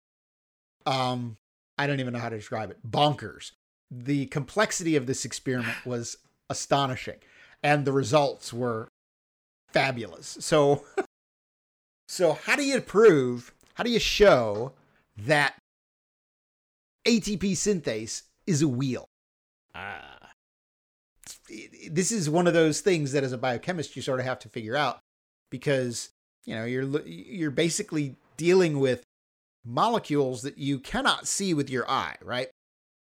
Um, 0.84 1.36
I 1.78 1.86
don't 1.86 2.00
even 2.00 2.12
know 2.12 2.20
how 2.20 2.28
to 2.28 2.36
describe 2.36 2.70
it. 2.70 2.88
Bonkers. 2.88 3.52
The 3.90 4.26
complexity 4.26 4.96
of 4.96 5.06
this 5.06 5.24
experiment 5.24 5.76
was 5.86 6.16
astonishing, 6.48 7.18
and 7.62 7.84
the 7.84 7.92
results 7.92 8.52
were 8.52 8.88
fabulous. 9.72 10.36
So, 10.40 10.84
so 12.08 12.34
how 12.34 12.56
do 12.56 12.64
you 12.64 12.80
prove? 12.80 13.52
How 13.74 13.84
do 13.84 13.90
you 13.90 13.98
show 13.98 14.72
that 15.16 15.56
ATP 17.06 17.52
synthase 17.52 18.22
is 18.46 18.62
a 18.62 18.68
wheel? 18.68 19.06
Ah. 19.74 20.30
This 21.90 22.10
is 22.12 22.30
one 22.30 22.46
of 22.46 22.54
those 22.54 22.80
things 22.80 23.12
that 23.12 23.24
as 23.24 23.32
a 23.32 23.38
biochemist 23.38 23.96
you 23.96 24.02
sort 24.02 24.20
of 24.20 24.26
have 24.26 24.38
to 24.40 24.48
figure 24.48 24.76
out 24.76 24.98
because 25.50 26.10
you 26.44 26.54
know 26.54 26.64
you're 26.64 27.00
you're 27.06 27.50
basically 27.50 28.16
dealing 28.36 28.80
with 28.80 29.02
molecules 29.64 30.42
that 30.42 30.58
you 30.58 30.78
cannot 30.78 31.26
see 31.26 31.52
with 31.54 31.68
your 31.70 31.88
eye, 31.90 32.16
right? 32.22 32.48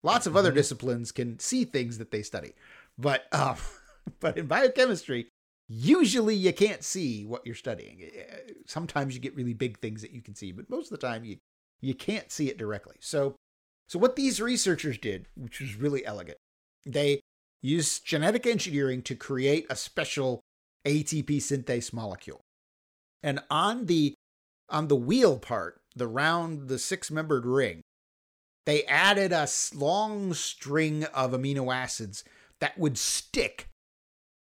Lots 0.04 0.26
of 0.28 0.36
other 0.36 0.52
Mhm. 0.52 0.56
disciplines 0.56 1.12
can 1.12 1.40
see 1.40 1.66
things 1.66 1.98
that 1.98 2.12
they 2.12 2.24
study, 2.24 2.54
but 2.98 3.26
uh, 3.32 3.56
but 4.20 4.38
in 4.38 4.48
biochemistry, 4.48 5.28
usually 5.68 6.36
you 6.36 6.54
can't 6.54 6.84
see 6.84 7.26
what 7.26 7.46
you're 7.46 7.56
studying. 7.56 8.02
Eh, 8.02 8.54
Sometimes 8.66 9.14
you 9.14 9.22
get 9.22 9.36
really 9.36 9.54
big 9.54 9.80
things 9.80 10.02
that 10.02 10.12
you 10.12 10.22
can 10.22 10.36
see, 10.36 10.52
but 10.52 10.70
most 10.70 10.92
of 10.92 11.00
the 11.00 11.06
time 11.06 11.24
you 11.24 11.38
you 11.82 11.94
can't 11.94 12.32
see 12.32 12.50
it 12.50 12.58
directly. 12.58 12.96
So 13.00 13.36
so 13.88 14.00
what 14.00 14.16
these 14.16 14.42
researchers 14.42 14.98
did, 14.98 15.28
which 15.36 15.60
was 15.60 15.76
really 15.76 16.06
elegant, 16.06 16.38
they 16.86 17.22
used 17.62 18.06
genetic 18.06 18.46
engineering 18.46 19.02
to 19.04 19.16
create 19.16 19.66
a 19.70 19.76
special 19.76 20.42
ATP 20.86 21.38
synthase 21.38 21.94
molecule. 21.94 22.42
And 23.24 23.40
on 23.50 23.86
the 23.86 24.14
on 24.70 24.88
the 24.88 24.96
wheel 24.96 25.40
part, 25.40 25.80
the 25.96 26.08
round, 26.08 26.68
the 26.68 26.78
six-membered 26.78 27.46
ring, 27.46 27.82
they 28.66 28.84
added 28.84 29.32
a 29.32 29.48
long 29.74 30.34
string 30.34 31.06
of 31.06 31.32
amino 31.32 31.74
acids 31.74 32.24
that 32.60 32.78
would 32.78 32.98
stick 32.98 33.70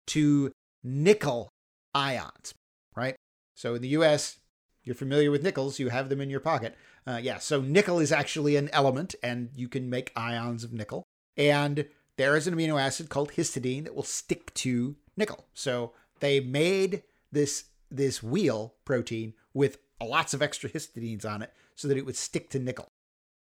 to 0.08 0.52
nickel 0.82 1.48
ions, 1.94 2.54
right? 2.96 3.16
So 3.54 3.74
in 3.74 3.82
the 3.82 3.88
US, 3.88 4.38
you're 4.82 4.94
familiar 4.94 5.30
with 5.30 5.42
nickels, 5.42 5.78
you 5.78 5.88
have 5.88 6.08
them 6.08 6.20
in 6.20 6.30
your 6.30 6.40
pocket. 6.40 6.76
Uh, 7.06 7.20
yeah, 7.22 7.38
so 7.38 7.60
nickel 7.60 7.98
is 7.98 8.12
actually 8.12 8.56
an 8.56 8.68
element, 8.72 9.14
and 9.22 9.50
you 9.54 9.68
can 9.68 9.88
make 9.90 10.12
ions 10.16 10.64
of 10.64 10.72
nickel. 10.72 11.04
And 11.36 11.86
there 12.16 12.36
is 12.36 12.46
an 12.46 12.54
amino 12.54 12.80
acid 12.80 13.08
called 13.08 13.32
histidine 13.32 13.84
that 13.84 13.94
will 13.94 14.02
stick 14.02 14.52
to 14.54 14.96
nickel. 15.16 15.46
So 15.54 15.92
they 16.20 16.40
made 16.40 17.02
this 17.32 17.64
this 17.90 18.22
wheel 18.22 18.74
protein 18.84 19.34
with 19.52 19.78
lots 20.02 20.34
of 20.34 20.42
extra 20.42 20.68
histidines 20.68 21.24
on 21.24 21.42
it 21.42 21.52
so 21.76 21.86
that 21.86 21.96
it 21.96 22.04
would 22.04 22.16
stick 22.16 22.50
to 22.50 22.58
nickel. 22.58 22.88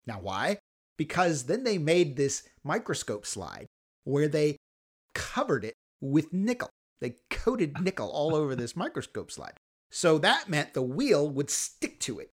Now, 0.06 0.18
why? 0.20 0.58
Because 0.96 1.44
then 1.44 1.64
they 1.64 1.78
made 1.78 2.16
this 2.16 2.42
microscope 2.62 3.24
slide 3.24 3.66
where 4.04 4.28
they 4.28 4.56
covered 5.14 5.64
it 5.64 5.74
with 6.00 6.32
nickel. 6.32 6.70
They 7.00 7.16
coated 7.30 7.80
nickel 7.82 8.10
all 8.10 8.34
over 8.34 8.54
this 8.54 8.76
microscope 8.76 9.30
slide. 9.30 9.58
So 9.90 10.18
that 10.18 10.48
meant 10.48 10.72
the 10.72 10.82
wheel 10.82 11.28
would 11.28 11.50
stick 11.50 12.00
to 12.00 12.18
it, 12.18 12.30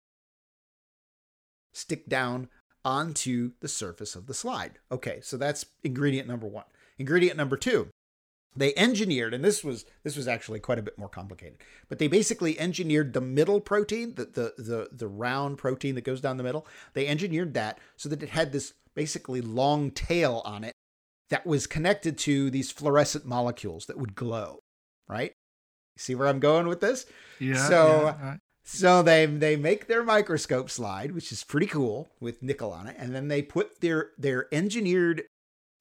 stick 1.73 2.09
down 2.09 2.49
onto 2.83 3.51
the 3.61 3.67
surface 3.67 4.15
of 4.15 4.27
the 4.27 4.33
slide. 4.33 4.79
Okay, 4.91 5.19
so 5.23 5.37
that's 5.37 5.65
ingredient 5.83 6.27
number 6.27 6.47
one. 6.47 6.65
Ingredient 6.97 7.37
number 7.37 7.55
two, 7.55 7.89
they 8.55 8.75
engineered, 8.75 9.33
and 9.33 9.43
this 9.43 9.63
was 9.63 9.85
this 10.03 10.15
was 10.15 10.27
actually 10.27 10.59
quite 10.59 10.79
a 10.79 10.83
bit 10.83 10.97
more 10.97 11.09
complicated, 11.09 11.57
but 11.89 11.99
they 11.99 12.07
basically 12.07 12.59
engineered 12.59 13.13
the 13.13 13.21
middle 13.21 13.59
protein, 13.59 14.15
the 14.15 14.25
the 14.25 14.53
the, 14.61 14.89
the 14.91 15.07
round 15.07 15.57
protein 15.57 15.95
that 15.95 16.03
goes 16.03 16.21
down 16.21 16.37
the 16.37 16.43
middle. 16.43 16.67
They 16.93 17.07
engineered 17.07 17.53
that 17.53 17.79
so 17.95 18.09
that 18.09 18.21
it 18.21 18.29
had 18.29 18.51
this 18.51 18.73
basically 18.95 19.41
long 19.41 19.91
tail 19.91 20.41
on 20.45 20.63
it 20.63 20.73
that 21.29 21.45
was 21.45 21.67
connected 21.67 22.17
to 22.19 22.49
these 22.49 22.71
fluorescent 22.71 23.25
molecules 23.25 23.85
that 23.87 23.97
would 23.97 24.15
glow. 24.15 24.59
Right? 25.07 25.33
See 25.97 26.15
where 26.15 26.27
I'm 26.27 26.39
going 26.39 26.67
with 26.67 26.81
this? 26.81 27.05
Yeah. 27.39 27.67
So- 27.67 28.01
yeah. 28.19 28.35
So 28.67 29.03
they 29.03 29.27
they 29.27 29.55
make 29.57 29.85
their 29.87 30.03
microscope 30.03 30.71
slide, 30.71 31.11
which 31.11 31.31
is 31.31 31.43
pretty 31.43 31.67
cool 31.67 32.09
with 32.19 32.41
nickel 32.41 32.71
on 32.71 32.87
it, 32.87 32.95
and 32.97 33.13
then 33.13 33.27
they 33.27 33.43
put 33.43 33.79
their 33.79 34.09
their 34.17 34.47
engineered 34.51 35.23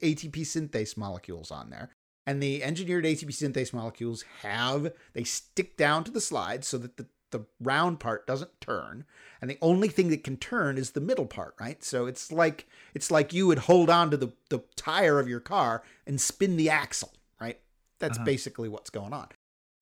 ATP 0.02 0.42
synthase 0.42 0.94
molecules 0.94 1.50
on 1.50 1.70
there. 1.70 1.88
And 2.26 2.42
the 2.42 2.62
engineered 2.62 3.06
ATP 3.06 3.28
synthase 3.30 3.72
molecules 3.72 4.22
have 4.42 4.92
they 5.14 5.24
stick 5.24 5.78
down 5.78 6.04
to 6.04 6.10
the 6.10 6.20
slide 6.20 6.62
so 6.62 6.76
that 6.76 6.98
the 6.98 7.06
the 7.34 7.44
round 7.60 7.98
part 8.00 8.26
doesn't 8.26 8.60
turn, 8.60 9.04
and 9.40 9.50
the 9.50 9.58
only 9.60 9.88
thing 9.88 10.08
that 10.10 10.22
can 10.24 10.36
turn 10.36 10.78
is 10.78 10.92
the 10.92 11.00
middle 11.00 11.26
part, 11.26 11.54
right? 11.60 11.82
So 11.82 12.06
it's 12.06 12.30
like 12.30 12.66
it's 12.94 13.10
like 13.10 13.32
you 13.32 13.46
would 13.48 13.58
hold 13.58 13.90
on 13.90 14.10
to 14.12 14.16
the 14.16 14.32
the 14.48 14.60
tire 14.76 15.18
of 15.18 15.28
your 15.28 15.40
car 15.40 15.82
and 16.06 16.20
spin 16.20 16.56
the 16.56 16.70
axle, 16.70 17.12
right? 17.40 17.58
That's 17.98 18.16
Uh-huh. 18.18 18.24
basically 18.24 18.68
what's 18.68 18.90
going 18.90 19.12
on. 19.12 19.28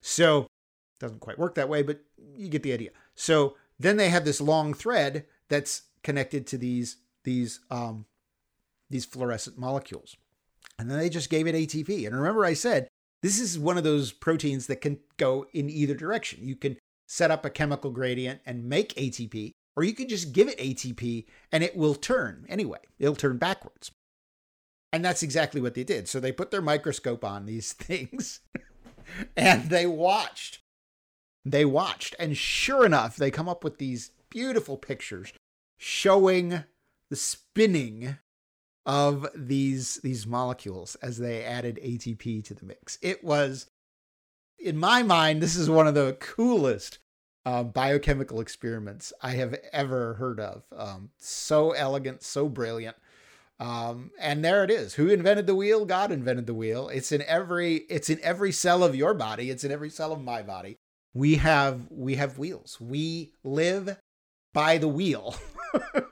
So 0.01 0.41
it 0.41 0.99
doesn't 0.99 1.19
quite 1.19 1.37
work 1.39 1.55
that 1.55 1.69
way, 1.69 1.83
but 1.83 2.01
you 2.35 2.49
get 2.49 2.63
the 2.63 2.73
idea. 2.73 2.89
So 3.15 3.55
then 3.79 3.97
they 3.97 4.09
have 4.09 4.25
this 4.25 4.41
long 4.41 4.73
thread 4.73 5.25
that's 5.47 5.83
connected 6.01 6.47
to 6.47 6.57
these 6.57 6.97
these 7.23 7.59
um 7.69 8.05
these 8.89 9.05
fluorescent 9.05 9.57
molecules. 9.57 10.17
And 10.79 10.89
then 10.89 10.97
they 10.97 11.09
just 11.09 11.29
gave 11.29 11.45
it 11.47 11.55
ATP. 11.55 12.05
And 12.07 12.15
remember 12.15 12.43
I 12.45 12.53
said 12.55 12.87
this 13.21 13.39
is 13.39 13.57
one 13.57 13.77
of 13.77 13.85
those 13.85 14.11
proteins 14.11 14.67
that 14.67 14.81
can 14.81 14.99
go 15.15 15.45
in 15.53 15.69
either 15.69 15.95
direction. 15.95 16.45
You 16.45 16.57
can 16.57 16.75
set 17.07 17.31
up 17.31 17.45
a 17.45 17.49
chemical 17.49 17.91
gradient 17.91 18.41
and 18.45 18.65
make 18.65 18.93
ATP, 18.95 19.51
or 19.75 19.83
you 19.83 19.93
can 19.93 20.07
just 20.07 20.33
give 20.33 20.47
it 20.47 20.57
ATP 20.57 21.25
and 21.51 21.63
it 21.63 21.75
will 21.75 21.95
turn 21.95 22.45
anyway. 22.49 22.79
It'll 22.99 23.15
turn 23.15 23.37
backwards. 23.37 23.91
And 24.91 25.03
that's 25.03 25.23
exactly 25.23 25.59
what 25.59 25.73
they 25.73 25.83
did. 25.83 26.07
So 26.07 26.19
they 26.19 26.31
put 26.31 26.51
their 26.51 26.61
microscope 26.61 27.25
on 27.25 27.45
these 27.45 27.73
things 27.73 28.41
and 29.35 29.69
they 29.69 29.85
watched. 29.85 30.59
They 31.45 31.65
watched. 31.65 32.15
And 32.19 32.37
sure 32.37 32.85
enough, 32.85 33.15
they 33.15 33.31
come 33.31 33.49
up 33.49 33.63
with 33.63 33.77
these 33.77 34.11
beautiful 34.29 34.77
pictures 34.77 35.33
showing 35.77 36.63
the 37.09 37.15
spinning 37.15 38.17
of 38.85 39.27
these 39.35 39.97
these 39.97 40.27
molecules 40.27 40.95
as 40.95 41.17
they 41.17 41.43
added 41.43 41.79
ATP 41.83 42.43
to 42.45 42.53
the 42.53 42.65
mix. 42.65 42.97
It 43.01 43.23
was 43.23 43.67
in 44.63 44.77
my 44.77 45.03
mind 45.03 45.41
this 45.41 45.55
is 45.55 45.69
one 45.69 45.87
of 45.87 45.93
the 45.93 46.17
coolest 46.19 46.99
uh, 47.45 47.63
biochemical 47.63 48.39
experiments 48.39 49.11
I 49.21 49.31
have 49.31 49.55
ever 49.71 50.15
heard 50.15 50.39
of. 50.39 50.63
Um, 50.75 51.09
so 51.17 51.71
elegant, 51.71 52.23
so 52.23 52.47
brilliant. 52.47 52.95
Um, 53.59 54.11
and 54.19 54.43
there 54.43 54.63
it 54.63 54.71
is. 54.71 54.95
Who 54.95 55.09
invented 55.09 55.47
the 55.47 55.55
wheel? 55.55 55.85
God 55.85 56.11
invented 56.11 56.47
the 56.47 56.53
wheel. 56.53 56.89
It's 56.89 57.11
in 57.11 57.21
every 57.23 57.75
it's 57.89 58.09
in 58.09 58.19
every 58.21 58.51
cell 58.51 58.83
of 58.83 58.95
your 58.95 59.13
body. 59.13 59.49
It's 59.49 59.63
in 59.63 59.71
every 59.71 59.89
cell 59.89 60.11
of 60.11 60.21
my 60.21 60.41
body. 60.41 60.77
We 61.13 61.35
have 61.35 61.87
we 61.89 62.15
have 62.15 62.37
wheels. 62.37 62.77
We 62.81 63.33
live 63.43 63.97
by 64.53 64.77
the 64.79 64.87
wheel. 64.87 65.35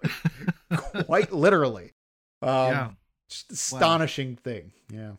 Quite 1.06 1.32
literally. 1.32 1.92
Um, 2.42 2.50
yeah. 2.50 2.90
astonishing 3.50 4.36
thing. 4.36 4.72
Yeah. 4.92 5.14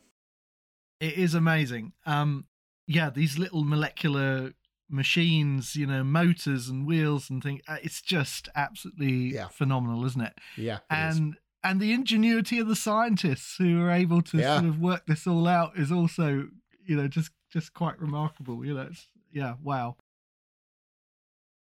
It 0.99 1.13
is 1.17 1.33
amazing. 1.33 1.91
Um, 2.05 2.45
yeah, 2.87 3.09
these 3.09 3.37
little 3.39 3.63
molecular 3.63 4.53
machines, 4.89 5.75
you 5.75 5.87
know, 5.87 6.03
motors 6.03 6.69
and 6.69 6.85
wheels 6.85 7.29
and 7.29 7.41
things. 7.41 7.61
uh, 7.67 7.77
It's 7.81 8.01
just 8.01 8.49
absolutely 8.55 9.33
Yeah. 9.33 9.47
phenomenal, 9.47 10.05
isn't 10.05 10.21
it? 10.21 10.37
Yeah. 10.57 10.79
it 10.91 11.09
is. 11.09 11.17
and 11.17 11.37
and 11.65 11.79
the 11.79 11.93
ingenuity 11.93 12.59
of 12.59 12.67
the 12.67 12.75
scientists 12.75 13.55
who 13.57 13.79
are 13.81 13.89
able 13.89 14.21
to 14.21 14.37
Yeah. 14.37 14.59
sort 14.59 14.67
of 14.69 14.79
work 14.79 15.05
this 15.05 15.25
all 15.25 15.47
out 15.47 15.77
is 15.77 15.91
also, 15.93 16.49
you 16.85 16.95
know, 16.97 17.07
just 17.07 17.31
just 17.51 17.73
quite 17.73 17.97
remarkable. 17.99 18.65
You 18.65 18.73
know, 18.75 18.81
it's, 18.81 19.07
yeah, 19.31 19.55
wow. 19.61 19.95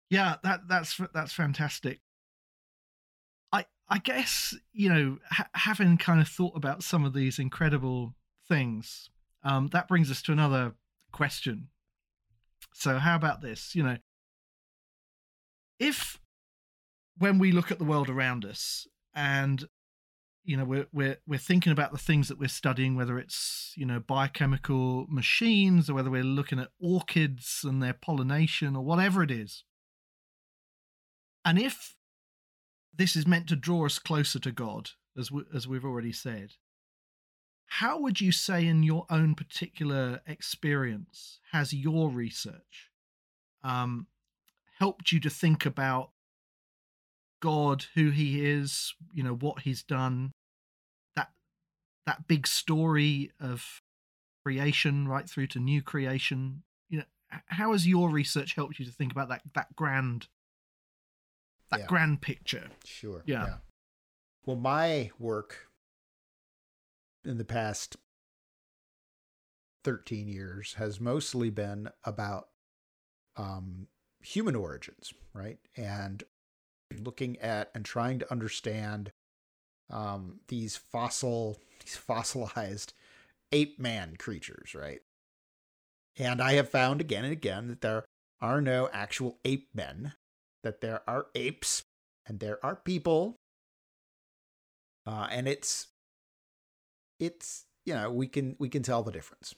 Yeah, 0.09 0.37
that 0.43 0.67
that's 0.69 0.99
that's 1.13 1.33
fantastic. 1.33 2.01
I 3.53 3.67
I 3.89 3.99
guess 3.99 4.55
you 4.73 4.89
know, 4.89 5.19
ha- 5.31 5.49
having 5.55 5.99
kind 5.99 6.21
of 6.21 6.29
thought 6.29 6.57
about 6.57 6.83
some 6.83 7.05
of 7.05 7.13
these 7.13 7.39
incredible 7.39 8.15
things, 8.49 9.11
um, 9.45 9.69
that 9.69 9.87
brings 9.87 10.11
us 10.11 10.23
to 10.23 10.33
another 10.33 10.75
question 11.13 11.69
So 12.73 12.99
how 12.99 13.17
about 13.17 13.43
this? 13.43 13.75
You 13.75 13.83
know, 13.83 13.97
if 15.79 16.19
when 17.19 17.39
we 17.39 17.53
look 17.53 17.71
at 17.71 17.79
the 17.79 17.85
world 17.85 18.09
around 18.09 18.45
us 18.45 18.87
and 19.15 19.65
you 20.45 20.57
know 20.57 20.65
we're 20.65 20.87
we're 20.93 21.19
we're 21.27 21.39
thinking 21.39 21.73
about 21.73 21.93
the 21.93 21.99
things 21.99 22.29
that 22.29 22.39
we're 22.39 22.49
studying 22.49 22.97
whether 22.97 23.19
it's 23.19 23.73
you 23.77 23.85
know 23.85 24.01
biochemical 24.01 25.07
machines 25.09 25.89
or 25.89 25.95
whether 25.95 26.11
we're 26.11 26.23
looking 26.23 26.59
at 26.59 26.71
orchids 26.81 27.61
and 27.63 27.83
their 27.83 27.93
pollination 27.93 28.75
or 28.75 28.83
whatever 28.83 29.23
it 29.23 29.31
is 29.31 29.65
and 31.45 31.59
if 31.59 31.95
this 32.95 33.17
is 33.17 33.27
meant 33.27 33.49
to 33.49 33.57
draw 33.57 33.85
us 33.85 33.99
closer 33.99 34.39
to 34.39 34.51
god 34.51 34.91
as 35.19 35.31
we, 35.31 35.43
as 35.55 35.69
we've 35.69 35.85
already 35.85 36.13
said 36.13 36.53
how 37.75 38.01
would 38.01 38.21
you 38.21 38.33
say 38.33 38.67
in 38.67 38.83
your 38.83 39.07
own 39.09 39.37
particular 39.37 40.21
experience 40.27 41.39
has 41.53 41.73
your 41.73 42.11
research 42.11 42.91
um, 43.63 44.09
helped 44.79 45.13
you 45.13 45.21
to 45.21 45.31
think 45.31 45.65
about 45.65 46.11
God, 47.41 47.87
who 47.95 48.11
he 48.11 48.45
is, 48.45 48.93
you 49.15 49.23
know, 49.23 49.35
what 49.35 49.61
he's 49.63 49.85
done, 49.85 50.33
that 51.15 51.31
that 52.07 52.27
big 52.27 52.47
story 52.47 53.31
of 53.41 53.81
creation 54.45 55.07
right 55.07 55.31
through 55.31 55.47
to 55.49 55.61
new 55.61 55.81
creation. 55.81 56.65
You 56.89 56.99
know, 56.99 57.05
how 57.47 57.71
has 57.71 57.87
your 57.87 58.11
research 58.11 58.55
helped 58.55 58.81
you 58.81 58.85
to 58.85 58.93
think 58.93 59.13
about 59.13 59.29
that 59.29 59.43
that 59.55 59.77
grand 59.77 60.27
that 61.71 61.81
Yeah. 61.81 61.87
grand 61.87 62.21
picture? 62.21 62.69
Sure. 62.85 63.23
Yeah. 63.25 63.59
Well, 64.45 64.57
my 64.57 65.13
work 65.21 65.70
in 67.25 67.39
the 67.39 67.45
past 67.45 67.97
13 69.85 70.29
years 70.29 70.75
has 70.75 71.01
mostly 71.01 71.51
been 71.51 71.89
about 72.05 72.49
um, 73.37 73.87
human 74.21 74.55
origins, 74.55 75.13
right? 75.33 75.59
And 75.77 76.23
looking 76.99 77.39
at 77.39 77.71
and 77.75 77.85
trying 77.85 78.19
to 78.19 78.31
understand 78.31 79.13
um, 79.91 80.41
these 80.49 80.77
fossil, 80.77 81.59
these 81.85 81.97
fossilized 81.97 82.93
ape 83.53 83.79
man 83.79 84.17
creatures, 84.17 84.75
right? 84.75 85.01
And 86.19 86.43
I 86.43 86.55
have 86.55 86.69
found 86.69 87.01
again 87.01 87.25
and 87.25 87.33
again 87.33 87.69
that 87.69 87.81
there 87.81 88.05
are 88.41 88.61
no 88.61 88.89
actual 88.93 89.39
ape 89.45 89.69
men, 89.75 90.15
that 90.63 90.81
there 90.81 91.03
are 91.09 91.27
apes 91.35 91.85
and 92.27 92.41
there 92.41 92.65
are 92.65 92.77
people 92.77 93.37
uh, 95.07 95.27
and 95.31 95.49
it's 95.49 95.89
it's 97.21 97.67
you 97.85 97.95
know 97.95 98.11
we 98.11 98.27
can 98.27 98.57
we 98.59 98.69
can 98.69 98.83
tell 98.83 99.03
the 99.03 99.13
difference. 99.13 99.55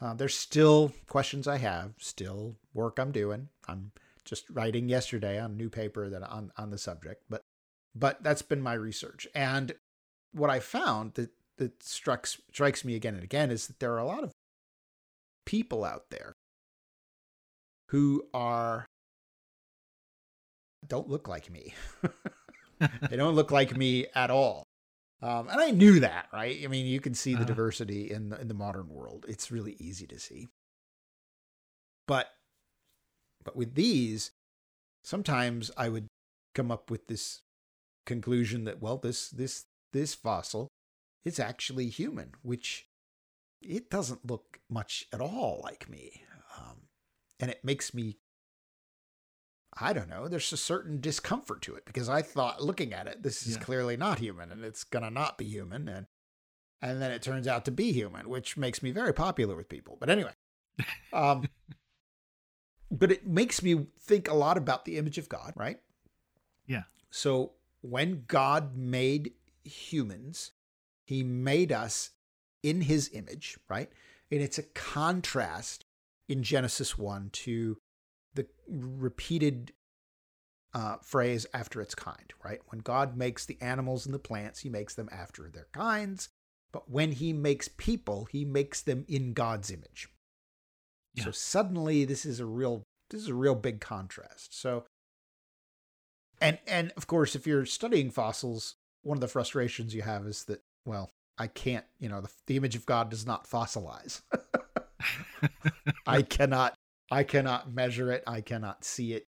Uh, 0.00 0.12
there's 0.12 0.34
still 0.34 0.92
questions 1.06 1.46
i 1.46 1.56
have 1.56 1.92
still 1.98 2.56
work 2.72 2.98
i'm 2.98 3.12
doing. 3.12 3.48
I'm 3.68 3.92
just 4.24 4.48
writing 4.50 4.88
yesterday 4.88 5.38
on 5.38 5.52
a 5.52 5.54
new 5.54 5.68
paper 5.68 6.08
that 6.08 6.22
on 6.22 6.52
on 6.56 6.70
the 6.70 6.78
subject 6.78 7.24
but 7.28 7.42
but 7.94 8.22
that's 8.22 8.42
been 8.42 8.62
my 8.62 8.74
research. 8.74 9.26
And 9.34 9.74
what 10.32 10.50
i 10.50 10.60
found 10.60 11.14
that 11.14 11.30
that 11.58 11.82
strikes 11.82 12.40
strikes 12.52 12.84
me 12.84 12.94
again 12.94 13.14
and 13.14 13.24
again 13.24 13.50
is 13.50 13.66
that 13.66 13.80
there 13.80 13.92
are 13.92 13.98
a 13.98 14.06
lot 14.06 14.24
of 14.24 14.32
people 15.46 15.84
out 15.84 16.10
there 16.10 16.32
who 17.90 18.24
are 18.32 18.86
don't 20.86 21.08
look 21.08 21.28
like 21.28 21.50
me. 21.50 21.74
They 23.08 23.16
don't 23.16 23.34
look 23.34 23.50
like 23.50 23.76
me 23.76 24.06
at 24.14 24.30
all. 24.30 24.64
Um, 25.24 25.48
and 25.48 25.58
I 25.58 25.70
knew 25.70 26.00
that, 26.00 26.28
right? 26.34 26.60
I 26.62 26.66
mean, 26.66 26.84
you 26.84 27.00
can 27.00 27.14
see 27.14 27.32
the 27.32 27.38
Uh-huh. 27.38 27.46
diversity 27.46 28.10
in 28.10 28.28
the, 28.28 28.38
in 28.40 28.48
the 28.48 28.54
modern 28.54 28.88
world. 28.88 29.24
It's 29.26 29.50
really 29.50 29.74
easy 29.78 30.06
to 30.06 30.18
see. 30.18 30.48
But 32.06 32.28
but 33.42 33.56
with 33.56 33.74
these, 33.74 34.32
sometimes 35.02 35.70
I 35.76 35.88
would 35.88 36.08
come 36.54 36.70
up 36.70 36.90
with 36.90 37.06
this 37.08 37.40
conclusion 38.04 38.64
that 38.64 38.80
well, 38.82 38.98
this 38.98 39.30
this 39.30 39.64
this 39.92 40.14
fossil 40.14 40.68
is 41.24 41.40
actually 41.40 41.88
human, 41.88 42.32
which 42.42 42.86
it 43.62 43.88
doesn't 43.88 44.26
look 44.26 44.60
much 44.68 45.06
at 45.10 45.22
all 45.22 45.60
like 45.64 45.88
me, 45.88 46.22
um, 46.58 46.88
and 47.40 47.50
it 47.50 47.64
makes 47.64 47.94
me 47.94 48.18
I 49.80 49.92
don't 49.92 50.08
know. 50.08 50.28
There's 50.28 50.52
a 50.52 50.56
certain 50.56 51.00
discomfort 51.00 51.62
to 51.62 51.74
it 51.74 51.84
because 51.84 52.08
I 52.08 52.22
thought 52.22 52.62
looking 52.62 52.92
at 52.92 53.06
it, 53.06 53.22
this 53.22 53.46
is 53.46 53.56
Yeah. 53.56 53.62
clearly 53.62 53.96
not 53.96 54.18
human 54.18 54.52
and 54.52 54.64
it's 54.64 54.84
gonna 54.84 55.10
not 55.10 55.36
be 55.38 55.44
human. 55.46 55.88
And 55.88 56.06
and 56.82 57.00
then 57.00 57.10
it 57.12 57.22
turns 57.22 57.46
out 57.48 57.64
to 57.64 57.70
be 57.70 57.92
human, 57.92 58.28
which 58.28 58.56
makes 58.56 58.82
me 58.82 58.90
very 58.90 59.12
popular 59.14 59.56
with 59.56 59.68
people. 59.68 59.96
But 59.98 60.10
anyway. 60.10 60.32
Um 61.12 61.48
but 62.90 63.10
it 63.10 63.26
makes 63.26 63.62
me 63.62 63.86
think 64.00 64.28
a 64.28 64.34
lot 64.34 64.56
about 64.56 64.84
the 64.84 64.96
image 64.98 65.18
of 65.18 65.28
God, 65.28 65.52
right? 65.56 65.80
Yeah. 66.66 66.84
So 67.10 67.52
when 67.80 68.24
God 68.26 68.76
made 68.76 69.32
humans, 69.64 70.52
he 71.04 71.22
made 71.22 71.72
us 71.72 72.10
in 72.62 72.82
his 72.82 73.10
image, 73.12 73.58
right? 73.68 73.90
And 74.30 74.40
it's 74.40 74.58
a 74.58 74.62
contrast 74.62 75.84
in 76.28 76.42
Genesis 76.42 76.96
1 76.96 77.30
to 77.30 77.78
the 78.34 78.46
repeated 78.68 79.72
uh, 80.74 80.96
phrase 81.02 81.46
after 81.54 81.80
its 81.80 81.94
kind, 81.94 82.32
right? 82.44 82.60
When 82.68 82.80
God 82.80 83.16
makes 83.16 83.46
the 83.46 83.58
animals 83.60 84.06
and 84.06 84.14
the 84.14 84.18
plants, 84.18 84.60
he 84.60 84.68
makes 84.68 84.94
them 84.94 85.08
after 85.12 85.48
their 85.48 85.68
kinds. 85.72 86.28
But 86.72 86.90
when 86.90 87.12
he 87.12 87.32
makes 87.32 87.68
people, 87.68 88.26
he 88.30 88.44
makes 88.44 88.82
them 88.82 89.04
in 89.08 89.32
God's 89.32 89.70
image. 89.70 90.08
So 91.22 91.30
suddenly 91.30 92.04
this 92.04 92.26
is 92.26 92.40
a 92.40 92.46
real 92.46 92.82
this 93.10 93.22
is 93.22 93.28
a 93.28 93.34
real 93.34 93.54
big 93.54 93.80
contrast. 93.80 94.58
So 94.60 94.84
and 96.40 96.58
and 96.66 96.92
of 96.96 97.06
course 97.06 97.36
if 97.36 97.46
you're 97.46 97.66
studying 97.66 98.10
fossils, 98.10 98.74
one 99.02 99.16
of 99.16 99.20
the 99.20 99.28
frustrations 99.28 99.94
you 99.94 100.02
have 100.02 100.26
is 100.26 100.44
that 100.46 100.60
well, 100.84 101.12
I 101.38 101.46
can't, 101.46 101.84
you 101.98 102.08
know, 102.08 102.20
the, 102.20 102.30
the 102.46 102.56
image 102.56 102.74
of 102.74 102.84
God 102.84 103.10
does 103.10 103.26
not 103.26 103.48
fossilize. 103.48 104.22
I 106.06 106.22
cannot 106.22 106.74
I 107.10 107.22
cannot 107.22 107.72
measure 107.72 108.10
it. 108.10 108.22
I 108.26 108.40
cannot 108.40 108.84
see 108.84 109.12
it. 109.12 109.26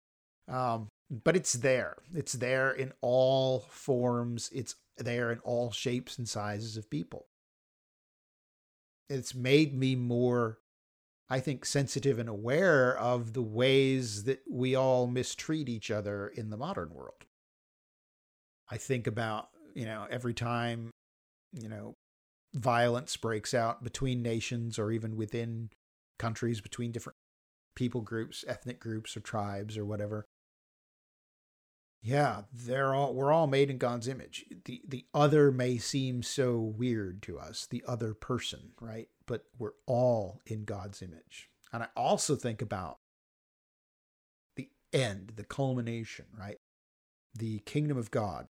Um, 0.48 0.88
but 1.10 1.36
it's 1.36 1.54
there. 1.54 1.96
It's 2.14 2.34
there 2.34 2.70
in 2.70 2.92
all 3.00 3.60
forms. 3.70 4.50
It's 4.54 4.74
there 4.96 5.30
in 5.30 5.38
all 5.40 5.70
shapes 5.70 6.18
and 6.18 6.28
sizes 6.28 6.76
of 6.76 6.90
people. 6.90 7.26
It's 9.08 9.34
made 9.34 9.74
me 9.74 9.94
more, 9.94 10.58
I 11.30 11.40
think, 11.40 11.64
sensitive 11.64 12.18
and 12.18 12.28
aware 12.28 12.96
of 12.98 13.32
the 13.32 13.42
ways 13.42 14.24
that 14.24 14.40
we 14.50 14.74
all 14.74 15.06
mistreat 15.06 15.68
each 15.68 15.90
other 15.90 16.28
in 16.28 16.50
the 16.50 16.56
modern 16.56 16.92
world. 16.92 17.24
I 18.70 18.76
think 18.76 19.06
about, 19.06 19.48
you 19.74 19.86
know, 19.86 20.06
every 20.10 20.34
time, 20.34 20.90
you 21.52 21.68
know, 21.68 21.94
violence 22.54 23.16
breaks 23.16 23.54
out 23.54 23.82
between 23.82 24.22
nations 24.22 24.78
or 24.78 24.90
even 24.90 25.16
within 25.16 25.70
countries, 26.18 26.60
between 26.60 26.92
different 26.92 27.17
people 27.78 28.00
groups, 28.00 28.44
ethnic 28.48 28.80
groups, 28.80 29.16
or 29.16 29.20
tribes, 29.20 29.78
or 29.78 29.84
whatever. 29.84 30.26
Yeah, 32.02 32.42
they're 32.52 32.92
all 32.92 33.14
we're 33.14 33.32
all 33.32 33.46
made 33.46 33.70
in 33.70 33.78
God's 33.78 34.08
image. 34.08 34.46
The 34.64 34.82
the 34.86 35.06
other 35.14 35.52
may 35.52 35.78
seem 35.78 36.24
so 36.24 36.58
weird 36.58 37.22
to 37.22 37.38
us, 37.38 37.66
the 37.70 37.84
other 37.86 38.14
person, 38.14 38.72
right? 38.80 39.08
But 39.26 39.44
we're 39.58 39.78
all 39.86 40.40
in 40.44 40.64
God's 40.64 41.02
image. 41.02 41.50
And 41.72 41.84
I 41.84 41.88
also 41.96 42.34
think 42.34 42.60
about 42.60 42.96
the 44.56 44.70
end, 44.92 45.34
the 45.36 45.44
culmination, 45.44 46.26
right? 46.36 46.56
The 47.32 47.60
kingdom 47.60 47.96
of 47.96 48.10
God. 48.10 48.46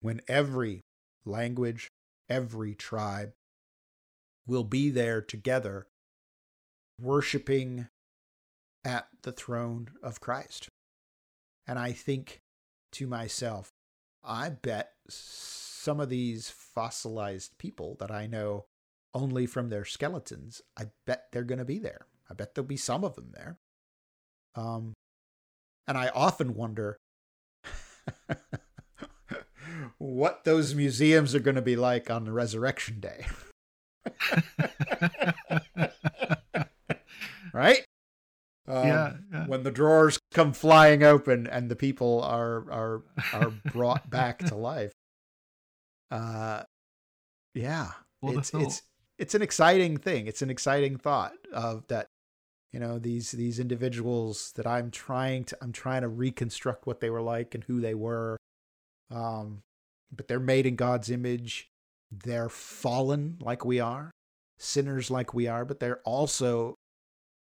When 0.00 0.22
every 0.28 0.80
language, 1.26 1.88
every 2.30 2.74
tribe 2.74 3.32
will 4.46 4.64
be 4.64 4.88
there 4.88 5.20
together 5.20 5.86
worshiping 7.00 7.88
at 8.84 9.08
the 9.22 9.32
throne 9.32 9.90
of 10.02 10.20
Christ. 10.20 10.68
And 11.66 11.78
I 11.78 11.92
think 11.92 12.40
to 12.92 13.06
myself, 13.06 13.70
I 14.24 14.50
bet 14.50 14.92
some 15.08 16.00
of 16.00 16.08
these 16.08 16.50
fossilized 16.50 17.58
people 17.58 17.96
that 18.00 18.10
I 18.10 18.26
know 18.26 18.66
only 19.14 19.46
from 19.46 19.68
their 19.68 19.84
skeletons, 19.84 20.62
I 20.76 20.86
bet 21.06 21.26
they're 21.32 21.44
going 21.44 21.58
to 21.58 21.64
be 21.64 21.78
there. 21.78 22.06
I 22.30 22.34
bet 22.34 22.54
there'll 22.54 22.66
be 22.66 22.76
some 22.76 23.04
of 23.04 23.14
them 23.14 23.32
there. 23.32 23.58
Um, 24.54 24.94
and 25.86 25.98
I 25.98 26.08
often 26.14 26.54
wonder 26.54 26.96
what 29.98 30.44
those 30.44 30.74
museums 30.74 31.34
are 31.34 31.40
going 31.40 31.56
to 31.56 31.62
be 31.62 31.76
like 31.76 32.10
on 32.10 32.24
the 32.24 32.32
resurrection 32.32 33.00
day. 33.00 33.26
right? 37.52 37.84
Um, 38.68 38.86
yeah, 38.86 39.12
yeah. 39.32 39.46
When 39.46 39.64
the 39.64 39.70
drawers 39.70 40.18
come 40.32 40.52
flying 40.52 41.02
open 41.02 41.46
and 41.46 41.68
the 41.68 41.76
people 41.76 42.22
are 42.22 42.70
are 42.70 43.02
are 43.32 43.50
brought 43.72 44.08
back 44.08 44.38
to 44.46 44.54
life. 44.72 44.92
Uh, 46.10 46.62
yeah, 47.54 47.90
a 48.22 48.28
it's 48.38 48.54
it's 48.54 48.82
it's 49.18 49.34
an 49.34 49.42
exciting 49.42 49.96
thing. 49.96 50.26
It's 50.26 50.42
an 50.42 50.50
exciting 50.50 50.96
thought 50.96 51.32
of 51.52 51.86
that. 51.88 52.06
you 52.72 52.80
know 52.80 52.98
these 52.98 53.32
these 53.32 53.58
individuals 53.58 54.52
that 54.56 54.66
I'm 54.66 54.90
trying 54.90 55.44
to 55.44 55.58
I'm 55.60 55.72
trying 55.72 56.02
to 56.02 56.08
reconstruct 56.08 56.86
what 56.86 57.00
they 57.00 57.10
were 57.10 57.22
like 57.22 57.54
and 57.54 57.64
who 57.64 57.80
they 57.80 57.94
were. 57.94 58.36
Um, 59.10 59.62
but 60.14 60.28
they're 60.28 60.40
made 60.40 60.66
in 60.66 60.76
God's 60.76 61.10
image. 61.10 61.68
They're 62.10 62.48
fallen 62.48 63.38
like 63.40 63.64
we 63.64 63.80
are, 63.80 64.10
sinners 64.58 65.10
like 65.10 65.34
we 65.34 65.48
are, 65.48 65.64
but 65.64 65.80
they're 65.80 66.00
also 66.04 66.76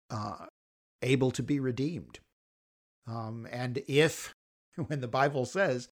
uh, 0.10 0.46
able 1.02 1.32
to 1.32 1.44
be 1.44 1.60
redeemed. 1.60 2.20
Um, 3.08 3.48
and 3.52 3.82
if, 3.88 4.34
when 4.88 5.02
the 5.02 5.08
Bible 5.08 5.46
says 5.46 5.90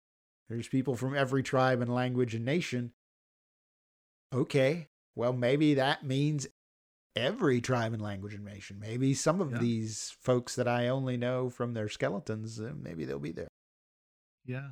there's 0.48 0.68
people 0.68 0.94
from 0.96 1.14
every 1.16 1.42
tribe 1.42 1.80
and 1.80 1.92
language 1.94 2.34
and 2.34 2.44
nation, 2.44 2.92
okay, 4.32 4.88
well, 5.16 5.32
maybe 5.32 5.74
that 5.74 6.04
means 6.04 6.46
every 7.16 7.60
tribe 7.60 7.92
and 7.92 8.00
language 8.02 8.34
and 8.34 8.44
nation. 8.44 8.78
Maybe 8.78 9.14
some 9.14 9.40
of 9.40 9.52
Yeah. 9.52 9.58
these 9.58 10.14
folks 10.22 10.54
that 10.54 10.68
I 10.68 10.88
only 10.88 11.16
know 11.16 11.50
from 11.50 11.74
their 11.74 11.88
skeletons, 11.88 12.60
uh, 12.60 12.72
maybe 12.76 13.04
they'll 13.04 13.18
be 13.18 13.32
there. 13.32 13.48
Yeah. 14.44 14.70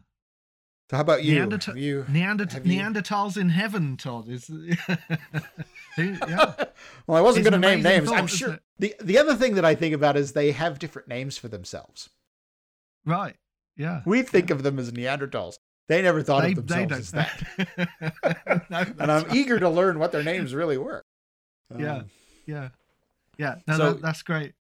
So 0.91 0.97
how 0.97 1.03
about 1.03 1.22
you? 1.22 1.41
Neanderth- 1.41 1.76
you 1.78 2.05
Neandert- 2.09 2.53
have 2.53 2.66
you- 2.66 2.80
Neanderthals 2.80 3.36
in 3.36 3.51
heaven, 3.51 3.97
Todd. 3.99 4.28
Is 4.28 4.49
yeah. 5.99 6.55
well, 7.07 7.18
I 7.18 7.20
wasn't 7.20 7.45
going 7.45 7.53
to 7.53 7.59
name 7.59 7.82
names. 7.82 8.09
thought, 8.09 8.18
I'm 8.18 8.26
sure. 8.26 8.55
it? 8.55 8.62
The 8.78 8.95
the 9.03 9.18
other 9.18 9.34
thing 9.34 9.55
that 9.57 9.64
I 9.66 9.74
think 9.74 9.95
about 9.95 10.16
is 10.16 10.32
they 10.32 10.53
have 10.53 10.78
different 10.78 11.09
names 11.09 11.36
for 11.36 11.49
themselves. 11.49 12.09
Right. 13.05 13.36
Yeah. 13.76 14.01
We 14.07 14.22
think 14.22 14.51
of 14.51 14.62
them 14.62 14.78
as 14.78 14.91
Neanderthals. 14.93 15.59
They 15.89 16.01
never 16.03 16.22
thought 16.22 16.43
They, 16.43 16.53
of 16.53 16.66
themselves 16.66 16.93
as 16.93 17.11
that. 17.12 18.64
no, 18.70 18.78
and 18.99 19.11
I'm 19.12 19.24
right. 19.24 19.34
eager 19.34 19.59
to 19.59 19.68
learn 19.68 19.99
what 19.99 20.12
their 20.12 20.22
names 20.22 20.55
really 20.55 20.78
were. 20.78 21.03
Yeah. 21.78 21.97
Um, 21.99 22.11
Yeah. 22.47 22.68
Yeah. 23.36 23.57
No, 23.66 23.76
So- 23.76 23.93
that, 23.93 24.03
that's 24.03 24.22
great. 24.22 24.55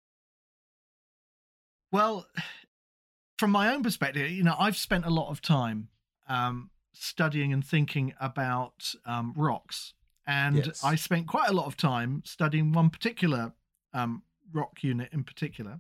Well, 1.92 2.28
from 3.40 3.52
my 3.52 3.74
own 3.74 3.84
perspective, 3.84 4.30
you 4.32 4.44
know, 4.44 4.56
I've 4.58 4.78
spent 4.78 5.06
a 5.06 5.10
lot 5.10 5.30
of 5.30 5.42
time 5.42 5.88
um, 6.28 6.70
studying 6.94 7.54
and 7.54 7.66
thinking 7.66 8.14
about 8.20 8.94
um, 9.06 9.34
rocks. 9.36 9.94
And 10.26 10.58
Yes. 10.66 10.84
I 10.84 10.96
spent 10.96 11.28
quite 11.28 11.50
a 11.50 11.54
lot 11.54 11.68
of 11.68 11.78
time 11.78 12.22
studying 12.26 12.72
one 12.74 12.90
particular 12.90 13.54
um, 13.94 14.24
rock 14.52 14.84
unit 14.84 15.10
in 15.14 15.24
particular, 15.24 15.80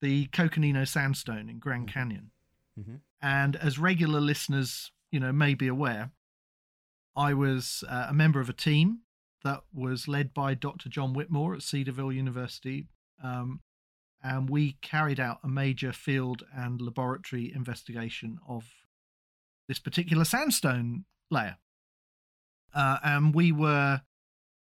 the 0.00 0.26
Coconino 0.26 0.84
Sandstone 0.84 1.48
in 1.48 1.58
Grand 1.58 1.88
Mhm. 1.88 1.92
Canyon. 1.92 2.30
Mhm. 2.78 3.00
And 3.20 3.56
as 3.56 3.78
regular 3.78 4.20
listeners, 4.20 4.92
you 5.10 5.18
know, 5.20 5.32
may 5.32 5.54
be 5.54 5.66
aware, 5.68 6.12
I 7.16 7.34
was 7.34 7.82
uh, 7.88 8.06
a 8.10 8.14
member 8.14 8.40
of 8.40 8.48
a 8.48 8.52
team 8.52 9.00
that 9.42 9.62
was 9.72 10.06
led 10.06 10.34
by 10.34 10.54
Dr. 10.54 10.88
John 10.88 11.14
Whitmore 11.14 11.54
at 11.54 11.62
Cedarville 11.62 12.12
University. 12.12 12.88
Um, 13.22 13.62
and 14.22 14.48
we 14.50 14.72
carried 14.82 15.18
out 15.20 15.40
a 15.42 15.48
major 15.48 15.92
field 15.92 16.44
and 16.52 16.80
laboratory 16.80 17.52
investigation 17.52 18.38
of 18.46 18.68
this 19.68 19.78
particular 19.78 20.24
sandstone 20.24 21.04
layer. 21.30 21.58
Uh, 22.74 22.98
and 23.04 23.34
we 23.34 23.52
were 23.52 24.02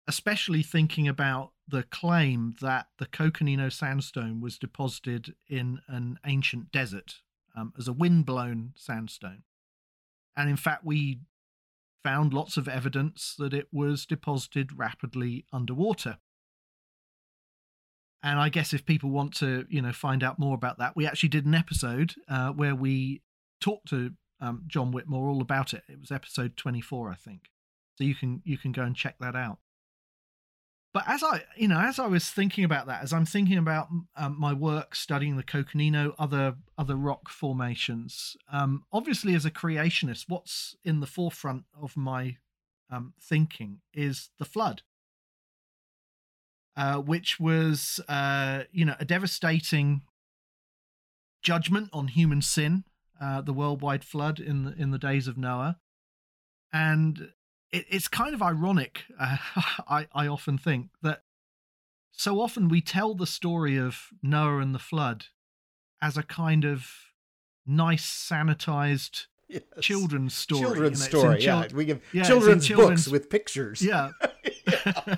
especially 0.06 0.62
thinking 0.62 1.08
about 1.08 1.52
the 1.68 1.84
claim 1.84 2.54
that 2.60 2.86
the 2.98 3.06
Coconino 3.06 3.68
sandstone 3.68 4.40
was 4.40 4.58
deposited 4.58 5.34
in 5.48 5.80
an 5.88 6.18
ancient 6.26 6.72
desert 6.72 7.16
um, 7.56 7.72
as 7.78 7.86
a 7.86 7.92
wind-blown 7.92 8.72
sandstone. 8.76 9.42
And 10.36 10.50
in 10.50 10.56
fact, 10.56 10.84
we 10.84 11.20
found 12.02 12.32
lots 12.32 12.56
of 12.56 12.66
evidence 12.66 13.34
that 13.38 13.52
it 13.52 13.68
was 13.72 14.06
deposited 14.06 14.78
rapidly 14.78 15.44
underwater. 15.52 16.18
And 18.22 18.38
I 18.38 18.48
guess 18.48 18.72
if 18.72 18.84
people 18.84 19.10
want 19.10 19.34
to, 19.36 19.66
you 19.68 19.80
know, 19.80 19.92
find 19.92 20.22
out 20.22 20.38
more 20.38 20.54
about 20.54 20.78
that, 20.78 20.96
we 20.96 21.06
actually 21.06 21.28
did 21.28 21.46
an 21.46 21.54
episode 21.54 22.14
uh, 22.28 22.50
where 22.50 22.74
we 22.74 23.22
talked 23.60 23.88
to 23.88 24.12
um, 24.40 24.64
John 24.66 24.92
Whitmore 24.92 25.28
all 25.28 25.42
about 25.42 25.74
it. 25.74 25.82
It 25.88 26.00
was 26.00 26.10
episode 26.10 26.56
twenty-four, 26.56 27.10
I 27.10 27.14
think. 27.16 27.50
So 27.96 28.04
you 28.04 28.14
can 28.14 28.42
you 28.44 28.56
can 28.56 28.72
go 28.72 28.82
and 28.82 28.96
check 28.96 29.16
that 29.20 29.36
out. 29.36 29.58
But 30.92 31.04
as 31.06 31.22
I, 31.22 31.44
you 31.56 31.68
know, 31.68 31.78
as 31.78 32.00
I 32.00 32.08
was 32.08 32.30
thinking 32.30 32.64
about 32.64 32.88
that, 32.88 33.04
as 33.04 33.12
I'm 33.12 33.24
thinking 33.24 33.58
about 33.58 33.86
um, 34.16 34.34
my 34.40 34.52
work 34.52 34.96
studying 34.96 35.36
the 35.36 35.44
Coconino, 35.44 36.14
other 36.18 36.56
other 36.76 36.96
rock 36.96 37.28
formations, 37.28 38.36
um, 38.52 38.82
obviously 38.92 39.36
as 39.36 39.44
a 39.44 39.52
creationist, 39.52 40.24
what's 40.26 40.74
in 40.84 40.98
the 40.98 41.06
forefront 41.06 41.64
of 41.80 41.96
my 41.96 42.38
um, 42.90 43.14
thinking 43.22 43.82
is 43.94 44.30
the 44.40 44.44
flood, 44.44 44.82
uh, 46.76 46.96
which 46.96 47.38
was, 47.38 48.00
uh, 48.08 48.64
you 48.72 48.84
know, 48.84 48.96
a 48.98 49.04
devastating 49.04 50.02
judgment 51.40 51.88
on 51.92 52.08
human 52.08 52.42
sin, 52.42 52.82
uh, 53.20 53.40
the 53.42 53.52
worldwide 53.52 54.04
flood 54.04 54.40
in 54.40 54.64
the, 54.64 54.74
in 54.74 54.90
the 54.90 54.98
days 54.98 55.28
of 55.28 55.36
Noah, 55.36 55.78
and 56.72 57.30
it, 57.72 57.86
it's 57.88 58.08
kind 58.08 58.34
of 58.34 58.42
ironic. 58.42 59.04
Uh, 59.18 59.36
I 59.88 60.06
I 60.12 60.26
often 60.26 60.58
think 60.58 60.90
that 61.02 61.22
so 62.12 62.40
often 62.40 62.68
we 62.68 62.80
tell 62.80 63.14
the 63.14 63.26
story 63.26 63.76
of 63.76 64.08
Noah 64.22 64.58
and 64.58 64.74
the 64.74 64.78
flood 64.78 65.26
as 66.02 66.16
a 66.16 66.22
kind 66.22 66.64
of 66.64 66.86
nice 67.66 68.06
sanitized 68.06 69.26
yes. 69.48 69.62
children's 69.80 70.34
story. 70.34 70.62
Children's 70.62 71.04
story. 71.04 71.38
chil- 71.40 71.60
yeah, 71.60 71.68
we 71.74 71.84
give 71.84 72.00
yeah, 72.12 72.22
children's, 72.22 72.66
children's- 72.66 73.04
books 73.04 73.12
with 73.12 73.30
pictures. 73.30 73.82
Yeah. 73.82 74.10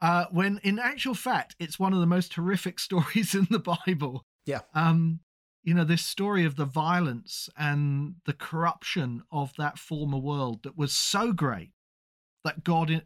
uh, 0.00 0.26
when 0.30 0.60
in 0.62 0.78
actual 0.78 1.14
fact, 1.14 1.56
it's 1.58 1.78
one 1.78 1.92
of 1.92 2.00
the 2.00 2.06
most 2.06 2.34
horrific 2.34 2.78
stories 2.78 3.34
in 3.34 3.46
the 3.50 3.58
Bible. 3.58 4.24
Yeah. 4.46 4.60
Um, 4.74 5.20
you 5.62 5.74
know, 5.74 5.84
this 5.84 6.04
story 6.04 6.44
of 6.44 6.56
the 6.56 6.64
violence 6.64 7.48
and 7.56 8.16
the 8.24 8.32
corruption 8.32 9.22
of 9.30 9.52
that 9.58 9.78
former 9.78 10.18
world 10.18 10.62
that 10.62 10.76
was 10.76 10.92
so 10.92 11.32
great 11.32 11.72
that 12.44 12.64
God 12.64 13.04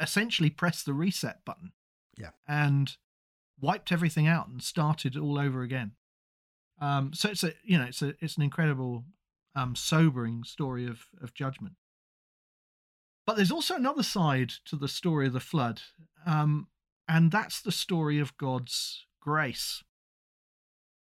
essentially 0.00 0.50
pressed 0.50 0.86
the 0.86 0.94
reset 0.94 1.44
button. 1.44 1.72
Yeah. 2.16 2.30
And 2.48 2.96
wiped 3.60 3.92
everything 3.92 4.26
out 4.26 4.48
and 4.48 4.62
started 4.62 5.16
all 5.16 5.38
over 5.38 5.62
again. 5.62 5.92
Um, 6.80 7.12
so 7.12 7.28
it's 7.28 7.44
a 7.44 7.52
you 7.62 7.76
know 7.78 7.84
it's 7.84 8.02
a 8.02 8.14
it's 8.20 8.36
an 8.36 8.42
incredible 8.42 9.04
um, 9.54 9.76
sobering 9.76 10.44
story 10.44 10.86
of 10.86 11.06
of 11.22 11.34
judgment. 11.34 11.74
But 13.26 13.36
there's 13.36 13.50
also 13.50 13.76
another 13.76 14.02
side 14.02 14.52
to 14.66 14.76
the 14.76 14.88
story 14.88 15.26
of 15.26 15.34
the 15.34 15.40
flood, 15.40 15.82
um, 16.26 16.68
and 17.06 17.30
that's 17.30 17.60
the 17.60 17.72
story 17.72 18.18
of 18.18 18.36
God's 18.38 19.06
grace. 19.20 19.84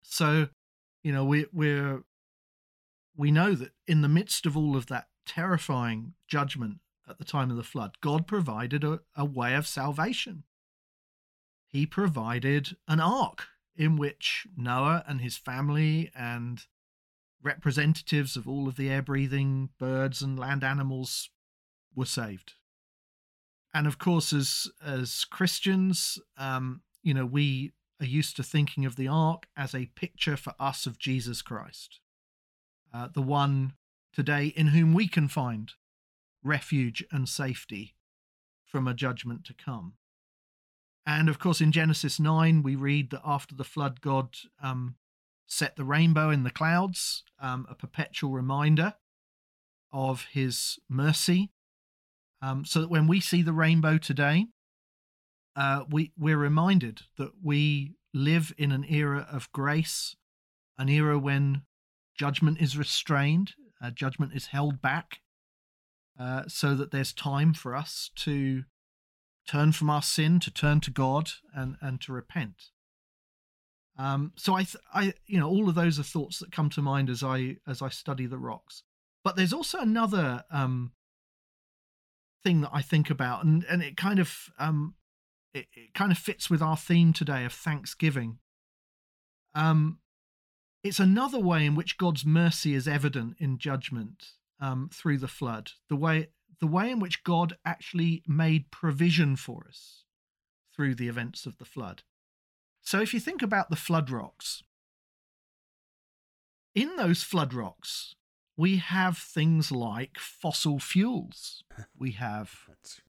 So, 0.02 0.50
you 1.08 1.14
know, 1.14 1.24
we 1.24 1.45
we're 1.53 2.03
we 3.16 3.32
know 3.32 3.53
that 3.53 3.72
in 3.88 4.01
the 4.01 4.10
midst 4.10 4.45
of 4.45 4.58
all 4.58 4.76
of 4.76 4.88
that 4.88 5.08
terrifying 5.26 6.16
judgment 6.28 6.80
at 7.08 7.18
the 7.18 7.24
time 7.24 7.49
of 7.49 7.55
the 7.55 7.64
flood, 7.64 7.95
God 8.01 8.28
provided 8.28 8.84
a, 8.84 8.99
a 9.16 9.24
way 9.24 9.55
of 9.55 9.66
salvation. 9.66 10.43
He 11.66 11.86
provided 11.86 12.76
an 12.89 12.99
ark 12.99 13.47
in 13.74 13.95
which 13.95 14.47
Noah 14.58 15.05
and 15.08 15.22
his 15.22 15.38
family 15.38 16.12
and 16.14 16.64
representatives 17.41 18.36
of 18.36 18.45
all 18.45 18.68
of 18.68 18.76
the 18.76 18.89
air 18.89 19.01
breathing 19.01 19.70
birds 19.80 20.22
and 20.22 20.38
land 20.38 20.62
animals 20.62 21.30
were 21.95 22.03
saved. 22.03 22.55
And 23.74 23.88
of 23.88 23.97
course, 23.97 24.34
as 24.34 24.68
as 24.86 25.24
Christians, 25.24 26.20
um, 26.36 26.82
you 27.01 27.14
know, 27.14 27.26
we 27.26 27.72
are 28.00 28.06
used 28.06 28.36
to 28.36 28.43
thinking 28.43 28.86
of 28.86 28.95
the 28.95 29.08
ark 29.08 29.48
as 29.56 29.74
a 29.74 29.89
picture 29.95 30.38
for 30.38 30.54
us 30.60 30.86
of 30.86 31.00
Jesus 31.00 31.41
Christ, 31.41 32.00
uh, 32.93 33.08
the 33.14 33.22
one 33.22 33.74
today 34.14 34.48
in 34.56 34.68
whom 34.68 34.93
we 34.93 35.08
can 35.08 35.28
find 35.28 35.74
refuge 36.43 37.04
and 37.12 37.28
safety 37.28 37.95
from 38.66 38.88
a 38.88 38.93
judgment 38.93 39.43
to 39.45 39.54
come. 39.54 39.93
And 41.06 41.30
of 41.30 41.39
course, 41.39 41.62
in 41.62 41.72
Genesis 41.72 42.20
9, 42.20 42.64
we 42.64 42.76
read 42.76 43.12
that 43.12 43.22
after 43.24 43.56
the 43.56 43.64
flood, 43.64 44.02
God 44.02 44.36
um, 44.62 44.95
set 45.48 45.76
the 45.76 45.86
rainbow 45.86 46.30
in 46.30 46.43
the 46.43 46.52
clouds, 46.52 47.24
um, 47.39 47.66
a 47.70 47.76
perpetual 47.76 48.32
reminder 48.32 48.95
of 49.91 50.26
his 50.32 50.78
mercy. 50.89 51.52
Um, 52.41 52.66
so 52.66 52.82
that 52.82 52.89
when 52.89 53.08
we 53.08 53.20
see 53.20 53.41
the 53.41 53.54
rainbow 53.54 53.98
today, 53.98 54.48
uh, 55.58 55.84
we, 55.89 56.12
we're 56.18 56.38
reminded 56.38 57.01
that 57.18 57.32
we 57.43 57.95
live 58.14 58.53
in 58.58 58.72
an 58.72 58.86
era 58.88 59.28
of 59.32 59.51
grace, 59.51 60.16
an 60.78 60.88
era 60.88 61.18
when 61.18 61.64
judgment 62.18 62.62
is 62.62 62.78
restrained, 62.78 63.53
uh, 63.82 63.89
judgment 63.89 64.34
is 64.34 64.47
held 64.47 64.82
back, 64.82 65.20
uh, 66.20 66.43
so 66.47 66.76
that 66.76 66.91
there's 66.91 67.12
time 67.12 67.55
for 67.55 67.76
us 67.76 68.12
to 68.16 68.64
turn 69.47 69.72
from 69.72 69.89
our 69.89 70.01
sin, 70.03 70.39
to 70.39 70.51
turn 70.51 70.80
to 70.82 70.91
God, 70.91 71.32
and 71.53 71.76
and 71.82 71.99
to 72.01 72.14
repent. 72.14 72.66
Um, 73.97 74.34
so 74.36 74.53
I, 74.53 74.64
th- 74.64 74.84
I, 74.93 75.14
you 75.26 75.39
know, 75.39 75.49
all 75.49 75.70
of 75.70 75.76
those 75.76 75.99
are 75.99 76.03
thoughts 76.03 76.38
that 76.38 76.51
come 76.51 76.70
to 76.72 76.84
mind 76.84 77.10
as 77.10 77.24
I 77.24 77.58
as 77.68 77.82
I 77.82 77.89
study 77.89 78.28
the 78.28 78.38
rocks. 78.38 78.84
But 79.24 79.36
there's 79.36 79.53
also 79.53 79.80
another 79.80 80.43
um, 80.51 80.91
thing 82.43 82.62
that 82.62 82.70
I 82.72 82.84
think 82.84 83.10
about, 83.10 83.43
and 83.43 83.66
and 83.68 83.82
it 83.82 83.97
kind 83.97 84.20
of 84.20 84.51
um, 84.60 84.93
it, 85.54 85.68
it 85.74 85.93
kind 85.93 86.12
of 86.12 86.18
fits 86.18 86.50
with 86.50 86.62
our 86.62 86.78
theme 86.78 87.14
today 87.14 87.45
of 87.45 87.54
Thanksgiving. 87.54 88.39
Um, 89.56 90.00
it's 90.84 91.00
another 91.00 91.39
way 91.39 91.66
in 91.66 91.76
which 91.76 91.98
God's 91.98 92.26
mercy 92.26 92.74
is 92.74 92.88
evident 92.88 93.36
in 93.39 93.58
judgment 93.58 94.32
um, 94.60 94.89
through 94.93 95.18
the 95.18 95.28
flood. 95.28 95.72
The 95.89 95.95
way 95.95 96.30
the 96.60 96.68
way 96.68 96.89
in 96.89 97.00
which 97.00 97.24
God 97.24 97.56
actually 97.66 98.24
made 98.28 98.72
provision 98.72 99.36
for 99.36 99.66
us 99.68 100.06
through 100.76 100.95
the 100.95 101.08
events 101.08 101.45
of 101.45 101.58
the 101.58 101.66
flood. 101.66 102.04
So 102.82 103.00
if 103.00 103.14
you 103.14 103.20
think 103.20 103.41
about 103.41 103.70
the 103.70 103.76
flood 103.76 104.10
rocks, 104.10 104.64
in 106.74 106.95
those 106.95 107.22
flood 107.24 107.54
rocks, 107.54 108.16
we 108.56 108.78
have 108.78 109.18
things 109.18 109.72
like 109.72 110.18
fossil 110.18 110.80
fuels. 110.80 111.64
We 112.00 112.12
have 112.12 112.52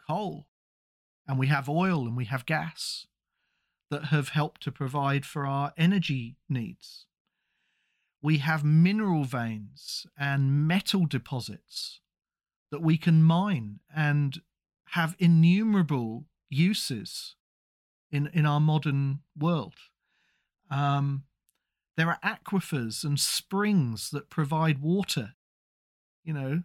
coal, 0.07 0.47
and 1.29 1.39
we 1.39 1.49
have 1.49 1.69
oil, 1.69 2.07
and 2.07 2.17
we 2.17 2.25
have 2.25 2.47
gas 2.47 3.07
that 3.91 4.07
have 4.07 4.31
helped 4.31 4.63
to 4.63 4.73
provide 4.73 5.25
for 5.27 5.47
our 5.47 5.73
energy 5.77 6.37
needs. 6.49 7.07
We 8.23 8.39
have 8.39 8.65
mineral 8.65 9.25
veins 9.25 10.07
and 10.19 10.67
metal 10.67 11.07
deposits 11.07 12.01
that 12.71 12.83
we 12.83 12.97
can 12.97 13.23
mine 13.23 13.81
and 13.95 14.41
have 14.91 15.15
innumerable 15.19 16.25
uses 16.51 17.37
in, 18.11 18.29
in 18.33 18.47
our 18.47 18.61
modern 18.61 19.21
world. 19.39 19.75
Um, 20.71 21.25
there 21.97 22.09
are 22.09 22.19
aquifers 22.25 23.05
and 23.05 23.19
springs 23.19 24.11
that 24.11 24.31
provide 24.31 24.81
water. 24.81 25.35
You 26.25 26.35
know, 26.35 26.63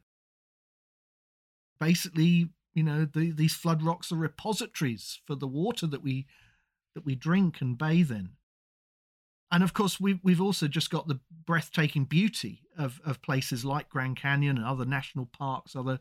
basically, 1.80 2.50
you 2.74 2.84
know, 2.84 3.06
the, 3.06 3.32
these 3.32 3.54
flood 3.54 3.84
rocks 3.84 4.12
are 4.12 4.18
repositories 4.18 5.20
for 5.26 5.36
the 5.36 5.48
water 5.48 5.88
that 5.88 6.04
we 6.04 6.26
that 6.96 7.06
we 7.06 7.16
drink 7.16 7.62
and 7.62 7.78
bathe 7.78 8.12
in. 8.12 8.32
And 9.52 9.64
of 9.64 9.74
course, 9.74 10.00
we've 10.00 10.20
we've 10.24 10.42
also 10.42 10.68
just 10.68 10.90
got 10.90 11.08
the 11.08 11.20
breathtaking 11.46 12.06
beauty 12.06 12.62
of 12.78 13.00
of 13.06 13.22
places 13.22 13.64
like 13.64 13.90
Grand 13.90 14.18
Canyon 14.18 14.58
and 14.58 14.66
other 14.66 14.86
national 14.86 15.28
parks, 15.28 15.76
other 15.76 16.00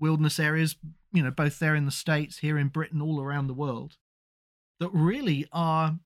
wilderness 0.00 0.38
areas. 0.38 0.76
You 1.12 1.22
know, 1.22 1.30
both 1.30 1.58
there 1.58 1.74
in 1.74 1.84
the 1.84 1.90
states, 1.90 2.38
here 2.38 2.58
in 2.58 2.68
Britain, 2.68 3.02
all 3.02 3.20
around 3.20 3.46
the 3.46 3.54
world, 3.54 3.96
that 4.80 4.90
really 4.92 5.46
are 5.52 5.98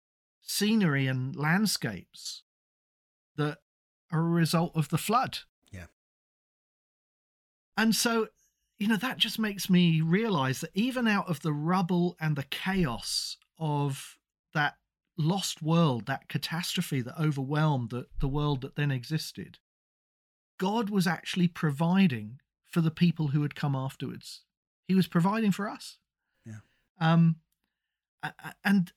scenery 0.43 1.07
and 1.07 1.37
landscapes 1.37 2.43
that 3.37 3.59
are 4.11 4.21
a 4.21 4.25
result 4.25 4.73
of 4.75 4.89
the 4.89 4.99
flood. 4.99 5.39
Yeah. 5.71 5.87
And 7.77 7.95
so, 7.95 8.29
you 8.81 8.89
know, 8.89 8.97
that 8.97 9.19
just 9.19 9.39
makes 9.39 9.69
me 9.69 10.01
realize 10.01 10.63
that 10.63 10.71
even 10.75 11.07
out 11.07 11.29
of 11.29 11.43
the 11.43 11.53
rubble 11.53 12.17
and 12.19 12.35
the 12.35 12.45
chaos 12.45 13.37
of 13.59 14.17
that 14.55 14.77
lost 15.19 15.61
world, 15.61 16.07
that 16.07 16.31
catastrophe 16.31 17.03
that 17.03 17.21
overwhelmed 17.21 17.91
the, 17.91 18.07
the 18.21 18.27
world 18.27 18.63
that 18.63 18.77
then 18.77 18.91
existed, 18.91 19.59
God 20.59 20.89
was 20.89 21.07
actually 21.07 21.47
providing 21.47 22.41
for 22.67 22.81
the 22.81 22.91
people 22.91 23.29
who 23.29 23.43
had 23.43 23.55
come 23.55 23.77
afterwards. 23.77 24.45
He 24.89 24.95
was 24.95 25.07
providing 25.07 25.53
for 25.53 25.69
us. 25.69 25.99
Yeah. 26.47 26.61
Um, 26.99 27.37
and 28.65 28.93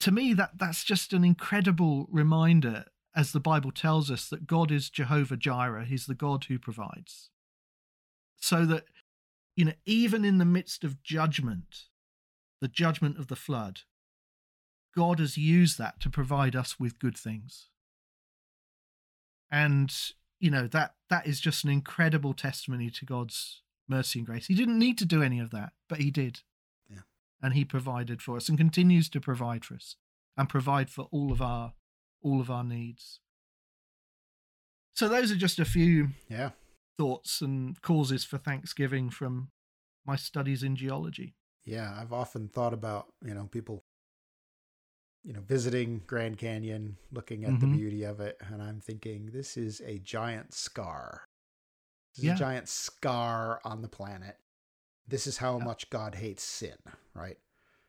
to 0.00 0.12
me, 0.12 0.34
that 0.34 0.58
that's 0.58 0.84
just 0.84 1.14
an 1.14 1.24
incredible 1.24 2.08
reminder, 2.10 2.84
as 3.16 3.32
the 3.32 3.40
Bible 3.40 3.70
tells 3.70 4.10
us, 4.10 4.28
that 4.28 4.46
God 4.46 4.70
is 4.70 4.90
Jehovah 4.90 5.38
Jireh. 5.38 5.86
He's 5.86 6.04
the 6.04 6.14
God 6.14 6.44
who 6.44 6.58
provides. 6.58 7.30
So 8.40 8.64
that, 8.66 8.84
you 9.58 9.64
know, 9.64 9.72
even 9.84 10.24
in 10.24 10.38
the 10.38 10.44
midst 10.44 10.84
of 10.84 11.02
judgment, 11.02 11.86
the 12.60 12.68
judgment 12.68 13.18
of 13.18 13.26
the 13.26 13.34
flood, 13.34 13.80
God 14.94 15.18
has 15.18 15.36
used 15.36 15.78
that 15.78 15.98
to 15.98 16.08
provide 16.08 16.54
us 16.54 16.78
with 16.78 17.00
good 17.00 17.16
things. 17.16 17.66
And, 19.50 19.92
you 20.38 20.48
know, 20.48 20.68
that 20.68 20.94
that 21.10 21.26
is 21.26 21.40
just 21.40 21.64
an 21.64 21.70
incredible 21.70 22.34
testimony 22.34 22.88
to 22.88 23.04
God's 23.04 23.62
mercy 23.88 24.20
and 24.20 24.26
grace. 24.26 24.46
He 24.46 24.54
didn't 24.54 24.78
need 24.78 24.96
to 24.98 25.04
do 25.04 25.24
any 25.24 25.40
of 25.40 25.50
that, 25.50 25.72
but 25.88 25.98
he 25.98 26.12
did. 26.12 26.42
Yeah. 26.88 27.00
And 27.42 27.54
he 27.54 27.64
provided 27.64 28.22
for 28.22 28.36
us 28.36 28.48
and 28.48 28.56
continues 28.56 29.08
to 29.08 29.20
provide 29.20 29.64
for 29.64 29.74
us 29.74 29.96
and 30.36 30.48
provide 30.48 30.88
for 30.88 31.08
all 31.10 31.32
of 31.32 31.42
our 31.42 31.72
all 32.22 32.40
of 32.40 32.48
our 32.48 32.62
needs. 32.62 33.18
So 34.94 35.08
those 35.08 35.32
are 35.32 35.36
just 35.36 35.58
a 35.58 35.64
few 35.64 36.10
Yeah. 36.28 36.50
Thoughts 36.98 37.40
and 37.40 37.80
causes 37.80 38.24
for 38.24 38.36
Thanksgiving 38.36 39.08
from 39.08 39.50
my 40.04 40.16
studies 40.16 40.62
in 40.62 40.76
geology. 40.76 41.36
Yeah, 41.64 41.96
I've 41.98 42.12
often 42.12 42.48
thought 42.48 42.74
about, 42.74 43.12
you 43.24 43.32
know, 43.34 43.46
people 43.46 43.84
you 45.24 45.32
know, 45.34 45.40
visiting 45.40 45.98
Grand 46.06 46.38
Canyon, 46.38 46.96
looking 47.10 47.44
at 47.44 47.58
the 47.60 47.66
Mhm. 47.66 47.72
beauty 47.72 48.02
of 48.04 48.20
it, 48.20 48.36
and 48.40 48.62
I'm 48.62 48.80
thinking 48.80 49.26
this 49.26 49.56
is 49.56 49.80
a 49.82 49.98
giant 49.98 50.54
scar. 50.54 51.28
This 52.14 52.18
is 52.18 52.24
Yeah. 52.24 52.34
a 52.34 52.38
giant 52.38 52.68
scar 52.68 53.60
on 53.64 53.82
the 53.82 53.88
planet. 53.88 54.40
This 55.06 55.26
is 55.26 55.36
how 55.38 55.58
Yeah. 55.58 55.64
much 55.64 55.90
God 55.90 56.14
hates 56.14 56.42
sin, 56.44 56.78
right? 57.14 57.38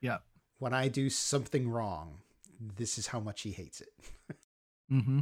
Yeah. 0.01 0.19
When 0.57 0.73
I 0.73 0.89
do 0.89 1.09
something 1.09 1.69
wrong, 1.69 2.23
this 2.59 2.97
is 2.97 3.07
how 3.07 3.19
much 3.21 3.41
he 3.43 3.51
hates 3.53 3.79
it. 3.79 3.93
Mm-hmm. 4.91 5.19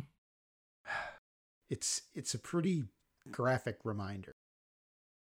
It's 1.69 2.03
it's 2.13 2.33
a 2.33 2.39
pretty 2.39 2.85
graphic 3.31 3.77
reminder. 3.83 4.31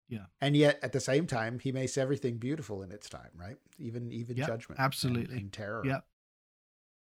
Yeah. 0.09 0.27
And 0.41 0.57
yet 0.57 0.79
at 0.83 0.93
the 0.93 1.01
same 1.01 1.27
time, 1.27 1.59
he 1.59 1.73
makes 1.73 1.97
everything 1.97 2.37
beautiful 2.37 2.83
in 2.83 2.93
its 2.93 3.09
time, 3.09 3.31
right? 3.35 3.57
Even 3.79 4.13
even 4.13 4.37
Yeah, 4.37 4.47
judgment. 4.47 4.81
absolutely. 4.81 5.37
And, 5.39 5.53
terror. 5.53 5.83
Yeah. 5.85 6.01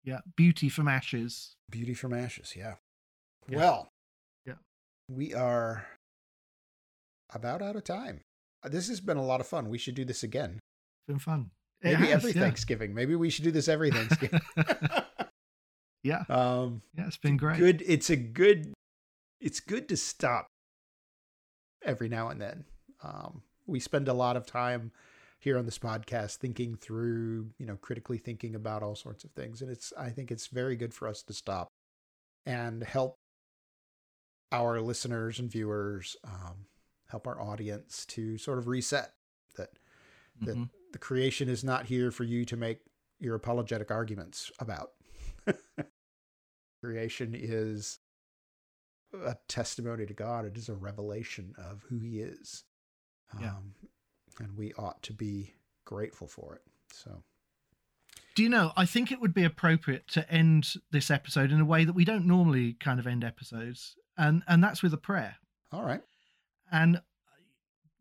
Yeah. 0.05 0.21
Beauty 0.37 0.69
from 0.69 0.87
ashes. 0.87 1.57
Beauty 1.69 1.95
from 1.95 2.13
ashes, 2.13 2.55
yeah. 2.57 2.77
Yeah. 3.49 3.57
Well, 3.59 3.89
Yeah. 4.45 4.55
we 5.09 5.35
are 5.35 5.87
about 7.31 7.61
out 7.61 7.75
of 7.77 7.83
time. 7.85 8.21
Uh, 8.63 8.69
This 8.69 8.89
has 8.89 9.01
been 9.01 9.17
a 9.17 9.25
lot 9.25 9.41
of 9.41 9.47
fun. 9.49 9.69
We 9.69 9.79
should 9.79 9.97
do 9.97 10.05
this 10.05 10.23
again. 10.23 10.53
It's 10.61 11.07
been 11.09 11.19
fun. 11.19 11.51
Maybe 11.83 12.05
has, 12.07 12.11
every 12.13 12.33
yeah. 12.33 12.41
Thanksgiving. 12.43 12.95
Maybe 12.95 13.15
we 13.17 13.31
should 13.31 13.45
do 13.45 13.51
this 13.51 13.69
every 13.69 13.91
Thanksgiving. 13.91 14.41
Yeah. 16.03 16.23
um, 16.29 16.83
Yeah. 16.97 17.09
It's 17.09 17.17
been 17.17 17.37
great. 17.37 17.59
good. 17.59 17.83
It's 17.85 18.11
a 18.11 18.17
good. 18.17 18.73
It's 19.41 19.59
good 19.59 19.89
to 19.89 19.97
stop 19.97 20.47
every 21.87 22.09
now 22.09 22.29
and 22.29 22.41
then. 22.41 22.65
Um, 23.03 23.43
we 23.67 23.81
spend 23.81 24.09
a 24.09 24.13
lot 24.13 24.37
of 24.37 24.45
time 24.47 24.93
here 25.39 25.59
on 25.59 25.65
this 25.65 25.79
podcast 25.79 26.37
thinking 26.37 26.77
through, 26.77 27.51
you 27.59 27.67
know, 27.67 27.77
critically 27.77 28.19
thinking 28.19 28.55
about 28.55 28.83
all 28.83 28.95
sorts 28.97 29.25
of 29.25 29.31
things, 29.33 29.63
and 29.63 29.71
it's. 29.71 29.93
I 29.99 30.11
think 30.11 30.31
it's 30.31 30.49
very 30.49 30.77
good 30.77 30.93
for 30.93 31.09
us 31.09 31.23
to 31.25 31.33
stop 31.33 31.69
and 32.45 32.83
help 32.83 33.17
our 34.53 34.81
listeners 34.81 35.39
and 35.39 35.51
viewers, 35.51 36.17
um, 36.25 36.67
help 37.09 37.27
our 37.27 37.41
audience 37.41 38.05
to 38.07 38.39
sort 38.39 38.59
of 38.59 38.69
reset 38.69 39.15
that 39.57 39.71
that 40.41 40.57
Mhm. 40.57 40.71
the 40.93 40.99
creation 40.99 41.49
is 41.49 41.65
not 41.65 41.87
here 41.87 42.11
for 42.11 42.25
you 42.25 42.45
to 42.45 42.57
make 42.57 42.81
your 43.19 43.35
apologetic 43.35 43.91
arguments 43.91 44.51
about. 44.59 44.93
creation 46.83 47.35
is 47.35 47.99
a 49.15 49.37
testimony 49.49 50.07
to 50.07 50.15
God. 50.15 50.45
It 50.45 50.57
is 50.57 50.69
a 50.69 50.75
revelation 50.75 51.55
of 51.59 51.83
who 51.89 51.99
He 51.99 52.21
is. 52.21 52.65
Yeah. 53.41 53.51
Um, 53.51 53.75
and 54.41 54.57
we 54.57 54.73
ought 54.75 55.03
to 55.05 55.13
be 55.13 55.55
grateful 55.85 56.27
for 56.29 56.55
it. 56.55 56.63
So, 56.93 57.23
Do 58.35 58.43
you 58.43 58.49
know? 58.49 58.73
I 58.77 58.87
think 58.87 59.11
it 59.11 59.21
would 59.21 59.35
be 59.35 59.45
appropriate 59.45 60.07
to 60.09 60.31
end 60.31 60.75
this 60.91 61.11
episode 61.11 61.51
in 61.53 61.61
a 61.61 61.65
way 61.65 61.85
that 61.85 61.95
we 61.95 62.05
don't 62.05 62.27
normally 62.27 62.75
kind 62.75 63.01
of 63.01 63.07
end 63.07 63.25
episodes, 63.25 63.97
and 64.17 64.43
and 64.47 64.63
that's 64.63 64.83
with 64.83 64.93
a 64.95 64.99
prayer. 64.99 65.37
all 65.73 65.85
right. 65.85 66.03
and 66.71 67.01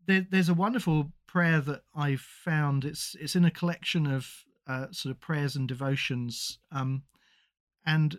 there, 0.06 0.26
there's 0.30 0.48
a 0.48 0.54
wonderful 0.54 1.12
prayer 1.26 1.60
that 1.60 1.82
I've 1.94 2.20
found. 2.20 2.84
It's 2.84 3.16
it's 3.20 3.34
in 3.36 3.44
a 3.44 3.50
collection 3.50 4.06
of 4.06 4.30
uh, 4.68 4.86
sort 4.92 5.12
of 5.14 5.20
prayers 5.20 5.56
and 5.56 5.66
devotions, 5.66 6.58
um, 6.70 7.02
and 7.84 8.18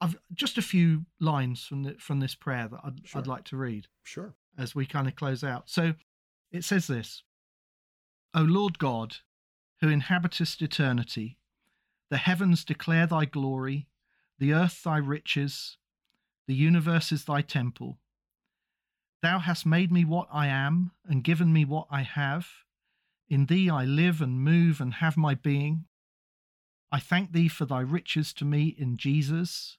I've 0.00 0.16
just 0.32 0.58
a 0.58 0.62
few 0.62 1.06
lines 1.20 1.64
from 1.64 1.82
the, 1.82 1.94
from 1.98 2.20
this 2.20 2.34
prayer 2.34 2.68
that 2.68 2.80
I'd, 2.84 3.00
Sure. 3.04 3.20
I'd 3.20 3.26
like 3.26 3.44
to 3.44 3.56
read 3.56 3.88
Sure. 4.04 4.34
as 4.56 4.74
we 4.74 4.86
kind 4.86 5.08
of 5.08 5.16
close 5.16 5.42
out. 5.42 5.68
So 5.68 5.94
it 6.52 6.64
says 6.64 6.86
this 6.86 7.22
O 8.34 8.42
Lord 8.42 8.78
God, 8.78 9.16
who 9.80 9.88
inhabitest 9.88 10.62
eternity, 10.62 11.38
the 12.10 12.16
heavens 12.18 12.64
declare 12.64 13.06
thy 13.06 13.24
glory, 13.24 13.88
the 14.38 14.52
earth 14.52 14.82
thy 14.84 14.98
riches, 14.98 15.78
the 16.46 16.54
universe 16.54 17.10
is 17.12 17.24
thy 17.24 17.42
temple. 17.42 17.98
Thou 19.20 19.40
hast 19.40 19.66
made 19.66 19.90
me 19.90 20.04
what 20.04 20.28
I 20.32 20.46
am, 20.46 20.92
and 21.04 21.24
given 21.24 21.52
me 21.52 21.64
what 21.64 21.88
I 21.90 22.02
have. 22.02 22.48
In 23.28 23.46
thee 23.46 23.68
I 23.68 23.84
live 23.84 24.22
and 24.22 24.40
move 24.40 24.80
and 24.80 24.94
have 24.94 25.16
my 25.16 25.34
being. 25.34 25.86
I 26.92 27.00
thank 27.00 27.32
thee 27.32 27.48
for 27.48 27.66
thy 27.66 27.80
riches 27.80 28.32
to 28.34 28.44
me 28.44 28.68
in 28.78 28.96
Jesus, 28.96 29.76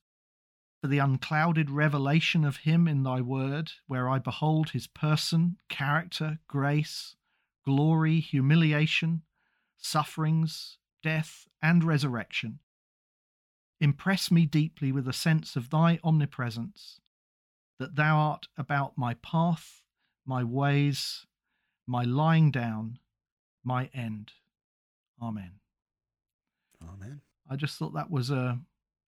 for 0.81 0.87
the 0.87 0.99
unclouded 0.99 1.69
revelation 1.69 2.45
of 2.45 2.57
him 2.57 2.87
in 2.87 3.03
thy 3.03 3.19
word, 3.19 3.71
where 3.87 4.09
I 4.09 4.19
behold 4.19 4.69
his 4.69 4.87
person, 4.87 5.57
character, 5.67 6.39
grace, 6.47 7.15
glory, 7.65 8.19
humiliation, 8.19 9.23
sufferings, 9.77 10.77
death, 11.03 11.47
and 11.61 11.83
resurrection. 11.83 12.59
Impress 13.81 14.31
me 14.31 14.45
deeply 14.45 14.91
with 14.91 15.07
a 15.07 15.13
sense 15.13 15.55
of 15.55 15.69
thy 15.69 15.99
omnipresence, 16.03 16.99
that 17.77 17.95
thou 17.95 18.17
art 18.17 18.47
about 18.57 18.97
my 18.97 19.15
path, 19.15 19.83
my 20.25 20.43
ways, 20.43 21.25
my 21.87 22.03
lying 22.03 22.51
down, 22.51 22.99
my 23.63 23.89
end. 23.93 24.31
Amen. 25.21 25.51
Amen. 26.81 27.21
I 27.49 27.57
just 27.57 27.77
thought 27.77 27.93
that 27.95 28.11
was 28.11 28.29
a 28.29 28.59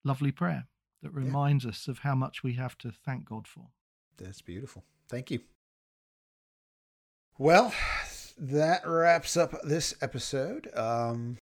lovely 0.04 0.32
prayer 0.32 0.66
that 1.02 1.12
reminds 1.12 1.64
yeah. 1.64 1.70
us 1.70 1.88
of 1.88 2.00
how 2.00 2.14
much 2.14 2.42
we 2.42 2.54
have 2.54 2.78
to 2.78 2.90
thank 2.90 3.24
God 3.24 3.46
for. 3.46 3.68
That's 4.18 4.40
beautiful. 4.40 4.84
Thank 5.08 5.30
you. 5.30 5.40
Well, 7.38 7.72
that 8.38 8.86
wraps 8.86 9.36
up 9.36 9.60
this 9.62 9.94
episode. 10.00 10.68
Um, 10.76 11.38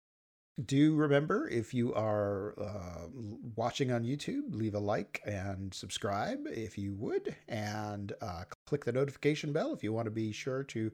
do 0.66 0.96
remember 0.96 1.48
if 1.48 1.74
you 1.74 1.94
are 1.94 2.54
uh, 2.60 3.08
watching 3.56 3.92
on 3.92 4.04
YouTube, 4.04 4.54
leave 4.54 4.76
a 4.76 4.80
like 4.80 5.22
and 5.26 5.74
subscribe 5.74 6.40
if 6.48 6.78
you 6.78 6.94
would, 6.96 7.36
and 7.48 8.14
uh, 8.22 8.44
click 8.66 8.86
the 8.86 8.92
notification 8.92 9.54
bell 9.54 9.74
if 9.74 9.84
you 9.84 9.94
want 9.94 10.06
to 10.06 10.12
be 10.12 10.32
sure 10.32 10.64
to 10.64 10.92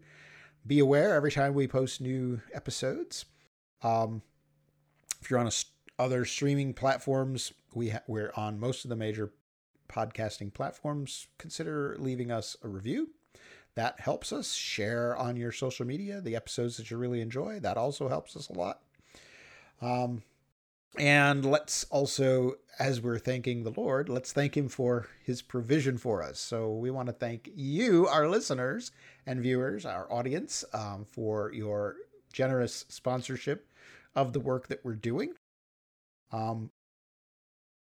be 0.68 0.80
aware 0.80 1.14
every 1.14 1.32
time 1.32 1.54
we 1.54 1.68
post 1.68 2.02
new 2.02 2.42
episodes. 2.54 3.26
Um, 3.82 4.22
if 5.22 5.30
you're 5.30 5.40
on 5.40 5.48
a, 5.48 5.52
other 5.98 6.26
streaming 6.26 6.74
platforms, 6.74 7.54
we 7.74 7.90
ha- 7.90 8.02
we're 8.08 8.32
on 8.36 8.60
most 8.60 8.86
of 8.86 8.90
the 8.90 8.96
major 8.96 9.32
podcasting 9.88 10.54
platforms. 10.54 11.28
Consider 11.38 11.96
leaving 12.00 12.32
us 12.32 12.58
a 12.64 12.68
review. 12.68 13.10
That 13.76 14.00
helps 14.00 14.32
us. 14.32 14.54
Share 14.54 15.16
on 15.16 15.36
your 15.36 15.52
social 15.52 15.86
media 15.86 16.22
the 16.22 16.36
episodes 16.36 16.78
that 16.78 16.90
you 16.90 16.98
really 16.98 17.22
enjoy. 17.22 17.60
That 17.60 17.78
also 17.78 18.08
helps 18.08 18.36
us 18.36 18.50
a 18.50 18.54
lot. 18.54 18.82
Um, 19.82 20.24
and 20.98 21.44
let's 21.44 21.84
also, 21.86 22.56
as 22.80 23.02
we're 23.02 23.20
thanking 23.20 23.64
the 23.64 23.74
Lord, 23.76 24.08
let's 24.08 24.32
thank 24.32 24.56
Him 24.56 24.70
for 24.70 25.08
His 25.24 25.42
provision 25.42 25.98
for 25.98 26.24
us. 26.24 26.40
So 26.40 26.74
we 26.74 26.90
want 26.90 27.08
to 27.08 27.14
thank 27.14 27.50
you, 27.54 28.08
our 28.08 28.30
listeners 28.30 28.92
and 29.26 29.42
viewers, 29.42 29.86
our 29.86 30.12
audience, 30.12 30.64
um, 30.74 31.06
for 31.06 31.52
your 31.52 31.98
generous 32.32 32.86
sponsorship 32.88 33.68
of 34.16 34.32
the 34.32 34.40
work 34.40 34.68
that 34.70 34.86
we're 34.86 34.94
doing. 34.94 35.34
Um, 36.32 36.72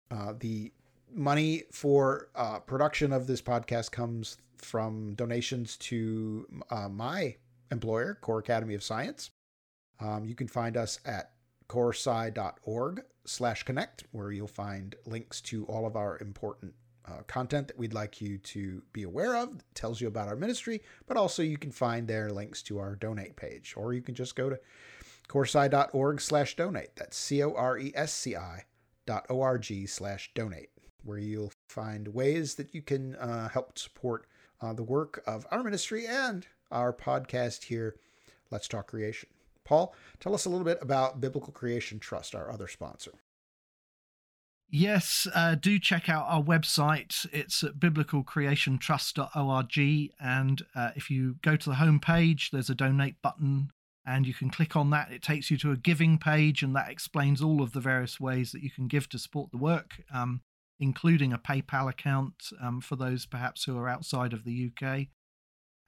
uh, 0.10 0.34
the 0.40 0.72
money 1.14 1.64
for 1.72 2.30
uh, 2.36 2.60
production 2.60 3.14
of 3.14 3.28
this 3.28 3.42
podcast 3.42 3.92
comes 3.92 4.38
from 4.58 5.14
donations 5.16 5.78
to 5.78 6.48
uh, 6.70 6.90
my 6.90 7.36
employer, 7.72 8.18
Core 8.22 8.40
Academy 8.40 8.76
of 8.76 8.84
Science. 8.84 9.32
Um, 10.00 10.26
you 10.26 10.36
can 10.36 10.48
find 10.48 10.78
us 10.78 11.00
at 11.06 11.32
coresci.org 11.68 13.04
slash 13.26 13.64
connect, 13.64 14.04
where 14.12 14.32
you'll 14.32 14.48
find 14.48 14.96
links 15.06 15.42
to 15.42 15.66
all 15.66 15.86
of 15.86 15.96
our 15.96 16.18
important 16.20 16.74
uh, 17.08 17.22
content 17.28 17.68
that 17.68 17.78
we'd 17.78 17.94
like 17.94 18.22
you 18.22 18.38
to 18.38 18.82
be 18.94 19.04
aware 19.04 19.36
of. 19.36 19.50
It 19.56 19.64
tells 19.74 20.02
you 20.02 20.08
about 20.08 20.28
our 20.28 20.36
ministry, 20.36 20.82
but 21.08 21.18
also 21.18 21.42
you 21.44 21.58
can 21.58 21.72
find 21.72 22.08
there 22.08 22.30
links 22.30 22.62
to 22.64 22.80
our 22.80 22.96
donate 22.96 23.36
page, 23.36 23.74
or 23.78 23.94
you 23.94 24.02
can 24.02 24.16
just 24.16 24.36
go 24.36 24.50
to 24.50 24.60
coresci.org 25.32 26.20
slash 26.20 26.58
donate. 26.58 26.94
That's 26.98 27.16
C-O-R-E-S-C-I 27.16 28.66
dot 29.06 29.26
O-R-G 29.30 29.86
slash 29.86 30.30
donate, 30.36 30.72
where 31.04 31.18
you'll 31.18 31.54
find 31.70 32.10
ways 32.10 32.56
that 32.56 32.76
you 32.76 32.82
can 32.82 33.16
uh, 33.16 33.48
help 33.50 33.80
support 33.80 34.26
uh, 34.62 34.74
the 34.74 34.84
work 34.84 35.24
of 35.26 35.48
our 35.50 35.64
ministry 35.64 36.06
and 36.06 36.48
our 36.70 36.92
podcast 36.92 37.64
here, 37.64 37.96
Let's 38.52 38.68
Talk 38.68 38.88
Creation. 38.88 39.30
Paul, 39.64 39.96
tell 40.20 40.36
us 40.36 40.44
a 40.46 40.50
little 40.50 40.66
bit 40.66 40.80
about 40.82 41.22
Biblical 41.22 41.54
Creation 41.54 42.00
Trust, 42.00 42.36
our 42.36 42.52
other 42.52 42.68
sponsor. 42.68 43.14
Yes, 44.70 45.28
uh, 45.34 45.56
do 45.56 45.80
check 45.80 46.10
out 46.10 46.26
our 46.28 46.44
website. 46.44 47.26
It's 47.32 47.64
at 47.64 47.76
biblicalcreationtrust.org. 47.76 50.10
And 50.20 50.62
uh, 50.76 50.92
if 50.96 51.10
you 51.10 51.38
go 51.42 51.56
to 51.56 51.70
the 51.70 51.76
home 51.76 52.00
page, 52.00 52.52
there's 52.52 52.70
a 52.70 52.76
donate 52.76 53.22
button, 53.22 53.72
and 54.06 54.26
you 54.26 54.34
can 54.34 54.50
click 54.50 54.76
on 54.76 54.90
that. 54.90 55.12
It 55.12 55.22
takes 55.22 55.52
you 55.52 55.58
to 55.58 55.72
a 55.72 55.78
giving 55.78 56.18
page, 56.18 56.64
and 56.64 56.76
that 56.76 56.90
explains 56.90 57.42
all 57.42 57.62
of 57.62 57.74
the 57.74 57.80
various 57.80 58.20
ways 58.20 58.52
that 58.52 58.64
you 58.64 58.72
can 58.72 58.88
give 58.88 59.08
to 59.10 59.20
support 59.20 59.52
the 59.52 59.58
work, 59.58 60.02
um, 60.14 60.42
including 60.80 61.34
a 61.34 61.38
PayPal 61.38 61.90
account 61.90 62.34
um, 62.62 62.82
for 62.82 62.96
those 62.96 63.26
perhaps 63.26 63.64
who 63.64 63.78
are 63.78 63.88
outside 63.88 64.34
of 64.34 64.44
the 64.44 64.72
UK. 64.72 65.08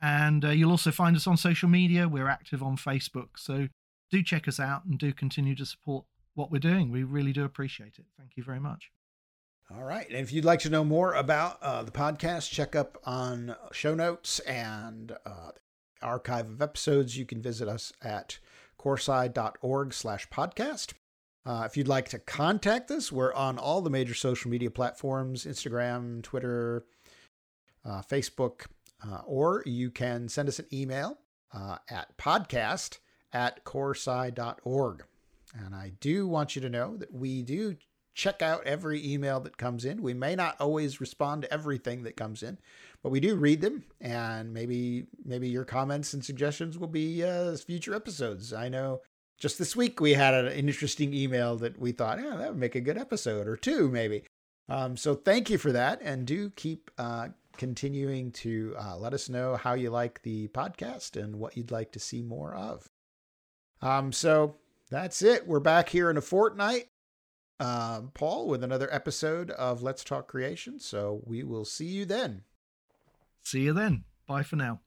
And 0.01 0.43
uh, 0.43 0.49
you'll 0.49 0.71
also 0.71 0.91
find 0.91 1.15
us 1.15 1.27
on 1.27 1.37
social 1.37 1.69
media. 1.69 2.07
We're 2.07 2.27
active 2.27 2.61
on 2.61 2.75
Facebook. 2.75 3.29
So 3.37 3.69
do 4.11 4.21
check 4.21 4.47
us 4.47 4.59
out 4.59 4.85
and 4.85 4.99
do 4.99 5.13
continue 5.13 5.55
to 5.55 5.65
support 5.65 6.05
what 6.35 6.51
we're 6.51 6.59
doing. 6.59 6.91
We 6.91 7.03
really 7.03 7.33
do 7.33 7.45
appreciate 7.45 7.97
it. 7.97 8.05
Thank 8.17 8.31
you 8.35 8.43
very 8.43 8.59
much. 8.59 8.91
All 9.73 9.83
right. 9.83 10.07
And 10.07 10.17
if 10.17 10.31
you'd 10.31 10.45
like 10.45 10.59
to 10.59 10.69
know 10.69 10.83
more 10.83 11.13
about 11.13 11.57
uh, 11.61 11.83
the 11.83 11.91
podcast, 11.91 12.51
check 12.51 12.75
up 12.75 12.97
on 13.05 13.55
show 13.71 13.95
notes 13.95 14.39
and 14.39 15.13
uh, 15.25 15.51
archive 16.03 16.49
of 16.49 16.61
episodes. 16.61 17.17
You 17.17 17.25
can 17.25 17.41
visit 17.41 17.67
us 17.67 17.93
at 18.01 18.39
coresci.org 18.79 19.93
slash 19.93 20.27
podcast. 20.29 20.93
Uh, 21.45 21.63
if 21.65 21.75
you'd 21.75 21.87
like 21.87 22.07
to 22.09 22.19
contact 22.19 22.89
us, 22.91 23.11
we're 23.11 23.33
on 23.33 23.57
all 23.57 23.81
the 23.81 23.89
major 23.89 24.13
social 24.13 24.49
media 24.49 24.71
platforms 24.71 25.45
Instagram, 25.45 26.21
Twitter, 26.21 26.85
uh, 27.85 28.01
Facebook, 28.01 28.67
uh, 29.05 29.21
or 29.25 29.63
you 29.65 29.91
can 29.91 30.29
send 30.29 30.47
us 30.47 30.59
an 30.59 30.67
email 30.71 31.17
uh, 31.53 31.77
at 31.89 32.17
podcast 32.17 32.99
at 33.33 33.63
coresci.org. 33.65 35.03
And 35.53 35.75
I 35.75 35.91
do 35.99 36.27
want 36.27 36.55
you 36.55 36.61
to 36.61 36.69
know 36.69 36.97
that 36.97 37.13
we 37.13 37.41
do 37.41 37.75
check 38.15 38.41
out 38.41 38.65
every 38.65 39.05
email 39.11 39.39
that 39.41 39.57
comes 39.57 39.85
in. 39.85 40.01
We 40.01 40.13
may 40.13 40.35
not 40.35 40.59
always 40.59 41.01
respond 41.01 41.41
to 41.41 41.53
everything 41.53 42.03
that 42.03 42.15
comes 42.15 42.43
in, 42.43 42.59
but 43.03 43.11
we 43.11 43.19
do 43.19 43.35
read 43.35 43.61
them, 43.61 43.83
and 43.99 44.53
maybe 44.53 45.07
maybe 45.23 45.49
your 45.49 45.65
comments 45.65 46.13
and 46.13 46.23
suggestions 46.23 46.77
will 46.77 46.87
be 46.87 47.23
uh, 47.23 47.55
future 47.57 47.93
episodes. 47.93 48.53
I 48.53 48.69
know 48.69 49.01
just 49.37 49.59
this 49.59 49.75
week 49.75 49.99
we 49.99 50.13
had 50.13 50.33
an 50.33 50.51
interesting 50.53 51.13
email 51.13 51.57
that 51.57 51.77
we 51.77 51.91
thought, 51.91 52.19
yeah, 52.19 52.37
that 52.37 52.49
would 52.49 52.59
make 52.59 52.75
a 52.75 52.81
good 52.81 52.97
episode 52.97 53.47
or 53.47 53.57
two, 53.57 53.89
maybe. 53.89 54.23
Um, 54.69 54.95
so 54.95 55.15
thank 55.15 55.49
you 55.49 55.57
for 55.57 55.73
that, 55.73 56.01
and 56.01 56.25
do 56.25 56.49
keep 56.51 56.89
uh, 56.97 57.27
continuing 57.57 58.31
to 58.31 58.73
uh, 58.79 58.95
let 58.97 59.13
us 59.13 59.27
know 59.27 59.57
how 59.57 59.73
you 59.73 59.89
like 59.89 60.21
the 60.21 60.47
podcast 60.49 61.21
and 61.21 61.35
what 61.35 61.57
you'd 61.57 61.71
like 61.71 61.91
to 61.91 61.99
see 61.99 62.21
more 62.21 62.55
of. 62.55 62.87
Um, 63.81 64.13
so 64.13 64.55
that's 64.89 65.21
it. 65.21 65.45
We're 65.45 65.59
back 65.59 65.89
here 65.89 66.09
in 66.09 66.15
a 66.15 66.21
fortnight, 66.21 66.87
um, 67.59 68.11
Paul, 68.13 68.47
with 68.47 68.63
another 68.63 68.87
episode 68.93 69.51
of 69.51 69.83
Let's 69.83 70.05
Talk 70.05 70.29
Creation. 70.29 70.79
So 70.79 71.21
we 71.25 71.43
will 71.43 71.65
see 71.65 71.87
you 71.87 72.05
then. 72.05 72.43
See 73.43 73.61
you 73.61 73.73
then. 73.73 74.03
Bye 74.27 74.43
for 74.43 74.55
now. 74.55 74.79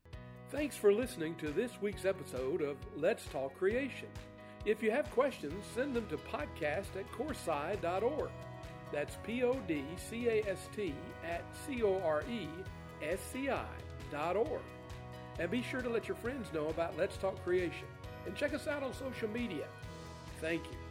Thanks 0.51 0.77
for 0.77 0.93
listening 0.93 1.35
to 1.37 1.51
this 1.51 1.73
week's 1.81 2.05
episode 2.05 2.63
of 2.63 2.77
Let's 2.97 3.27
Talk 3.27 3.57
Creation. 3.57 4.09
If 4.65 4.83
you 4.83 4.91
have 4.91 5.11
questions, 5.11 5.65
send 5.75 5.95
them 5.95 6.07
to 6.09 6.17
podcast 6.17 6.97
at 6.97 7.11
coresci.org. 7.13 8.31
That's 8.93 9.17
P 9.25 9.43
O 9.43 9.55
D 9.67 9.85
C 9.97 10.29
A 10.29 10.43
S 10.49 10.69
T 10.75 10.95
at 11.25 11.43
C 11.67 11.83
O 11.83 12.01
R 12.05 12.23
E 12.31 12.49
S 13.03 13.19
C 13.33 13.51
I 13.51 13.67
dot 14.11 14.37
org. 14.37 14.63
And 15.39 15.51
be 15.51 15.63
sure 15.63 15.83
to 15.83 15.89
let 15.89 16.09
your 16.09 16.17
friends 16.17 16.53
know 16.53 16.69
about 16.69 16.97
Let's 16.97 17.17
Talk 17.17 17.43
Creation. 17.45 17.87
And 18.27 18.35
check 18.35 18.55
us 18.55 18.67
out 18.67 18.83
on 18.83 18.95
social 18.95 19.29
media. 19.29 19.67
Thank 20.41 20.65
you. 20.65 20.86